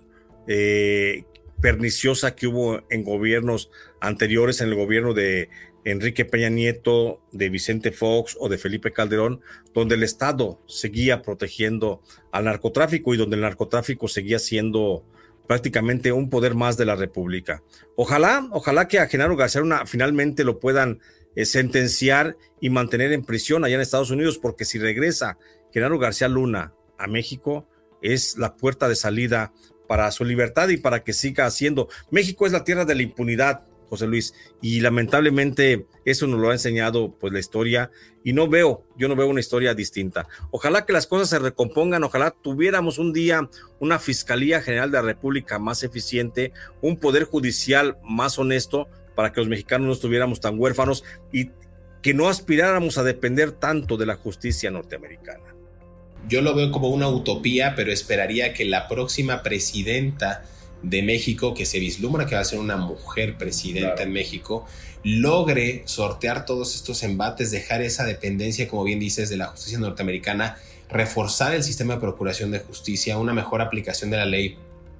eh, 0.47 1.23
perniciosa 1.61 2.35
que 2.35 2.47
hubo 2.47 2.81
en 2.89 3.03
gobiernos 3.03 3.71
anteriores, 4.01 4.61
en 4.61 4.69
el 4.69 4.75
gobierno 4.75 5.13
de 5.13 5.49
Enrique 5.85 6.25
Peña 6.25 6.49
Nieto, 6.49 7.21
de 7.31 7.49
Vicente 7.49 7.91
Fox 7.91 8.35
o 8.39 8.49
de 8.49 8.57
Felipe 8.57 8.91
Calderón, 8.91 9.41
donde 9.73 9.95
el 9.95 10.03
Estado 10.03 10.59
seguía 10.67 11.21
protegiendo 11.21 12.01
al 12.31 12.45
narcotráfico 12.45 13.13
y 13.13 13.17
donde 13.17 13.35
el 13.35 13.43
narcotráfico 13.43 14.07
seguía 14.07 14.39
siendo 14.39 15.05
prácticamente 15.47 16.11
un 16.11 16.29
poder 16.29 16.55
más 16.55 16.75
de 16.75 16.85
la 16.85 16.95
República. 16.95 17.63
Ojalá, 17.95 18.47
ojalá 18.51 18.87
que 18.87 18.99
a 18.99 19.07
Genaro 19.07 19.35
García 19.35 19.61
Luna 19.61 19.85
finalmente 19.85 20.43
lo 20.43 20.59
puedan 20.59 20.99
eh, 21.35 21.45
sentenciar 21.45 22.35
y 22.59 22.71
mantener 22.71 23.11
en 23.11 23.23
prisión 23.23 23.63
allá 23.63 23.75
en 23.75 23.81
Estados 23.81 24.09
Unidos, 24.09 24.39
porque 24.39 24.65
si 24.65 24.79
regresa 24.79 25.37
Genaro 25.71 25.99
García 25.99 26.27
Luna 26.27 26.73
a 26.97 27.07
México, 27.07 27.67
es 28.01 28.37
la 28.37 28.55
puerta 28.55 28.89
de 28.89 28.95
salida 28.95 29.53
para 29.87 30.09
su 30.11 30.25
libertad 30.25 30.69
y 30.69 30.77
para 30.77 31.03
que 31.03 31.13
siga 31.13 31.45
haciendo. 31.45 31.89
México 32.09 32.45
es 32.47 32.51
la 32.51 32.63
tierra 32.63 32.85
de 32.85 32.95
la 32.95 33.03
impunidad, 33.03 33.67
José 33.95 34.07
Luis, 34.07 34.33
y 34.61 34.81
lamentablemente 34.81 35.87
eso 36.03 36.27
nos 36.27 36.39
lo 36.39 36.49
ha 36.49 36.53
enseñado 36.53 37.15
pues 37.19 37.33
la 37.33 37.39
historia 37.39 37.91
y 38.23 38.33
no 38.33 38.47
veo, 38.47 38.85
yo 38.97 39.07
no 39.07 39.15
veo 39.15 39.27
una 39.27 39.39
historia 39.39 39.73
distinta. 39.73 40.27
Ojalá 40.51 40.85
que 40.85 40.93
las 40.93 41.07
cosas 41.07 41.29
se 41.29 41.39
recompongan, 41.39 42.03
ojalá 42.03 42.31
tuviéramos 42.31 42.97
un 42.97 43.13
día 43.13 43.49
una 43.79 43.99
Fiscalía 43.99 44.61
General 44.61 44.91
de 44.91 44.97
la 44.97 45.03
República 45.03 45.59
más 45.59 45.83
eficiente, 45.83 46.51
un 46.81 46.97
poder 46.97 47.23
judicial 47.23 47.97
más 48.03 48.37
honesto 48.37 48.87
para 49.15 49.31
que 49.31 49.39
los 49.39 49.47
mexicanos 49.47 49.87
no 49.87 49.93
estuviéramos 49.93 50.41
tan 50.41 50.59
huérfanos 50.59 51.03
y 51.31 51.51
que 52.01 52.13
no 52.13 52.27
aspiráramos 52.27 52.97
a 52.97 53.03
depender 53.03 53.51
tanto 53.51 53.97
de 53.97 54.05
la 54.05 54.15
justicia 54.15 54.69
norteamericana. 54.69 55.55
Yo 56.27 56.41
lo 56.41 56.55
veo 56.55 56.71
como 56.71 56.89
una 56.89 57.07
utopía, 57.07 57.73
pero 57.75 57.91
esperaría 57.91 58.53
que 58.53 58.65
la 58.65 58.87
próxima 58.87 59.43
presidenta 59.43 60.43
de 60.89 61.01
México, 61.01 61.53
que 61.53 61.65
se 61.65 61.79
vislumbra 61.79 62.25
que 62.25 62.35
va 62.35 62.41
a 62.41 62.45
ser 62.45 62.59
una 62.59 62.77
mujer 62.77 63.37
presidenta 63.37 64.03
en 64.03 64.13
México, 64.13 64.65
logre 65.03 65.83
sortear 65.85 66.45
todos 66.45 66.75
estos 66.75 67.03
embates, 67.03 67.51
dejar 67.51 67.81
esa 67.81 68.05
dependencia, 68.05 68.67
como 68.67 68.83
bien 68.83 68.99
dices, 68.99 69.29
de 69.29 69.37
la 69.37 69.47
justicia 69.47 69.79
norteamericana, 69.79 70.57
reforzar 70.89 71.53
el 71.53 71.63
sistema 71.63 71.95
de 71.95 72.01
procuración 72.01 72.51
de 72.51 72.59
justicia, 72.59 73.17
una 73.17 73.33
mejor 73.33 73.61
aplicación 73.61 74.09
de 74.11 74.17
la 74.17 74.25
ley 74.25 74.57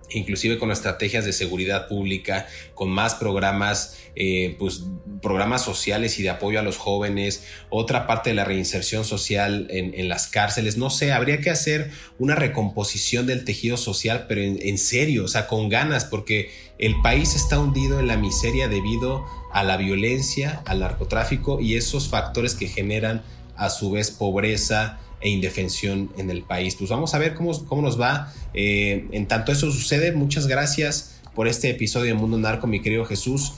inclusive 0.09 0.57
con 0.57 0.71
estrategias 0.71 1.25
de 1.25 1.33
seguridad 1.33 1.87
pública, 1.87 2.47
con 2.73 2.89
más 2.89 3.15
programas, 3.15 3.97
eh, 4.15 4.55
pues 4.59 4.83
programas 5.21 5.63
sociales 5.63 6.19
y 6.19 6.23
de 6.23 6.29
apoyo 6.29 6.59
a 6.59 6.63
los 6.63 6.77
jóvenes, 6.77 7.43
otra 7.69 8.07
parte 8.07 8.29
de 8.29 8.35
la 8.35 8.45
reinserción 8.45 9.05
social 9.05 9.67
en, 9.69 10.07
las 10.09 10.27
cárceles, 10.27 10.77
no 10.77 10.89
sé, 10.89 11.11
habría 11.11 11.41
que 11.41 11.49
hacer 11.49 11.89
una 12.19 12.35
recomposición 12.35 13.25
del 13.25 13.43
tejido 13.43 13.77
social, 13.77 14.25
pero 14.27 14.41
en, 14.41 14.59
en 14.61 14.77
serio, 14.77 15.25
o 15.25 15.27
sea, 15.27 15.47
con 15.47 15.69
ganas, 15.69 16.05
porque 16.05 16.51
el 16.77 17.01
país 17.01 17.35
está 17.35 17.59
hundido 17.59 17.99
en 17.99 18.07
la 18.07 18.17
miseria 18.17 18.67
debido 18.67 19.25
a 19.51 19.63
la 19.63 19.77
violencia, 19.77 20.61
al 20.65 20.81
narcotráfico 20.81 21.59
y 21.59 21.75
esos 21.75 22.09
factores 22.09 22.55
que 22.55 22.67
generan 22.67 23.23
a 23.55 23.69
su 23.69 23.91
vez 23.91 24.11
pobreza, 24.11 24.99
e 25.25 25.29
indefensión 25.29 26.11
en 26.17 26.29
el 26.29 26.43
país. 26.43 26.75
Pues 26.75 26.91
vamos 26.91 27.15
a 27.15 27.17
ver 27.17 27.33
cómo, 27.33 27.51
cómo 27.65 27.81
nos 27.81 27.99
va. 27.99 28.31
Eh, 28.53 29.07
en 29.11 29.27
tanto 29.27 29.51
eso 29.51 29.71
sucede, 29.71 30.11
muchas 30.11 30.45
gracias 30.45 31.19
por 31.33 31.47
este 31.47 31.71
episodio 31.71 32.13
de 32.13 32.13
Mundo 32.13 32.37
Narco, 32.37 32.67
mi 32.67 32.79
querido 32.79 33.05
Jesús. 33.05 33.53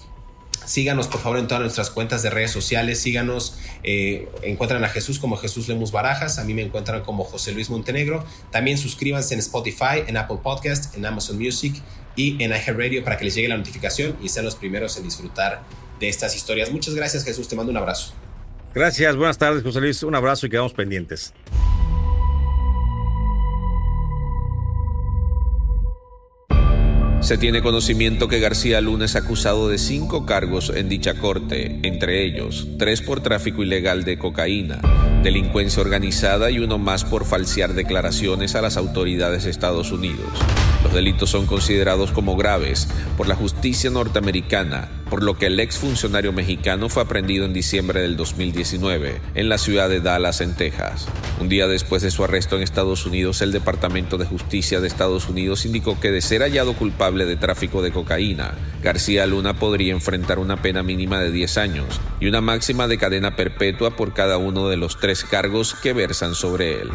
Síganos 0.66 1.10
por 1.10 1.20
favor 1.20 1.40
en 1.40 1.48
todas 1.48 1.62
nuestras 1.62 1.90
cuentas 1.90 2.24
de 2.24 2.30
redes 2.30 2.52
sociales. 2.52 3.02
Síganos, 3.02 3.58
eh, 3.84 4.30
encuentran 4.44 4.82
a 4.86 4.88
Jesús 4.88 5.20
como 5.20 5.36
Jesús 5.36 5.68
Lemus 5.68 5.92
Barajas. 5.92 6.40
A 6.40 6.46
mí 6.46 6.54
me 6.54 6.62
encuentran 6.62 7.04
como 7.04 7.26
José 7.26 7.52
Luis 7.52 7.70
Montenegro. 7.70 8.26
También 8.50 8.78
suscríbanse 8.78 9.34
en 9.34 9.42
Spotify, 9.42 10.04
en 10.08 10.16
Apple 10.16 10.38
Podcast, 10.42 10.96
en 10.96 11.06
Amazon 11.06 11.38
Music 11.38 11.76
y 12.16 12.42
en 12.42 12.52
iHeartRadio 12.52 13.04
para 13.04 13.18
que 13.18 13.26
les 13.26 13.36
llegue 13.36 13.50
la 13.50 13.58
notificación 13.58 14.16
y 14.24 14.30
sean 14.30 14.46
los 14.46 14.56
primeros 14.56 14.96
en 14.96 15.04
disfrutar 15.04 15.64
de 16.00 16.08
estas 16.08 16.34
historias. 16.34 16.72
Muchas 16.72 16.96
gracias 16.96 17.26
Jesús, 17.26 17.50
te 17.50 17.58
mando 17.58 17.72
un 17.72 17.78
abrazo. 17.78 18.14
Gracias, 18.78 19.16
buenas 19.16 19.40
tardes 19.40 19.64
José 19.64 19.80
Luis, 19.82 20.04
un 20.04 20.14
abrazo 20.14 20.46
y 20.46 20.52
quedamos 20.52 20.72
pendientes. 20.72 21.34
Se 27.28 27.38
tiene 27.38 27.62
conocimiento 27.62 28.30
que 28.30 28.40
García 28.40 28.80
Luna 28.80 29.04
es 29.04 29.18
acusado 29.18 29.68
de 29.68 29.78
cinco 29.80 30.26
cargos 30.26 30.72
en 30.74 30.88
dicha 30.88 31.16
corte, 31.16 31.78
entre 31.84 32.24
ellos 32.24 32.70
tres 32.80 33.02
por 33.02 33.20
tráfico 33.20 33.64
ilegal 33.64 34.06
de 34.06 34.18
cocaína, 34.18 34.80
delincuencia 35.24 35.82
organizada 35.82 36.50
y 36.52 36.60
uno 36.60 36.78
más 36.78 37.04
por 37.04 37.26
falsear 37.26 37.74
declaraciones 37.74 38.56
a 38.56 38.62
las 38.62 38.78
autoridades 38.78 39.44
de 39.44 39.50
Estados 39.50 39.92
Unidos. 39.92 40.40
Los 40.86 40.94
delitos 40.94 41.30
son 41.30 41.48
considerados 41.48 42.12
como 42.12 42.38
graves 42.38 42.88
por 43.18 43.28
la 43.28 43.36
justicia 43.36 43.90
norteamericana, 43.90 44.88
por 45.10 45.24
lo 45.24 45.38
que 45.38 45.48
el 45.48 45.60
exfuncionario 45.60 46.32
mexicano 46.32 46.88
fue 46.88 47.04
aprendido 47.04 47.46
en 47.46 47.54
diciembre 47.54 48.02
del 48.02 48.16
2019 48.16 49.20
en 49.36 49.50
la 49.50 49.58
ciudad 49.58 49.90
de 49.90 50.00
Dallas, 50.00 50.40
en 50.40 50.56
Texas. 50.56 51.08
Un 51.40 51.50
día 51.50 51.68
después 51.68 52.02
de 52.02 52.12
su 52.12 52.24
arresto 52.24 52.56
en 52.56 52.64
Estados 52.64 53.06
Unidos, 53.06 53.42
el 53.42 53.52
Departamento 53.52 54.18
de 54.18 54.26
Justicia 54.26 54.80
de 54.80 54.88
Estados 54.88 55.28
Unidos 55.28 55.66
indicó 55.66 56.00
que 56.00 56.12
de 56.12 56.22
ser 56.22 56.42
hallado 56.42 56.74
culpable 56.74 57.17
de 57.26 57.36
tráfico 57.36 57.82
de 57.82 57.92
cocaína, 57.92 58.54
García 58.84 59.26
Luna 59.26 59.56
podría 59.56 59.94
enfrentar 59.94 60.40
una 60.40 60.62
pena 60.62 60.84
mínima 60.84 61.20
de 61.20 61.32
10 61.32 61.58
años 61.58 62.02
y 62.20 62.28
una 62.28 62.42
máxima 62.42 62.88
de 62.88 62.98
cadena 62.98 63.36
perpetua 63.36 63.96
por 63.96 64.14
cada 64.14 64.38
uno 64.38 64.70
de 64.70 64.78
los 64.78 65.00
tres 65.00 65.24
cargos 65.24 65.74
que 65.74 65.94
versan 65.94 66.36
sobre 66.36 66.82
él. 66.82 66.90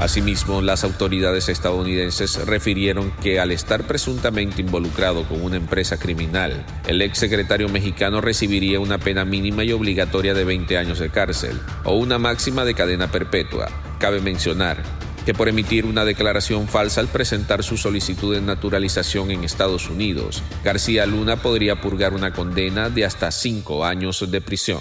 Asimismo, 0.00 0.62
las 0.62 0.82
autoridades 0.82 1.50
estadounidenses 1.50 2.46
refirieron 2.46 3.10
que 3.22 3.38
al 3.38 3.52
estar 3.52 3.84
presuntamente 3.84 4.62
involucrado 4.62 5.24
con 5.24 5.42
una 5.42 5.56
empresa 5.56 5.98
criminal, 5.98 6.64
el 6.86 7.02
ex 7.02 7.18
secretario 7.18 7.68
mexicano 7.68 8.22
recibiría 8.22 8.80
una 8.80 8.96
pena 8.96 9.26
mínima 9.26 9.62
y 9.62 9.72
obligatoria 9.72 10.32
de 10.32 10.44
20 10.44 10.78
años 10.78 10.98
de 10.98 11.10
cárcel 11.10 11.60
o 11.84 11.96
una 11.96 12.18
máxima 12.18 12.64
de 12.64 12.72
cadena 12.72 13.10
perpetua. 13.12 13.68
Cabe 13.98 14.20
mencionar 14.20 14.82
que 15.24 15.34
por 15.34 15.48
emitir 15.48 15.86
una 15.86 16.04
declaración 16.04 16.68
falsa 16.68 17.00
al 17.00 17.08
presentar 17.08 17.62
su 17.62 17.76
solicitud 17.76 18.34
de 18.34 18.40
naturalización 18.40 19.30
en 19.30 19.44
Estados 19.44 19.88
Unidos, 19.88 20.42
García 20.64 21.06
Luna 21.06 21.36
podría 21.36 21.80
purgar 21.80 22.14
una 22.14 22.32
condena 22.32 22.90
de 22.90 23.04
hasta 23.04 23.30
cinco 23.30 23.84
años 23.84 24.30
de 24.30 24.40
prisión. 24.40 24.80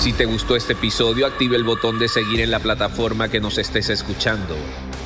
Si 0.00 0.14
te 0.14 0.24
gustó 0.24 0.56
este 0.56 0.72
episodio, 0.72 1.26
active 1.26 1.56
el 1.56 1.64
botón 1.64 1.98
de 1.98 2.08
seguir 2.08 2.40
en 2.40 2.50
la 2.50 2.60
plataforma 2.60 3.28
que 3.28 3.38
nos 3.38 3.58
estés 3.58 3.90
escuchando, 3.90 4.56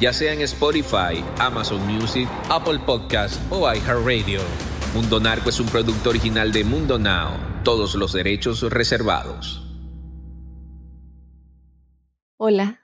ya 0.01 0.13
sea 0.13 0.33
en 0.33 0.41
Spotify, 0.43 1.25
Amazon 1.41 1.85
Music, 1.85 2.29
Apple 2.49 2.79
Podcast 2.87 3.41
o 3.51 3.69
iHeartRadio. 3.73 4.41
Mundo 4.95 5.19
Narco 5.19 5.49
es 5.49 5.59
un 5.59 5.67
producto 5.67 6.11
original 6.11 6.53
de 6.53 6.63
Mundo 6.63 7.01
Now, 7.01 7.33
todos 7.65 7.97
los 7.97 8.13
derechos 8.13 8.63
reservados. 8.63 9.65
Hola, 12.37 12.84